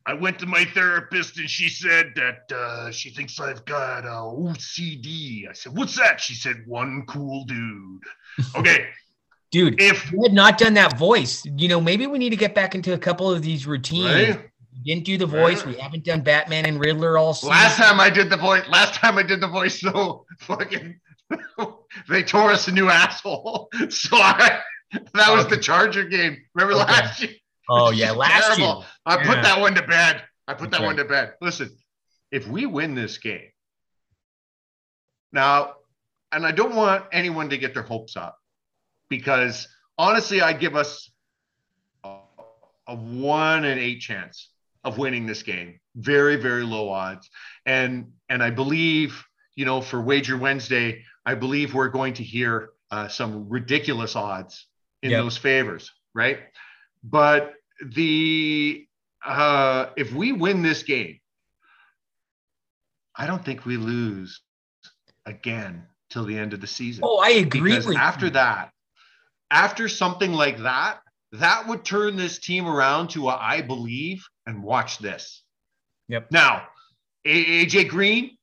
I 0.08 0.14
went 0.14 0.38
to 0.40 0.46
my 0.46 0.66
therapist 0.66 1.40
and 1.40 1.50
she 1.50 1.68
said 1.68 2.14
that 2.16 2.56
uh, 2.56 2.92
she 2.92 3.10
thinks 3.10 3.40
I've 3.40 3.66
got 3.66 4.06
uh, 4.06 4.22
OCD. 4.22 5.50
I 5.50 5.54
said, 5.54 5.76
"What's 5.76 5.96
that?" 5.98 6.22
She 6.22 6.36
said, 6.36 6.64
"One 6.68 7.06
cool 7.08 7.46
dude." 7.46 8.02
Okay, 8.56 8.88
Dude, 9.52 9.82
if 9.82 10.12
we 10.12 10.20
had 10.24 10.34
not 10.34 10.58
done 10.58 10.74
that 10.74 10.98
voice. 11.00 11.44
You 11.46 11.70
know, 11.70 11.80
maybe 11.80 12.08
we 12.08 12.18
need 12.20 12.32
to 12.32 12.36
get 12.36 12.54
back 12.54 12.76
into 12.76 12.94
a 12.94 12.98
couple 12.98 13.32
of 13.32 13.42
these 13.42 13.66
routines. 13.66 14.36
right? 14.36 14.50
Didn't 14.86 15.06
do 15.06 15.18
the 15.18 15.26
voice. 15.26 15.64
Right. 15.66 15.76
We 15.76 15.82
haven't 15.82 16.04
done 16.04 16.22
Batman 16.22 16.66
and 16.66 16.78
Riddler 16.80 17.18
all 17.18 17.34
season. 17.34 17.50
Last 17.52 17.78
time 17.78 18.00
I 18.02 18.10
did 18.10 18.30
the 18.30 18.36
voice, 18.38 18.64
last 18.70 18.96
time 18.96 19.18
I 19.18 19.24
did 19.24 19.40
the 19.40 19.48
voice, 19.48 19.80
though, 19.82 20.26
fucking, 20.40 21.00
they 22.10 22.22
tore 22.24 22.52
us 22.52 22.68
a 22.68 22.72
new 22.74 22.90
asshole. 22.90 23.70
So 23.90 24.18
I, 24.18 24.60
that 25.14 25.34
was 25.34 25.48
the 25.48 25.58
Charger 25.58 26.04
game. 26.06 26.38
Remember 26.54 26.82
Okay. 26.82 26.92
last 26.92 27.22
year? 27.22 27.32
Oh 27.70 27.92
yeah, 27.92 28.12
last 28.24 28.56
Terrible. 28.58 28.80
year. 28.80 28.88
I 29.06 29.18
put 29.18 29.38
Yeah. 29.38 29.42
that 29.42 29.60
one 29.60 29.76
to 29.76 29.84
bed. 29.84 30.24
I 30.48 30.54
put 30.54 30.72
that 30.72 30.82
one 30.84 30.96
to 30.98 31.06
bed. 31.06 31.34
Listen, 31.42 31.76
if 32.32 32.48
we 32.48 32.66
win 32.66 32.94
this 32.96 33.18
game, 33.18 33.50
now, 35.32 35.74
and 36.32 36.46
I 36.46 36.52
don't 36.52 36.76
want 36.76 37.06
anyone 37.12 37.50
to 37.50 37.58
get 37.58 37.74
their 37.74 37.84
hopes 37.84 38.16
up 38.16 38.38
because 39.10 39.68
honestly, 39.98 40.42
I 40.42 40.54
give 40.54 40.76
us 40.76 41.10
a, 42.04 42.18
a 42.88 42.96
one 42.96 43.66
in 43.66 43.78
eight 43.80 44.02
chance 44.02 44.50
of 44.84 44.98
winning 44.98 45.26
this 45.26 45.44
game. 45.44 45.80
Very, 45.96 46.36
very 46.36 46.64
low 46.64 46.90
odds. 46.90 47.30
And 47.66 48.12
and 48.30 48.44
I 48.44 48.50
believe, 48.52 49.24
you 49.56 49.66
know, 49.66 49.82
for 49.82 50.02
Wager 50.02 50.38
Wednesday, 50.38 51.04
I 51.26 51.36
believe 51.36 51.74
we're 51.74 51.90
going 51.90 52.14
to 52.16 52.24
hear 52.24 52.70
uh, 52.92 53.08
some 53.08 53.50
ridiculous 53.50 54.16
odds 54.16 54.68
in 55.06 55.12
Yep. 55.12 55.22
those 55.24 55.38
favors, 55.38 55.92
right? 56.16 56.40
But 57.04 57.54
the 57.86 58.86
uh, 59.24 59.88
if 59.96 60.12
we 60.14 60.32
win 60.32 60.62
this 60.64 60.84
game, 60.84 61.20
I 63.16 63.28
don't 63.28 63.44
think 63.46 63.66
we 63.66 63.78
lose 63.78 64.42
again 65.26 65.86
till 66.10 66.26
the 66.26 66.38
end 66.38 66.54
of 66.54 66.62
the 66.62 66.68
season. 66.68 67.04
Oh, 67.06 67.18
I 67.20 67.30
agree 67.30 67.72
because 67.72 67.86
with 67.88 67.98
after 67.98 68.26
you. 68.26 68.32
that, 68.32 68.72
after 69.52 69.88
something 69.88 70.34
like 70.34 70.58
that, 70.64 71.00
that 71.34 71.68
would 71.68 71.86
turn 71.86 72.16
this 72.16 72.40
team 72.40 72.68
around 72.68 73.10
to 73.12 73.30
a 73.30 73.36
I 73.36 73.62
believe 73.62 74.24
and 74.48 74.64
watch 74.64 74.98
this. 75.00 75.44
Yep. 76.08 76.32
Now, 76.32 76.68
AJ 77.26 77.90
Green, 77.90 78.38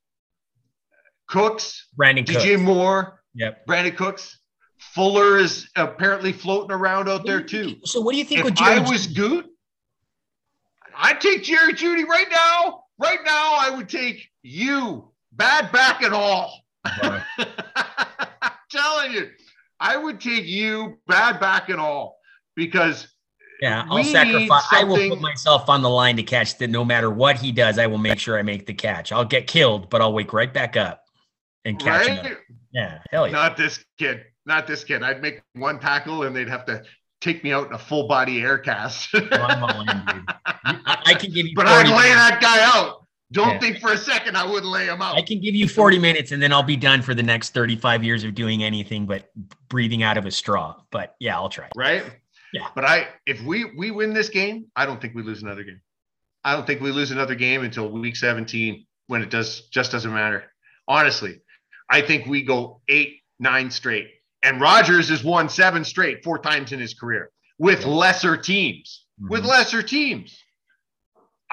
Cooks, 1.29 1.89
Brandin 1.99 2.27
Cooks. 2.27 2.45
DJ 2.45 2.61
Moore, 2.61 3.21
Yep. 3.35 3.67
Brandin 3.67 3.97
Cooks, 3.97 4.39
Fuller 4.95 5.39
is 5.39 5.69
apparently 5.77 6.33
floating 6.33 6.71
around 6.71 7.09
out 7.09 7.25
there 7.25 7.43
too. 7.43 7.77
So 7.85 8.01
what 8.01 8.13
do 8.13 8.19
you 8.19 8.25
think 8.25 8.41
If 8.41 8.45
with 8.45 8.61
I 8.61 8.79
was 8.79 9.07
Gute, 9.07 9.47
I'd 10.95 11.21
take 11.21 11.43
Jerry 11.43 11.73
Jeudy 11.73 12.05
right 12.07 12.29
now. 12.31 12.85
Right 12.99 13.21
now, 13.25 13.57
I 13.59 13.71
would 13.75 13.89
take 13.89 14.29
you, 14.43 15.11
bad 15.33 15.73
back 15.73 16.03
and 16.03 16.13
all. 16.13 16.63
I'm 16.85 17.23
telling 18.71 19.13
you, 19.13 19.31
I 19.81 19.97
would 19.97 20.21
take 20.21 20.45
you, 20.45 20.99
bad 21.07 21.41
back 21.41 21.71
and 21.71 21.81
all, 21.81 22.19
because 22.55 23.09
yeah, 23.63 23.87
I'll 23.89 23.97
we 23.97 24.03
need 24.03 24.13
sacrifice. 24.13 24.65
I 24.73 24.85
will 24.85 25.09
put 25.09 25.21
myself 25.23 25.71
on 25.71 25.81
the 25.81 25.89
line 25.91 26.17
to 26.17 26.23
catch 26.23 26.59
that. 26.59 26.69
No 26.69 26.85
matter 26.85 27.11
what 27.11 27.37
he 27.37 27.51
does, 27.51 27.79
I 27.79 27.87
will 27.87 27.99
make 27.99 28.19
sure 28.19 28.39
I 28.39 28.43
make 28.43 28.67
the 28.67 28.75
catch. 28.75 29.11
I'll 29.11 29.25
get 29.25 29.47
killed, 29.47 29.89
but 29.89 30.03
I'll 30.03 30.13
wake 30.13 30.35
right 30.35 30.53
back 30.53 30.77
up 30.77 31.03
and 31.65 31.79
catch 31.81 32.09
him. 32.09 32.25
right? 32.25 32.37
Yeah, 32.73 32.99
hell 33.11 33.27
yeah. 33.27 33.33
Not 33.33 33.57
this 33.57 33.83
kid. 33.99 34.25
Not 34.47 34.67
this 34.67 34.85
kid. 34.85 35.03
I'd 35.03 35.23
make 35.23 35.43
one 35.55 35.79
tackle 35.79 36.25
and 36.25 36.35
they'd 36.35 36.49
have 36.49 36.65
to 36.67 36.83
take 37.21 37.45
me 37.45 37.53
out 37.53 37.69
in 37.69 37.73
a 37.75 37.79
full 37.79 38.09
body 38.09 38.41
air 38.41 38.59
cast. 38.59 39.09
I'm 39.15 39.63
all 39.63 39.81
in, 39.81 39.87
dude. 39.87 40.25
I, 40.47 41.03
I 41.07 41.15
can 41.15 41.31
give 41.33 41.47
you. 41.47 41.55
but 41.55 41.67
I'd 41.67 41.87
lay 41.87 41.93
minutes. 42.11 42.15
that 42.17 42.39
guy 42.41 42.61
out. 42.81 43.07
Don't 43.33 43.49
Yeah. 43.55 43.59
think 43.61 43.79
for 43.79 43.93
a 43.93 43.97
second 43.97 44.37
I 44.37 44.45
wouldn't 44.45 44.71
lay 44.71 44.87
him 44.87 45.01
out. 45.01 45.15
I 45.17 45.23
can 45.23 45.41
give 45.41 45.55
you 45.55 45.67
40 45.69 45.99
minutes 45.99 46.33
and 46.33 46.43
then 46.43 46.53
I'll 46.53 46.63
be 46.63 46.77
done 46.77 47.01
for 47.03 47.15
the 47.15 47.23
next 47.23 47.55
35 47.55 48.05
years 48.05 48.25
of 48.25 48.35
doing 48.35 48.63
anything 48.63 49.07
but 49.07 49.31
breathing 49.69 50.03
out 50.03 50.19
of 50.19 50.27
a 50.27 50.31
straw. 50.31 50.75
But 50.91 51.15
yeah, 51.21 51.37
I'll 51.37 51.49
try. 51.49 51.69
right? 51.77 52.05
Yeah. 52.53 52.67
But 52.75 52.85
I, 52.85 53.09
if 53.25 53.41
we 53.43 53.65
we 53.77 53.91
win 53.91 54.13
this 54.13 54.29
game, 54.29 54.67
I 54.77 54.85
don't 54.85 55.01
think 55.01 55.15
we 55.15 55.23
lose 55.23 55.43
another 55.43 55.63
game. 55.65 55.81
I 56.45 56.55
don't 56.55 56.67
think 56.67 56.81
we 56.83 56.91
lose 56.91 57.11
another 57.13 57.35
game 57.37 57.63
until 57.63 57.89
week 57.89 58.17
17 58.17 58.85
when 59.07 59.23
it 59.23 59.31
does 59.31 59.63
just 59.71 59.93
doesn't 59.93 60.13
matter. 60.13 60.45
Honestly, 60.87 61.41
I 61.89 62.03
think 62.03 62.27
we 62.27 62.43
go 62.43 62.83
eight, 62.89 63.21
nine 63.39 63.71
straight. 63.71 64.09
And 64.43 64.61
Rodgers 64.61 65.09
has 65.09 65.23
won 65.23 65.49
seven 65.49 65.85
straight, 65.85 66.25
four 66.25 66.39
times 66.39 66.73
in 66.73 66.81
his 66.81 66.95
career 66.95 67.31
with 67.59 67.85
lesser 67.85 68.37
teams. 68.37 69.05
With 69.21 69.45
Mhm. 69.45 69.49
lesser 69.49 69.83
teams. 69.83 70.37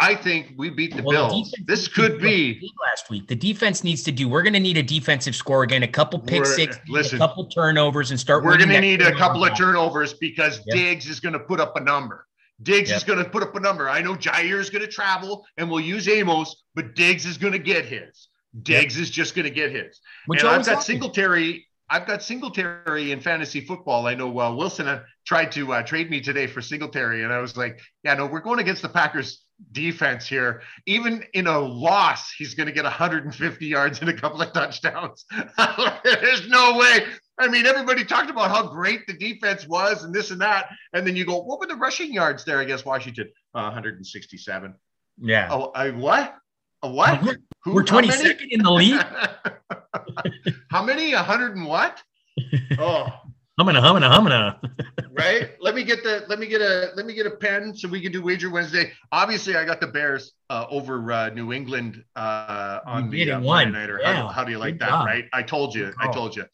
I 0.01 0.15
think 0.15 0.53
we 0.57 0.69
beat 0.69 0.95
the 0.95 1.03
Well, 1.03 1.27
Bills. 1.29 1.51
defense 1.51 1.67
This 1.67 1.87
could 1.89 2.07
do 2.07 2.13
what 2.13 2.21
they 2.21 2.53
be 2.53 2.71
last 2.89 3.09
week. 3.09 3.27
The 3.27 3.35
defense 3.35 3.83
needs 3.83 4.01
to 4.03 4.11
do. 4.13 4.29
We're 4.29 4.43
going 4.43 4.53
to 4.53 4.59
need 4.59 4.77
a 4.77 4.83
defensive 4.83 5.35
score 5.35 5.63
again, 5.63 5.83
a 5.83 5.87
couple 5.89 6.19
pick 6.19 6.45
six, 6.45 6.79
listen. 6.87 7.17
a 7.17 7.19
couple 7.19 7.45
turnovers, 7.47 8.09
and 8.09 8.19
start. 8.19 8.43
We're 8.45 8.57
going 8.57 8.69
to 8.69 8.79
need 8.79 9.01
a 9.01 9.13
couple 9.15 9.43
of 9.43 9.57
turnovers 9.57 10.13
because 10.13 10.61
Yep. 10.67 10.75
Diggs 10.77 11.09
is 11.09 11.19
going 11.19 11.33
to 11.33 11.39
put 11.39 11.59
up 11.59 11.75
a 11.75 11.81
number. 11.81 12.25
Diggs 12.63 12.89
Yep. 12.89 12.97
is 12.97 13.03
going 13.03 13.19
to 13.23 13.29
put 13.29 13.43
up 13.43 13.55
a 13.55 13.59
number. 13.59 13.89
I 13.89 14.01
know 14.01 14.15
Jaire 14.15 14.59
is 14.59 14.69
going 14.69 14.81
to 14.85 14.91
travel 14.91 15.45
and 15.57 15.69
we'll 15.69 15.79
use 15.81 16.07
Amos, 16.07 16.63
but 16.75 16.95
Diggs 16.95 17.25
is 17.25 17.37
going 17.37 17.53
to 17.53 17.59
get 17.59 17.85
his. 17.85 18.29
Diggs 18.63 18.97
is 18.97 19.09
just 19.09 19.35
going 19.35 19.43
to 19.45 19.51
get 19.51 19.71
his. 19.71 19.99
Which 20.27 20.39
and 20.39 20.49
I've 20.49 20.59
got 20.61 20.67
happens. 20.67 20.85
Singletary. 20.85 21.67
I've 21.89 22.05
got 22.05 22.21
Singletary 22.21 23.11
in 23.11 23.19
fantasy 23.19 23.61
football. 23.61 24.07
I 24.07 24.13
know 24.13 24.39
uh, 24.39 24.53
Wilson 24.53 24.87
uh, 24.87 25.03
tried 25.25 25.51
to 25.53 25.73
uh, 25.73 25.81
trade 25.81 26.09
me 26.09 26.21
today 26.21 26.47
for 26.47 26.61
Singletary, 26.61 27.23
and 27.23 27.33
I 27.33 27.39
was 27.39 27.57
like, 27.57 27.79
"Yeah, 28.03 28.13
no, 28.13 28.27
we're 28.27 28.41
going 28.41 28.59
against 28.59 28.81
the 28.81 28.89
Packers 28.89 29.43
defense 29.71 30.27
here. 30.27 30.61
Even 30.85 31.23
in 31.33 31.47
a 31.47 31.59
loss, 31.59 32.31
he's 32.31 32.53
going 32.53 32.67
to 32.67 32.73
get 32.73 32.83
150 32.83 33.65
yards 33.65 33.99
and 33.99 34.09
a 34.09 34.13
couple 34.13 34.41
of 34.41 34.53
touchdowns. 34.53 35.25
There's 36.03 36.47
no 36.47 36.77
way. 36.77 37.05
I 37.39 37.47
mean, 37.47 37.65
everybody 37.65 38.03
talked 38.05 38.29
about 38.29 38.49
how 38.51 38.67
great 38.67 39.07
the 39.07 39.13
defense 39.13 39.67
was 39.67 40.03
and 40.03 40.13
this 40.13 40.31
and 40.31 40.41
that, 40.41 40.69
and 40.93 41.07
then 41.07 41.15
you 41.15 41.25
go, 41.25 41.41
"What 41.41 41.59
were 41.59 41.67
the 41.67 41.75
rushing 41.75 42.13
yards 42.13 42.45
there 42.45 42.61
against 42.61 42.85
Washington? 42.85 43.31
Uh, 43.55 43.63
167. 43.63 44.75
Yeah, 45.21 45.49
Oh, 45.51 45.71
I 45.75 45.91
what? 45.91 46.35
A 46.83 46.89
what? 46.89 47.21
We're- 47.23 47.37
Who- 47.63 47.73
we're 47.73 47.85
how 47.87 47.95
many? 47.99 48.07
22nd 48.09 48.47
in 48.51 48.63
the 48.63 48.71
league. 48.71 49.01
How 50.71 50.83
many? 50.83 51.13
A 51.13 51.21
hundred 51.23 51.55
and 51.55 51.65
what? 51.67 52.01
Oh, 52.79 53.07
Humming, 53.59 53.75
humming, 53.75 54.03
humming. 54.03 54.53
right. 55.11 55.49
Let 55.59 55.75
me 55.75 55.83
get 55.83 56.01
the. 56.03 56.23
Let 56.29 56.39
me 56.39 56.47
get 56.47 56.61
a. 56.61 56.91
Let 56.95 57.05
me 57.05 57.13
get 57.13 57.25
a 57.25 57.31
pen 57.31 57.75
so 57.75 57.89
we 57.89 57.99
can 58.01 58.13
do 58.13 58.21
wager 58.21 58.49
Wednesday. 58.49 58.93
Obviously, 59.11 59.57
I 59.57 59.65
got 59.65 59.81
the 59.81 59.87
Bears 59.87 60.31
uh, 60.49 60.65
over 60.69 61.11
uh, 61.11 61.29
New 61.31 61.51
England 61.51 62.01
uh, 62.15 62.79
on 62.85 63.11
You 63.11 63.25
the 63.25 63.31
uh, 63.33 63.39
Monday 63.41 63.71
nighter. 63.79 63.99
How, 64.01 64.11
do- 64.13 64.17
Yeah. 64.19 64.31
how 64.31 64.43
do 64.45 64.51
you 64.51 64.57
like 64.59 64.75
Good 64.75 64.81
that? 64.81 64.89
job. 64.89 65.05
Right. 65.07 65.25
I 65.33 65.43
told 65.43 65.75
you. 65.75 65.91
I 65.99 66.09
told 66.09 66.37
you. 66.37 66.45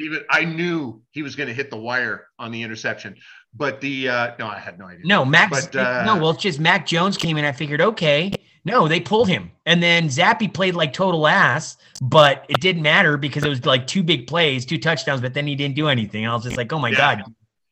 Even 0.00 0.20
I 0.30 0.44
knew 0.44 1.02
he 1.10 1.22
was 1.22 1.36
going 1.36 1.48
to 1.48 1.54
hit 1.54 1.70
the 1.70 1.76
wire 1.76 2.28
on 2.38 2.50
the 2.50 2.62
interception, 2.62 3.16
but 3.54 3.80
the 3.80 4.08
uh, 4.08 4.30
no, 4.38 4.46
I 4.46 4.58
had 4.58 4.78
no 4.78 4.86
idea. 4.86 5.04
No, 5.04 5.24
Max. 5.24 5.66
But, 5.66 5.76
uh, 5.76 6.04
no, 6.04 6.16
well, 6.16 6.30
it's 6.30 6.42
just 6.42 6.58
Mac 6.58 6.86
Jones 6.86 7.16
came 7.18 7.36
in. 7.36 7.44
I 7.44 7.52
figured, 7.52 7.80
okay, 7.82 8.32
no, 8.64 8.88
they 8.88 8.98
pulled 9.00 9.28
him, 9.28 9.50
and 9.66 9.82
then 9.82 10.08
Zappe 10.08 10.52
played 10.54 10.74
like 10.74 10.92
total 10.92 11.26
ass, 11.26 11.76
but 12.00 12.46
it 12.48 12.60
didn't 12.60 12.82
matter 12.82 13.16
because 13.18 13.44
it 13.44 13.48
was 13.48 13.66
like 13.66 13.86
two 13.86 14.02
big 14.02 14.26
plays, 14.26 14.64
two 14.64 14.78
touchdowns, 14.78 15.20
but 15.20 15.34
then 15.34 15.46
he 15.46 15.54
didn't 15.54 15.76
do 15.76 15.88
anything. 15.88 16.26
I 16.26 16.34
was 16.34 16.44
just 16.44 16.56
like, 16.56 16.72
oh 16.72 16.78
my 16.78 16.88
Yeah. 16.90 16.96
god, 16.96 17.22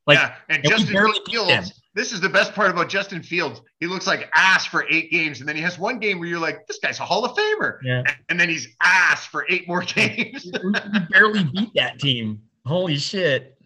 like 0.07 0.18
yeah, 0.18 0.35
and 0.51 0.59
and 0.59 0.68
Justin 0.68 0.93
barely 0.93 1.18
beat 1.24 1.35
them. 1.35 1.47
Fields. 1.64 1.78
This 1.99 2.13
is 2.13 2.21
the 2.21 2.29
best 2.29 2.55
part 2.55 2.71
about 2.71 2.89
Justin 2.89 3.25
Fields. 3.25 3.61
He 3.81 3.89
looks 3.89 4.07
like 4.07 4.31
ass 4.33 4.65
for 4.65 4.87
eight 4.89 5.11
games, 5.11 5.41
and 5.41 5.49
then 5.49 5.57
he 5.57 5.63
has 5.63 5.81
one 5.81 5.99
game 5.99 6.21
where 6.21 6.29
you're 6.29 6.39
like, 6.39 6.65
"This 6.69 6.79
guy's 6.79 7.01
a 7.01 7.05
Hall 7.05 7.25
of 7.25 7.37
Famer," 7.37 7.79
yeah, 7.83 8.05
and 8.29 8.39
then 8.39 8.49
he's 8.49 8.69
ass 8.81 9.27
for 9.27 9.45
eight 9.49 9.67
more 9.67 9.83
games. 9.83 10.49
we, 10.63 10.71
we 10.71 11.01
barely 11.11 11.43
beat 11.43 11.75
that 11.75 11.99
team. 11.99 12.41
Holy 12.65 12.97
shit! 12.97 13.59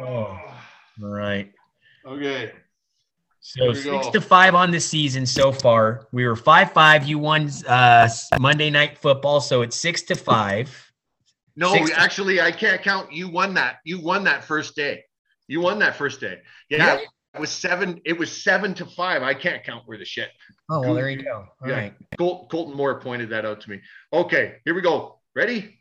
Oh, 0.00 0.38
all 1.02 1.08
right. 1.08 1.52
Okay. 2.06 2.52
So 3.40 3.72
six 3.72 3.84
go. 3.84 4.12
to 4.12 4.20
five 4.20 4.54
on 4.54 4.70
the 4.70 4.78
season 4.78 5.26
so 5.26 5.50
far. 5.50 6.06
We 6.12 6.24
were 6.24 6.36
five 6.36 6.70
five. 6.70 7.04
You 7.04 7.18
won 7.18 7.50
uh, 7.66 8.08
Monday 8.38 8.70
night 8.70 8.96
football, 8.96 9.40
so 9.40 9.62
it's 9.62 9.74
six 9.74 10.02
to 10.02 10.14
five. 10.14 10.70
No, 11.56 11.72
Six 11.72 11.90
to- 11.90 11.98
actually, 11.98 12.40
I 12.40 12.52
can't 12.52 12.80
count. 12.80 13.12
You 13.12 13.28
won 13.28 13.54
that. 13.54 13.78
You 13.82 14.00
won 14.00 14.22
that 14.22 14.44
first 14.44 14.76
day. 14.76 15.02
You 15.48 15.60
won 15.60 15.78
that 15.80 15.96
first 15.96 16.20
day. 16.20 16.38
Yeah, 16.68 16.92
Really? 16.94 17.06
it 17.34 17.40
was 17.40 17.50
seven. 17.50 18.00
It 18.04 18.18
was 18.18 18.30
seven 18.30 18.74
to 18.74 18.86
five. 18.86 19.22
I 19.22 19.34
can't 19.34 19.64
count 19.64 19.82
where 19.86 19.98
the 19.98 20.04
shit. 20.04 20.28
Oh 20.70 20.80
well, 20.80 20.94
there 20.94 21.08
you 21.10 21.22
go. 21.22 21.46
All 21.62 21.68
Yeah. 21.68 21.74
right. 21.74 21.94
Col- 22.18 22.46
Colton 22.48 22.76
Moore 22.76 23.00
pointed 23.00 23.30
that 23.30 23.44
out 23.44 23.60
to 23.62 23.70
me. 23.70 23.80
Okay, 24.12 24.56
here 24.64 24.74
we 24.74 24.82
go. 24.82 25.18
Ready? 25.34 25.78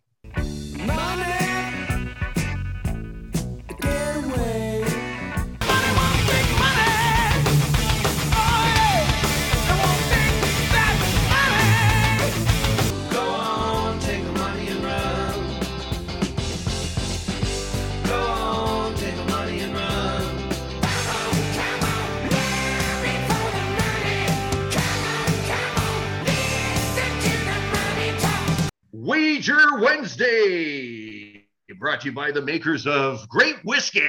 Wager 29.38 29.78
Wednesday, 29.80 31.46
brought 31.78 32.02
to 32.02 32.08
you 32.08 32.12
by 32.12 32.32
the 32.32 32.42
makers 32.42 32.88
of 32.88 33.30
Great 33.30 33.58
Whiskey. 33.64 34.02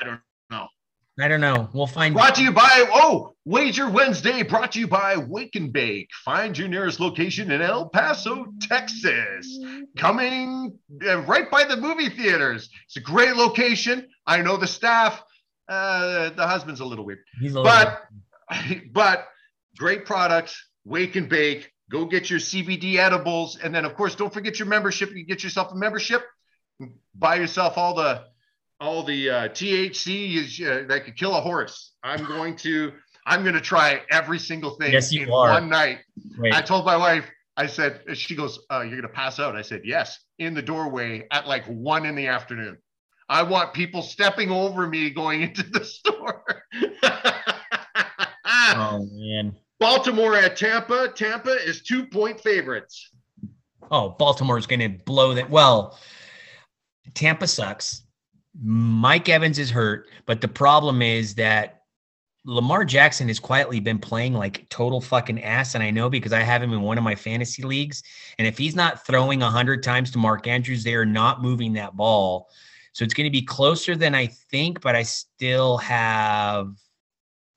I 0.00 0.04
don't 0.04 0.20
know. 0.50 0.66
I 1.20 1.28
don't 1.28 1.40
know. 1.40 1.68
We'll 1.72 1.86
find. 1.86 2.12
Brought 2.12 2.34
to 2.34 2.42
you 2.42 2.50
by 2.50 2.86
oh, 2.92 3.36
Wager 3.44 3.88
Wednesday, 3.88 4.42
brought 4.42 4.72
to 4.72 4.80
you 4.80 4.88
by 4.88 5.16
Wake 5.16 5.54
and 5.54 5.72
Bake. 5.72 6.08
Find 6.24 6.58
your 6.58 6.66
nearest 6.66 6.98
location 6.98 7.52
in 7.52 7.62
El 7.62 7.88
Paso, 7.90 8.46
Texas. 8.62 9.60
Coming 9.96 10.76
uh, 11.06 11.20
right 11.20 11.48
by 11.48 11.62
the 11.62 11.76
movie 11.76 12.08
theaters. 12.08 12.68
It's 12.86 12.96
a 12.96 13.00
great 13.00 13.36
location. 13.36 14.08
I 14.26 14.42
know 14.42 14.56
the 14.56 14.66
staff. 14.66 15.22
Uh, 15.68 16.30
the 16.30 16.48
husband's 16.48 16.80
a 16.80 16.84
little 16.84 17.04
weird, 17.04 17.20
He's 17.40 17.54
a 17.54 17.60
little- 17.60 17.72
but 17.72 18.02
but 18.92 19.28
great 19.76 20.04
products. 20.04 20.60
Wake 20.84 21.14
and 21.14 21.28
Bake. 21.28 21.70
Go 21.90 22.04
get 22.04 22.28
your 22.28 22.38
CBD 22.38 22.96
edibles, 22.96 23.58
and 23.58 23.74
then 23.74 23.84
of 23.84 23.94
course 23.94 24.14
don't 24.14 24.32
forget 24.32 24.58
your 24.58 24.68
membership. 24.68 25.10
You 25.14 25.24
get 25.24 25.42
yourself 25.42 25.72
a 25.72 25.76
membership. 25.76 26.22
Buy 27.14 27.36
yourself 27.36 27.78
all 27.78 27.94
the 27.94 28.24
all 28.80 29.02
the 29.02 29.28
uh, 29.30 29.48
THC 29.48 30.36
is, 30.36 30.60
uh, 30.60 30.84
that 30.88 31.04
could 31.04 31.16
kill 31.16 31.34
a 31.34 31.40
horse. 31.40 31.94
I'm 32.04 32.24
going 32.24 32.54
to 32.56 32.92
I'm 33.26 33.42
going 33.42 33.54
to 33.54 33.60
try 33.60 34.02
every 34.10 34.38
single 34.38 34.70
thing 34.76 34.92
Yes, 34.92 35.12
you 35.12 35.22
in 35.24 35.28
are. 35.30 35.50
one 35.50 35.68
night. 35.68 35.98
Wait. 36.38 36.54
I 36.54 36.60
told 36.60 36.84
my 36.86 36.96
wife 36.96 37.24
I 37.58 37.66
said, 37.66 38.02
she 38.16 38.36
goes, 38.36 38.60
uh, 38.70 38.82
you're 38.82 39.00
gonna 39.00 39.12
pass 39.12 39.40
out. 39.40 39.56
I 39.56 39.62
said, 39.62 39.82
yes, 39.84 40.16
in 40.38 40.54
the 40.54 40.62
doorway 40.62 41.26
at 41.32 41.48
like 41.48 41.64
one 41.66 42.06
in 42.06 42.14
the 42.14 42.28
afternoon. 42.28 42.78
I 43.28 43.42
want 43.42 43.74
people 43.74 44.00
stepping 44.00 44.50
over 44.52 44.86
me 44.86 45.10
going 45.10 45.42
into 45.48 45.64
the 45.64 45.84
store. 45.84 46.44
Oh 48.70 49.06
man. 49.12 49.56
Baltimore 49.80 50.34
at 50.36 50.56
Tampa. 50.56 51.12
Tampa 51.14 51.52
is 51.52 51.82
two 51.82 52.06
point 52.06 52.40
favorites. 52.40 53.10
Oh, 53.90 54.10
Baltimore's 54.10 54.66
going 54.66 54.80
to 54.80 55.04
blow 55.04 55.34
that. 55.34 55.48
Well, 55.48 55.98
Tampa 57.14 57.46
sucks. 57.46 58.02
Mike 58.60 59.28
Evans 59.28 59.58
is 59.58 59.70
hurt, 59.70 60.08
but 60.26 60.40
the 60.40 60.48
problem 60.48 61.00
is 61.00 61.34
that 61.36 61.82
Lamar 62.44 62.84
Jackson 62.84 63.28
has 63.28 63.38
quietly 63.38 63.78
been 63.78 63.98
playing 63.98 64.34
like 64.34 64.68
total 64.68 65.00
fucking 65.00 65.42
ass. 65.42 65.74
And 65.74 65.84
I 65.84 65.90
know 65.90 66.08
because 66.08 66.32
I 66.32 66.40
have 66.40 66.62
him 66.62 66.72
in 66.72 66.82
one 66.82 66.98
of 66.98 67.04
my 67.04 67.14
fantasy 67.14 67.62
leagues. 67.62 68.02
And 68.38 68.46
if 68.46 68.58
he's 68.58 68.74
not 68.74 69.06
throwing 69.06 69.40
100 69.40 69.82
times 69.82 70.10
to 70.12 70.18
Mark 70.18 70.46
Andrews, 70.46 70.82
they 70.82 70.94
are 70.94 71.06
not 71.06 71.42
moving 71.42 71.72
that 71.74 71.96
ball. 71.96 72.48
So 72.92 73.04
it's 73.04 73.14
going 73.14 73.26
to 73.26 73.30
be 73.30 73.42
closer 73.42 73.94
than 73.94 74.14
I 74.14 74.26
think, 74.26 74.80
but 74.80 74.96
I 74.96 75.02
still 75.02 75.76
have 75.78 76.74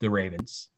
the 0.00 0.10
Ravens. 0.10 0.68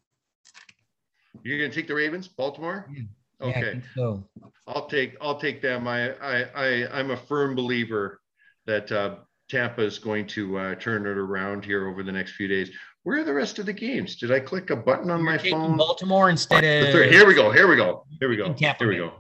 You're 1.43 1.59
gonna 1.59 1.72
take 1.72 1.89
the 1.89 1.95
Ravens, 1.95 2.28
Baltimore? 2.28 2.89
Yeah. 2.93 3.03
Yeah, 3.41 3.47
Okay. 3.49 3.72
think 3.72 3.85
so. 3.95 4.24
I'll 4.68 4.87
take 4.87 5.16
I'll 5.20 5.39
take 5.39 5.61
them. 5.61 5.87
I 5.89 6.12
I, 6.18 6.43
I 6.55 6.99
I'm 6.99 7.11
a 7.11 7.16
firm 7.16 7.55
believer 7.55 8.20
that 8.66 8.91
uh, 8.93 9.16
Tampa 9.51 9.82
is 9.82 9.99
going 9.99 10.26
to 10.28 10.57
uh, 10.59 10.74
turn 10.76 11.03
it 11.03 11.18
around 11.18 11.64
here 11.64 11.89
over 11.89 12.03
the 12.03 12.12
next 12.12 12.32
few 12.32 12.49
days. 12.49 12.70
Where 13.03 13.18
are 13.20 13.24
the 13.24 13.35
rest 13.35 13.59
of 13.59 13.66
the 13.66 13.72
games? 13.72 14.16
Did 14.16 14.32
I 14.32 14.41
click 14.41 14.70
a 14.70 14.76
button 14.76 15.11
on 15.11 15.22
You're 15.22 15.32
my 15.32 15.39
phone? 15.39 15.76
Baltimore 15.76 16.30
instead 16.30 16.64
of 16.64 16.95
Here 17.11 17.26
we 17.26 17.35
go. 17.35 17.51
Here 17.51 17.68
we 17.68 17.76
go. 17.76 18.07
Here 18.20 18.28
we 18.30 18.37
go. 18.37 18.55
Tampa 18.55 18.78
Here 18.85 18.89
we 18.89 18.97
go. 18.97 19.12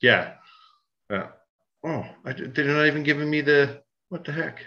Yeah. 0.00 0.34
Uh, 1.10 1.26
oh, 1.84 2.06
I, 2.24 2.32
they're 2.32 2.64
not 2.64 2.86
even 2.86 3.02
giving 3.02 3.28
me 3.28 3.40
the 3.42 3.82
what 4.08 4.24
the 4.24 4.32
heck? 4.32 4.64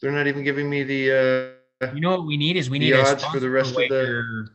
They're 0.00 0.12
not 0.12 0.26
even 0.26 0.42
giving 0.44 0.70
me 0.70 0.84
the. 0.84 1.56
Uh, 1.82 1.92
You 1.92 2.00
know 2.00 2.10
what 2.16 2.26
we 2.26 2.36
need 2.38 2.56
is 2.56 2.70
we 2.70 2.78
The 2.78 2.84
need 2.86 2.94
a 2.94 3.02
odds 3.06 3.24
for 3.24 3.40
the 3.40 3.50
rest 3.50 3.70
of 3.70 3.76
the- 3.76 3.82
wager. 3.90 4.48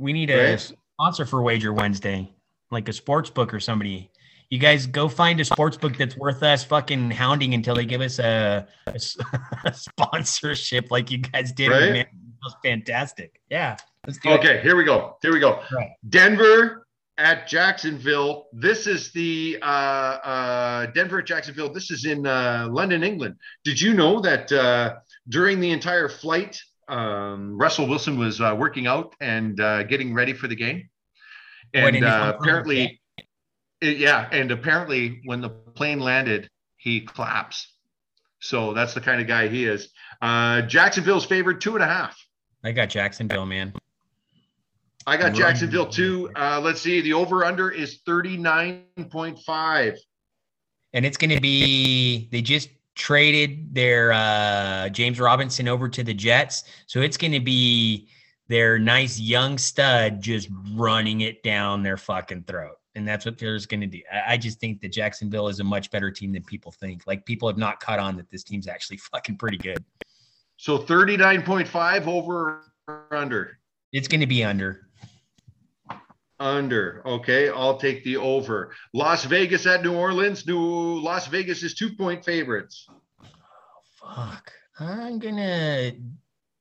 We 0.00 0.12
need 0.12 0.30
a 0.30 0.50
Right? 0.52 0.72
sponsor 0.94 1.26
for 1.26 1.42
Wager 1.42 1.72
Wednesday, 1.72 2.32
like 2.70 2.88
a 2.88 2.92
sports 2.92 3.28
book 3.30 3.52
or 3.52 3.60
somebody. 3.60 4.10
You 4.48 4.58
guys 4.58 4.86
go 4.86 5.08
find 5.08 5.38
a 5.38 5.44
sports 5.44 5.76
book 5.76 5.96
that's 5.96 6.16
worth 6.16 6.42
us 6.42 6.64
fucking 6.64 7.12
hounding 7.12 7.54
until 7.54 7.74
they 7.76 7.84
give 7.84 8.00
us 8.00 8.18
a 8.18 8.66
sponsorship, 9.72 10.90
like 10.90 11.10
you 11.10 11.18
guys 11.18 11.52
did. 11.52 11.70
Right? 11.70 11.92
Man, 11.92 11.96
it 11.96 12.08
was 12.42 12.54
fantastic. 12.64 13.40
Yeah, 13.50 13.76
let's 14.06 14.18
do 14.18 14.30
it. 14.30 14.40
Okay, 14.40 14.60
here 14.62 14.76
we 14.76 14.84
go. 14.84 15.16
Here 15.22 15.32
we 15.32 15.40
go. 15.40 15.62
Right. 15.72 15.90
Denver 16.08 16.86
at 17.18 17.46
Jacksonville. 17.46 18.46
This 18.52 18.86
is 18.86 19.12
the 19.12 19.58
uh, 19.62 19.64
uh, 19.64 20.86
Denver 20.86 21.18
at 21.20 21.26
Jacksonville. 21.26 21.72
This 21.72 21.90
is 21.90 22.04
in 22.04 22.26
uh, 22.26 22.66
London, 22.70 23.04
England. 23.04 23.36
Did 23.64 23.80
you 23.80 23.94
know 23.94 24.20
that 24.20 24.50
uh, 24.50 24.96
during 25.28 25.60
the 25.60 25.70
entire 25.70 26.08
flight, 26.08 26.60
um, 26.90 27.56
Russell 27.56 27.86
Wilson 27.86 28.18
was 28.18 28.40
uh, 28.40 28.54
working 28.58 28.86
out 28.86 29.14
and 29.20 29.58
uh, 29.60 29.84
getting 29.84 30.12
ready 30.14 30.32
for 30.32 30.48
the 30.48 30.56
game? 30.56 30.88
And 31.72 32.04
uh, 32.04 32.36
apparently, 32.38 33.00
it- 33.80 33.96
yeah, 33.98 34.28
and 34.30 34.50
apparently 34.50 35.20
when 35.24 35.40
the 35.40 35.48
plane 35.50 36.00
landed, 36.00 36.50
he 36.76 37.00
claps. 37.00 37.72
So 38.40 38.72
that's 38.74 38.94
the 38.94 39.00
kind 39.00 39.20
of 39.20 39.26
guy 39.26 39.48
he 39.48 39.64
is. 39.64 39.88
Uh, 40.20 40.62
Jacksonville's 40.62 41.24
favored 41.26 41.60
two 41.60 41.74
and 41.74 41.82
a 41.84 41.86
half. 41.86 42.18
I 42.64 42.72
got 42.72 42.88
Jacksonville, 42.90 43.46
man. 43.46 43.72
I 45.06 45.16
got. 45.16 45.32
Jacksonville 45.34 45.86
too. 45.88 46.30
Uh, 46.36 46.60
let's 46.62 46.80
see. 46.80 47.00
The 47.00 47.14
over 47.14 47.44
under 47.44 47.70
is 47.70 48.00
39.5. 48.06 49.96
And 50.92 51.06
it's 51.06 51.16
going 51.16 51.30
to 51.30 51.40
be, 51.40 52.28
they 52.32 52.42
just 52.42 52.68
traded 53.00 53.74
their 53.74 54.12
uh, 54.12 54.90
James 54.90 55.18
Robinson 55.18 55.66
over 55.68 55.88
to 55.88 56.04
the 56.04 56.12
Jets. 56.12 56.64
So 56.86 57.00
it's 57.00 57.16
going 57.16 57.32
to 57.32 57.40
be 57.40 58.10
their 58.46 58.78
nice 58.78 59.18
young 59.18 59.56
stud 59.56 60.20
just 60.20 60.50
running 60.74 61.22
it 61.22 61.42
down 61.42 61.82
their 61.82 61.96
fucking 61.96 62.42
throat. 62.42 62.76
And 62.94 63.08
that's 63.08 63.24
what 63.24 63.38
there's 63.38 63.64
going 63.64 63.80
to 63.80 63.86
do. 63.86 64.02
I, 64.12 64.34
I 64.34 64.36
just 64.36 64.60
think 64.60 64.82
that 64.82 64.92
Jacksonville 64.92 65.48
is 65.48 65.60
a 65.60 65.64
much 65.64 65.90
better 65.90 66.10
team 66.10 66.30
than 66.34 66.42
people 66.42 66.72
think. 66.72 67.06
Like 67.06 67.24
people 67.24 67.48
have 67.48 67.56
not 67.56 67.80
caught 67.80 68.00
on 68.00 68.18
that 68.18 68.30
this 68.30 68.44
team's 68.44 68.68
actually 68.68 68.96
fucking 69.12 69.38
pretty 69.38 69.56
good. 69.56 69.82
So 70.58 70.78
39.5 70.78 72.06
over 72.06 72.64
or 72.86 73.16
under. 73.16 73.60
It's 73.92 74.08
going 74.08 74.20
to 74.20 74.26
be 74.26 74.44
under. 74.44 74.89
Under. 76.40 77.02
Okay. 77.04 77.50
I'll 77.50 77.76
take 77.76 78.02
the 78.02 78.16
over. 78.16 78.72
Las 78.94 79.24
Vegas 79.24 79.66
at 79.66 79.82
New 79.82 79.94
Orleans. 79.94 80.46
New 80.46 80.98
Las 81.00 81.26
Vegas 81.26 81.62
is 81.62 81.74
two 81.74 81.92
point 81.92 82.24
favorites. 82.24 82.88
Fuck. 84.00 84.50
I'm 84.78 85.18
gonna 85.18 85.92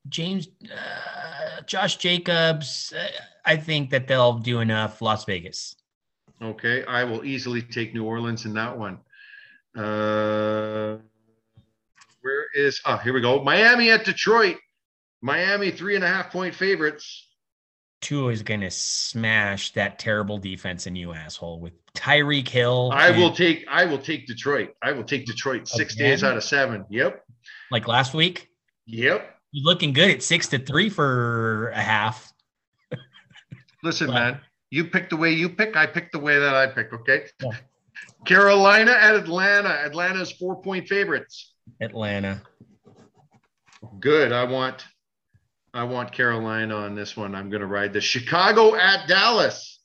James 0.10 0.50
uh, 0.66 1.62
Josh 1.66 1.96
Jacobs. 1.96 2.94
Uh, 2.94 3.08
I 3.46 3.56
think 3.56 3.90
that 3.92 4.08
they'll 4.08 4.34
do 4.34 4.60
enough. 4.60 5.02
Las 5.02 5.24
Vegas. 5.24 5.76
Okay. 6.42 6.84
I 6.86 7.06
will 7.06 7.24
easily 7.24 7.62
take 7.62 7.94
New 7.94 8.04
Orleans 8.04 8.46
in 8.46 8.54
that 8.54 8.78
one. 8.78 9.00
Uh, 9.76 10.98
where 12.22 12.46
is, 12.54 12.82
oh, 12.86 12.98
here 12.98 13.14
we 13.14 13.22
go. 13.22 13.42
Miami 13.44 13.92
at 13.92 14.04
Detroit. 14.04 14.58
Miami, 15.22 15.72
three 15.72 15.96
and 15.96 16.04
a 16.04 16.08
half 16.08 16.32
point 16.32 16.56
favorites. 16.56 17.29
Tua 18.02 18.32
is 18.32 18.44
gonna 18.44 18.72
smash 18.72 19.74
that 19.74 20.00
terrible 20.00 20.38
defense 20.38 20.88
in 20.88 20.96
you 20.96 21.12
asshole 21.14 21.60
with 21.60 21.74
Tyreek 21.94 22.48
Hill. 22.48 22.92
I 22.94 23.12
will 23.12 23.32
take 23.34 23.66
I 23.70 23.86
will 23.86 23.98
take 24.00 24.26
Detroit. 24.26 24.74
I 24.82 24.92
will 24.94 25.04
take 25.04 25.26
Detroit 25.26 25.68
six 25.68 25.96
Again? 25.96 26.10
days 26.10 26.24
out 26.24 26.38
of 26.38 26.44
seven. 26.44 26.86
Yep. 26.90 27.24
like 27.72 27.88
last 27.88 28.14
week. 28.14 28.48
Yep. 28.86 29.36
You're 29.52 29.66
looking 29.66 29.94
good 29.94 30.10
at 30.12 30.24
six 30.24 30.48
to 30.50 30.60
three 30.60 30.90
for 30.90 31.70
a 31.70 31.82
half. 31.82 32.32
Listen, 33.84 34.08
Wow. 34.10 34.14
man, 34.14 34.42
you 34.70 34.86
pick 34.86 35.10
the 35.10 35.18
way 35.18 35.32
you 35.32 35.50
pick. 35.50 35.76
I 35.76 35.86
pick 35.86 36.12
the 36.12 36.20
way 36.20 36.40
that 36.40 36.56
I 36.56 36.68
pick. 36.68 36.94
Okay. 36.94 37.26
Yeah. 37.44 37.52
Carolina 38.26 38.92
at 38.92 39.16
Atlanta. 39.16 39.70
Atlanta's 39.70 40.32
four 40.32 40.62
point 40.62 40.88
favorites. 40.88 41.54
Atlanta. 41.82 42.42
Good. 44.00 44.32
I 44.32 44.44
want 44.46 44.86
I 45.80 45.84
want 45.84 46.12
Carolina 46.12 46.76
on 46.76 46.94
this 46.94 47.16
one. 47.16 47.34
I'm 47.34 47.50
gonna 47.50 47.66
ride 47.66 47.94
the 47.94 48.02
Chicago 48.02 48.76
at 48.76 49.08
Dallas. 49.08 49.80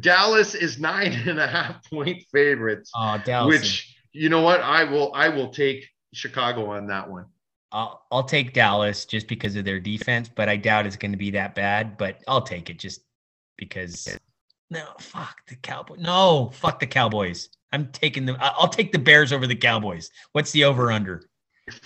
Dallas 0.00 0.56
is 0.56 0.80
nine 0.80 1.12
and 1.24 1.38
a 1.38 1.46
half 1.46 1.84
point 1.90 2.24
favorites. 2.32 2.90
Oh, 2.96 3.16
Dallas. 3.24 3.46
which 3.46 3.96
you 4.12 4.28
know 4.28 4.42
what? 4.42 4.60
I 4.60 4.82
will 4.82 5.12
I 5.14 5.28
will 5.28 5.50
take 5.50 5.88
Chicago 6.12 6.72
on 6.72 6.88
that 6.88 7.08
one. 7.08 7.26
I'll, 7.70 8.04
I'll 8.10 8.24
take 8.24 8.54
Dallas 8.54 9.04
just 9.04 9.28
because 9.28 9.54
of 9.54 9.64
their 9.64 9.78
defense, 9.78 10.28
but 10.28 10.48
I 10.48 10.56
doubt 10.56 10.86
it's 10.86 10.96
going 10.96 11.12
to 11.12 11.18
be 11.18 11.30
that 11.30 11.54
bad. 11.54 11.96
But 11.96 12.16
I'll 12.26 12.42
take 12.42 12.68
it 12.68 12.80
just 12.80 13.02
because. 13.56 14.18
No, 14.68 14.84
fuck 14.98 15.36
the 15.46 15.54
Cowboys. 15.54 16.00
No, 16.00 16.50
fuck 16.52 16.80
the 16.80 16.88
Cowboys. 16.88 17.50
I'm 17.70 17.86
taking 17.92 18.26
the. 18.26 18.36
I'll 18.40 18.66
take 18.66 18.90
the 18.90 18.98
Bears 18.98 19.32
over 19.32 19.46
the 19.46 19.54
Cowboys. 19.54 20.10
What's 20.32 20.50
the 20.50 20.64
over 20.64 20.90
under? 20.90 21.22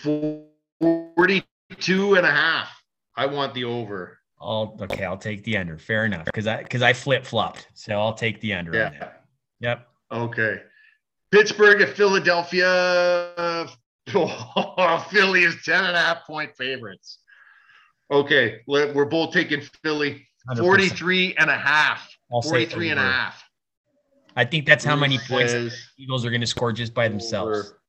42 0.03 2.15
and 2.15 2.25
a 2.25 2.31
half. 2.31 2.75
I 3.17 3.27
want 3.27 3.55
the 3.55 3.65
over. 3.65 4.19
I'll 4.41 4.77
okay. 4.81 5.05
I'll 5.05 5.17
take 5.17 5.45
the 5.45 5.57
under. 5.57 5.79
Fair 5.79 6.05
enough 6.05 6.25
because 6.27 6.47
I 6.47 6.63
because 6.63 6.83
I 6.83 6.93
flip 6.93 7.25
flopped. 7.25 7.69
So 7.75 7.95
I'll 7.99 8.15
take 8.15 8.41
the 8.41 8.53
under. 8.55 8.73
Yeah. 8.75 9.11
Yep. 9.61 9.89
Okay. 10.13 10.61
Pittsburgh 11.31 11.81
at 11.83 11.91
Philadelphia. 11.91 13.67
Oh, 14.15 15.07
Philly 15.11 15.45
is 15.45 15.57
10 15.65 15.83
and 15.83 15.97
a 15.97 15.99
half 15.99 16.27
point 16.27 16.55
favorites. 16.59 17.21
Okay. 18.11 18.61
We're 18.67 19.07
both 19.07 19.33
taking 19.33 19.63
Philly 19.83 20.27
100%. 20.51 20.59
43 20.59 21.37
and 21.39 21.49
a 21.49 21.57
half. 21.57 22.07
I'll 22.31 22.43
43 22.43 22.91
and 22.91 23.01
a 23.01 23.03
half. 23.03 23.43
I 24.37 24.45
think 24.45 24.67
that's 24.67 24.85
how 24.85 24.95
many 24.95 25.19
points 25.27 25.55
Eagles 25.99 26.27
are 26.27 26.31
going 26.31 26.43
to 26.43 26.47
score 26.47 26.71
just 26.71 26.93
by 26.93 27.09
themselves. 27.09 27.59
over. 27.59 27.81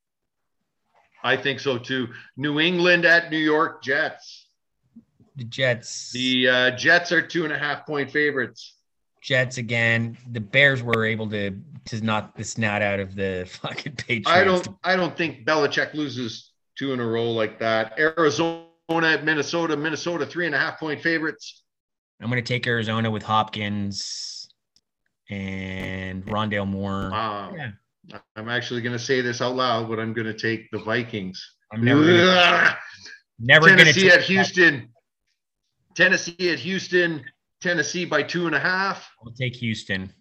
I 1.23 1.35
think 1.35 1.59
so 1.59 1.77
too. 1.77 2.07
New 2.37 2.61
England 2.61 3.03
at 3.03 3.29
New 3.29 3.37
York 3.37 3.83
Jets. 3.83 4.44
The 5.35 5.43
Jets. 5.43 6.11
The 6.11 6.47
uh, 6.47 6.71
Jets 6.71 7.11
are 7.11 7.21
two 7.21 7.43
and 7.43 7.53
a 7.53 7.57
half 7.57 7.85
point 7.85 8.09
favorites. 8.11 8.75
Jets 9.21 9.57
again. 9.57 10.17
The 10.31 10.39
Bears 10.39 10.83
were 10.83 11.05
able 11.05 11.29
to 11.31 11.59
to 11.85 12.01
knock 12.01 12.37
the 12.37 12.43
snot 12.43 12.81
out 12.81 12.99
of 12.99 13.15
the 13.15 13.45
fucking 13.61 13.95
Patriots. 13.95 14.29
I 14.29 14.43
don't 14.43 14.67
I 14.83 14.95
don't 14.95 15.17
think 15.17 15.45
Belichick 15.45 15.93
loses 15.93 16.51
two 16.77 16.93
in 16.93 16.99
a 16.99 17.05
row 17.05 17.31
like 17.31 17.59
that. 17.59 17.97
Arizona 17.99 18.67
at 18.89 19.23
Minnesota, 19.23 19.75
Minnesota 19.75 20.25
three 20.25 20.45
and 20.45 20.55
a 20.55 20.59
half 20.59 20.79
point 20.79 21.01
favorites. 21.01 21.63
I'm 22.21 22.29
going 22.29 22.41
to 22.41 22.47
take 22.47 22.65
Arizona 22.65 23.11
with 23.11 23.23
Hopkins 23.23 24.47
and 25.29 26.25
Rondale 26.25 26.67
Moore. 26.67 27.09
Wow. 27.11 27.53
Yeah. 27.55 27.71
I'm 28.35 28.49
actually 28.49 28.81
going 28.81 28.93
to 28.93 29.03
say 29.03 29.21
this 29.21 29.41
out 29.41 29.55
loud, 29.55 29.89
but 29.89 29.99
I'm 29.99 30.13
going 30.13 30.27
to 30.27 30.33
take 30.33 30.69
the 30.71 30.77
Vikings. 30.79 31.55
I'm 31.73 31.83
never 31.83 32.01
going 32.01 32.17
to 32.17 32.31
Ugh. 32.31 32.77
never 33.39 33.67
Tennessee 33.67 34.11
at 34.11 34.21
Houston. 34.21 34.89
Tennessee 35.95 36.51
at 36.51 36.59
Houston. 36.59 37.23
Tennessee 37.61 38.05
by 38.05 38.21
two 38.21 38.45
and 38.45 38.55
a 38.55 38.59
half. 38.59 39.09
I'll 39.25 39.31
take 39.31 39.55
Houston. 39.55 40.11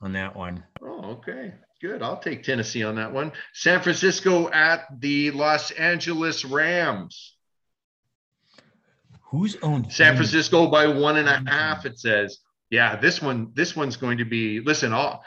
on 0.00 0.12
that 0.12 0.34
one. 0.34 0.64
Oh, 0.82 1.12
okay. 1.12 1.54
Good. 1.80 2.02
I'll 2.02 2.18
take 2.18 2.42
Tennessee 2.42 2.84
on 2.84 2.96
that 2.96 3.12
one. 3.12 3.32
San 3.54 3.80
Francisco 3.80 4.50
at 4.50 5.00
the 5.00 5.30
Los 5.30 5.70
Angeles 5.72 6.44
Rams. 6.44 7.36
Who's 9.30 9.56
owned 9.62 9.92
San? 9.92 10.14
Francisco 10.16 10.66
by 10.66 10.86
one 10.86 11.16
and 11.16 11.28
a 11.28 11.42
half, 11.50 11.86
it 11.86 11.98
says. 11.98 12.38
Yeah, 12.70 12.96
this 12.96 13.22
one, 13.22 13.50
this 13.54 13.74
one's 13.74 13.96
going 13.96 14.18
to 14.18 14.24
be 14.24 14.60
listen, 14.60 14.92
I'll 14.92 15.24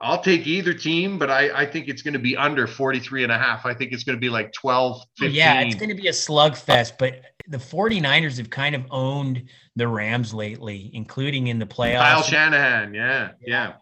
I'll 0.00 0.22
take 0.22 0.46
either 0.46 0.74
team, 0.74 1.18
but 1.18 1.30
I, 1.30 1.62
I 1.62 1.66
think 1.66 1.88
it's 1.88 2.02
going 2.02 2.14
to 2.14 2.20
be 2.20 2.36
under 2.36 2.66
43 2.66 3.22
and 3.22 3.32
a 3.32 3.38
half. 3.38 3.64
I 3.64 3.72
think 3.72 3.92
it's 3.92 4.04
going 4.04 4.16
to 4.16 4.20
be 4.20 4.28
like 4.28 4.52
12, 4.52 5.02
15. 5.18 5.34
Yeah, 5.34 5.60
it's 5.62 5.74
going 5.74 5.88
to 5.88 5.94
be 5.94 6.08
a 6.08 6.12
slugfest, 6.12 6.98
but 6.98 7.22
the 7.48 7.56
49ers 7.56 8.36
have 8.36 8.50
kind 8.50 8.74
of 8.74 8.84
owned 8.90 9.44
the 9.74 9.88
Rams 9.88 10.34
lately, 10.34 10.90
including 10.92 11.46
in 11.46 11.58
the 11.58 11.66
playoffs. 11.66 12.00
Kyle 12.00 12.22
Shanahan. 12.22 12.92
Yeah, 12.92 13.30
yeah. 13.40 13.74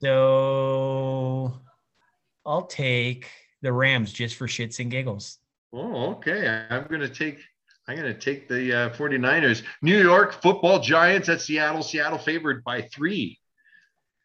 So 0.00 1.60
I'll 2.46 2.66
take 2.66 3.28
the 3.62 3.72
Rams 3.72 4.12
just 4.12 4.36
for 4.36 4.46
shits 4.46 4.78
and 4.78 4.90
giggles. 4.90 5.38
Oh, 5.72 6.12
okay. 6.12 6.66
I'm 6.70 6.86
going 6.86 7.00
to 7.00 7.08
take 7.08 7.40
I'm 7.88 7.96
going 7.96 8.12
to 8.12 8.20
take 8.20 8.48
the 8.48 8.72
uh, 8.72 8.90
49ers. 8.90 9.62
New 9.80 9.98
York 9.98 10.42
football 10.42 10.78
giants 10.78 11.30
at 11.30 11.40
Seattle. 11.40 11.82
Seattle 11.82 12.18
favored 12.18 12.62
by 12.62 12.82
three. 12.82 13.38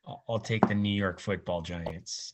I'll, 0.06 0.24
I'll 0.28 0.40
take 0.40 0.68
the 0.68 0.76
New 0.76 0.94
York 0.94 1.20
football 1.20 1.62
giants. 1.62 2.34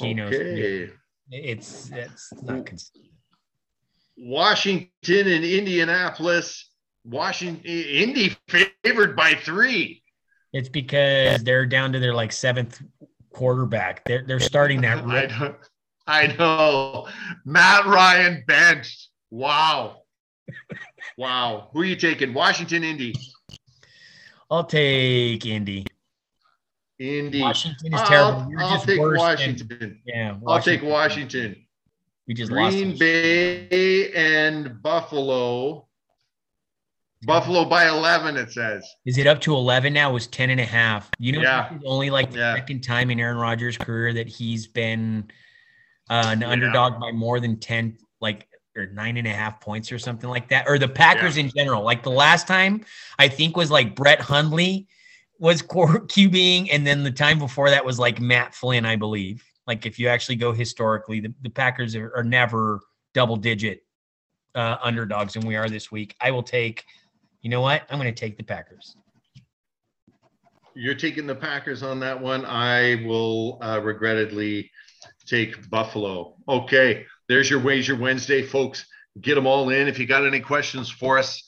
Okay. 0.00 0.90
it's 1.30 1.90
it's 1.92 2.32
not 2.42 2.66
consistent. 2.66 3.06
Washington 4.16 5.26
and 5.28 5.44
Indianapolis. 5.44 6.70
Washington, 7.04 7.64
Indy 7.64 8.36
favored 8.48 9.16
by 9.16 9.34
three. 9.34 10.02
It's 10.52 10.68
because 10.68 11.42
they're 11.42 11.66
down 11.66 11.92
to 11.92 11.98
their 11.98 12.14
like 12.14 12.32
seventh 12.32 12.82
quarterback. 13.32 14.04
They're 14.04 14.24
they're 14.26 14.40
starting 14.40 14.80
that. 14.82 14.98
I, 15.06 15.26
know, 15.26 15.54
I 16.06 16.26
know. 16.38 17.08
Matt 17.44 17.86
Ryan 17.86 18.44
benched. 18.46 19.08
Wow. 19.30 20.02
wow. 21.16 21.68
Who 21.72 21.80
are 21.80 21.84
you 21.84 21.96
taking? 21.96 22.34
Washington, 22.34 22.84
Indy. 22.84 23.14
I'll 24.50 24.64
take 24.64 25.46
Indy. 25.46 25.86
Indy. 27.00 27.40
Washington 27.40 27.94
is 27.94 28.00
I'll- 28.00 28.06
terrible. 28.06 28.52
I'll 28.58 28.70
just 28.74 28.86
take 28.86 29.00
worse 29.00 29.18
than- 29.18 29.26
Washington. 29.26 30.00
yeah, 30.04 30.36
I'll 30.46 30.60
take 30.62 30.82
Washington. 30.82 31.56
We 32.28 32.34
just 32.34 32.52
lost. 32.52 32.76
Green. 32.76 32.96
Bay 32.98 34.12
and 34.12 34.80
Buffalo. 34.82 35.86
Buffalo 37.22 37.64
by 37.66 37.86
11, 37.88 38.36
it 38.36 38.50
says. 38.50 38.86
Is 39.04 39.18
it 39.18 39.26
up 39.26 39.40
to 39.42 39.54
11 39.54 39.92
now? 39.92 40.10
It 40.10 40.14
was 40.14 40.26
10 40.26 40.48
and 40.50 40.60
a 40.60 40.64
half. 40.64 41.10
You 41.18 41.32
know, 41.32 41.42
Yeah. 41.42 41.78
only 41.84 42.08
like 42.08 42.30
the 42.30 42.38
Yeah. 42.38 42.54
second 42.54 42.80
time 42.82 43.10
in 43.10 43.20
Aaron 43.20 43.36
Rodgers' 43.36 43.76
career 43.76 44.12
that 44.14 44.28
he's 44.28 44.66
been 44.66 45.30
uh, 46.08 46.24
an 46.28 46.40
Yeah. 46.40 46.48
underdog 46.48 46.98
by 47.00 47.12
more 47.12 47.38
than 47.38 47.60
10, 47.60 47.96
like, 48.20 48.48
or 48.76 48.86
nine 48.86 49.16
and 49.16 49.28
a 49.28 49.30
half 49.30 49.60
points 49.60 49.92
or 49.92 49.98
something 49.98 50.28
like 50.28 50.48
that. 50.48 50.66
Or 50.66 50.76
the 50.78 50.88
Packers 50.88 51.36
in 51.36 51.50
general. 51.56 51.82
Like 51.84 52.02
the 52.02 52.10
last 52.10 52.48
time, 52.48 52.84
I 53.18 53.28
think 53.28 53.56
was 53.56 53.70
like 53.70 53.94
Brett 53.94 54.20
Hundley 54.20 54.88
was 55.40 55.62
QBing. 55.62 56.68
And 56.70 56.86
then 56.86 57.02
the 57.02 57.10
time 57.10 57.38
before 57.38 57.70
that 57.70 57.84
was 57.84 57.98
like 57.98 58.20
Matt 58.20 58.54
Flynn, 58.54 58.84
I 58.84 58.94
believe. 58.94 59.42
Like 59.66 59.86
if 59.86 59.98
you 59.98 60.06
actually 60.08 60.36
go 60.36 60.52
historically, 60.52 61.20
the, 61.20 61.34
the 61.42 61.50
Packers 61.50 61.96
are, 61.96 62.12
are 62.14 62.22
never 62.22 62.80
double 63.14 63.36
digit 63.36 63.82
uh, 64.54 64.76
underdogs, 64.82 65.36
and 65.36 65.44
we 65.44 65.56
are 65.56 65.68
this 65.68 65.90
week. 65.90 66.14
I 66.20 66.30
will 66.30 66.42
take, 66.42 66.84
you 67.40 67.50
know 67.50 67.60
what? 67.60 67.82
I'm 67.90 67.98
going 67.98 68.12
to 68.12 68.20
take 68.20 68.36
the 68.36 68.42
Packers. 68.42 68.96
You're 70.74 70.94
taking 70.94 71.26
the 71.26 71.34
Packers 71.34 71.82
on 71.82 72.00
that 72.00 72.20
one. 72.20 72.44
I 72.44 73.02
will 73.06 73.58
uh, 73.62 73.80
regrettably 73.82 74.70
take 75.26 75.68
Buffalo. 75.70 76.36
Okay, 76.48 77.06
there's 77.28 77.48
your 77.48 77.60
Wager 77.60 77.96
Wednesday, 77.96 78.42
folks. 78.42 78.86
Get 79.20 79.36
them 79.36 79.46
all 79.46 79.70
in. 79.70 79.88
If 79.88 79.98
you 79.98 80.06
got 80.06 80.26
any 80.26 80.40
questions 80.40 80.90
for 80.90 81.18
us, 81.18 81.42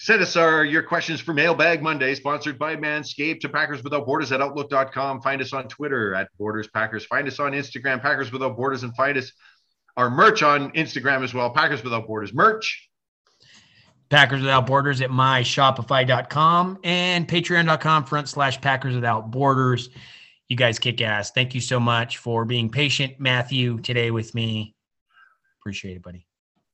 send 0.00 0.22
us 0.22 0.36
our 0.36 0.64
your 0.64 0.82
questions 0.82 1.20
for 1.20 1.34
Mailbag 1.34 1.82
Monday, 1.82 2.14
sponsored 2.14 2.58
by 2.58 2.76
Manscaped 2.76 3.40
to 3.40 3.48
Packers 3.48 3.82
Without 3.82 4.06
Borders 4.06 4.30
at 4.30 4.40
Outlook.com. 4.40 5.20
Find 5.20 5.42
us 5.42 5.52
on 5.52 5.68
Twitter 5.68 6.14
at 6.14 6.28
Borders 6.38 6.68
Packers. 6.68 7.04
Find 7.04 7.26
us 7.26 7.40
on 7.40 7.52
Instagram, 7.52 8.00
Packers 8.00 8.30
Without 8.30 8.56
Borders, 8.56 8.84
and 8.84 8.94
find 8.94 9.18
us 9.18 9.32
our 9.96 10.08
merch 10.08 10.44
on 10.44 10.70
Instagram 10.72 11.24
as 11.24 11.34
well, 11.34 11.50
Packers 11.50 11.82
Without 11.82 12.06
Borders 12.06 12.32
merch. 12.32 12.88
Packers 14.08 14.40
Without 14.40 14.66
Borders 14.66 15.00
at 15.00 15.10
myshopify.com 15.10 16.78
and 16.84 17.28
patreon.com 17.28 18.04
front 18.04 18.28
slash 18.28 18.60
Packers 18.60 18.94
Without 18.94 19.30
Borders. 19.30 19.90
You 20.48 20.56
guys 20.56 20.78
kick 20.78 21.02
ass. 21.02 21.32
Thank 21.32 21.54
you 21.54 21.60
so 21.60 21.78
much 21.78 22.18
for 22.18 22.44
being 22.44 22.70
patient, 22.70 23.18
Matthew, 23.18 23.80
today 23.80 24.10
with 24.10 24.34
me. 24.34 24.74
Appreciate 25.60 25.96
it, 25.96 26.02
buddy. 26.02 26.26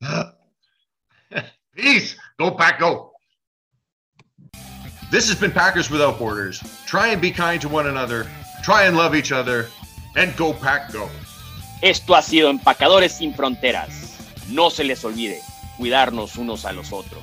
Peace. 1.74 2.16
Go 2.38 2.52
Pack, 2.52 2.78
go. 2.78 3.13
This 5.14 5.28
has 5.28 5.38
been 5.38 5.52
Packers 5.52 5.90
Without 5.90 6.18
Borders. 6.18 6.60
Try 6.86 7.10
and 7.12 7.22
be 7.22 7.30
kind 7.30 7.60
to 7.60 7.68
one 7.68 7.86
another. 7.86 8.26
Try 8.64 8.86
and 8.86 8.96
love 8.96 9.14
each 9.14 9.30
other. 9.30 9.68
And 10.16 10.36
go 10.36 10.52
Pack, 10.52 10.92
go. 10.92 11.08
Esto 11.82 12.16
ha 12.16 12.20
sido 12.20 12.50
Empacadores 12.50 13.12
sin 13.12 13.32
Fronteras. 13.32 14.16
No 14.50 14.70
se 14.70 14.82
les 14.82 15.04
olvide 15.04 15.40
cuidarnos 15.78 16.34
unos 16.36 16.64
a 16.64 16.72
los 16.72 16.92
otros. 16.92 17.22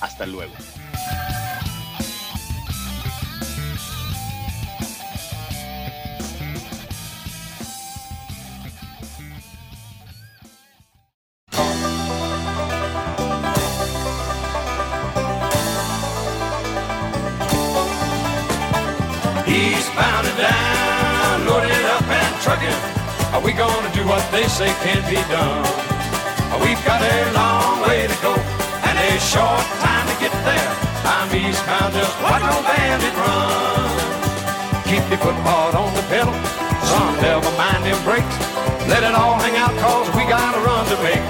Hasta 0.00 0.26
luego. 0.26 0.52
They 24.34 24.48
say 24.48 24.66
can't 24.82 25.06
be 25.06 25.22
done? 25.30 25.62
We've 26.58 26.82
got 26.82 26.98
a 26.98 27.16
long 27.38 27.86
way 27.86 28.02
to 28.10 28.16
go 28.18 28.34
and 28.34 28.96
a 28.98 29.10
short 29.22 29.62
time 29.78 30.06
to 30.10 30.16
get 30.18 30.34
there. 30.42 30.70
I'm 31.06 31.30
eastbound, 31.30 31.94
just 31.94 32.14
watch 32.18 32.42
old 32.42 32.66
bandit 32.66 33.14
run. 33.14 33.94
Keep 34.90 35.06
your 35.06 35.22
foot 35.22 35.38
hard 35.46 35.78
on 35.78 35.86
the 35.94 36.02
pedal, 36.10 36.34
son, 36.90 37.14
never 37.22 37.46
mind 37.54 37.86
them 37.86 38.00
brakes. 38.02 38.36
Let 38.90 39.06
it 39.06 39.14
all 39.14 39.38
hang 39.38 39.54
out 39.54 39.74
cause 39.78 40.10
we 40.18 40.26
got 40.26 40.50
a 40.58 40.60
run 40.66 40.82
to 40.90 40.98
make. 41.06 41.22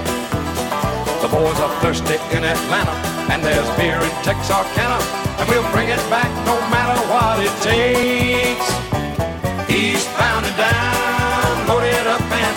The 1.21 1.29
boys 1.29 1.61
are 1.61 1.73
thirsty 1.85 2.17
in 2.33 2.41
Atlanta, 2.41 2.97
and 3.29 3.45
there's 3.45 3.69
beer 3.77 4.01
in 4.01 4.15
Texarkana, 4.25 4.97
and 5.41 5.45
we'll 5.53 5.69
bring 5.77 5.89
it 5.93 6.01
back 6.09 6.33
no 6.49 6.57
matter 6.73 6.97
what 7.13 7.37
it 7.45 7.53
takes. 7.61 8.69
Eastbound 9.69 10.47
and 10.49 10.57
down, 10.57 11.69
loaded 11.69 12.07
up 12.09 12.21
and 12.21 12.44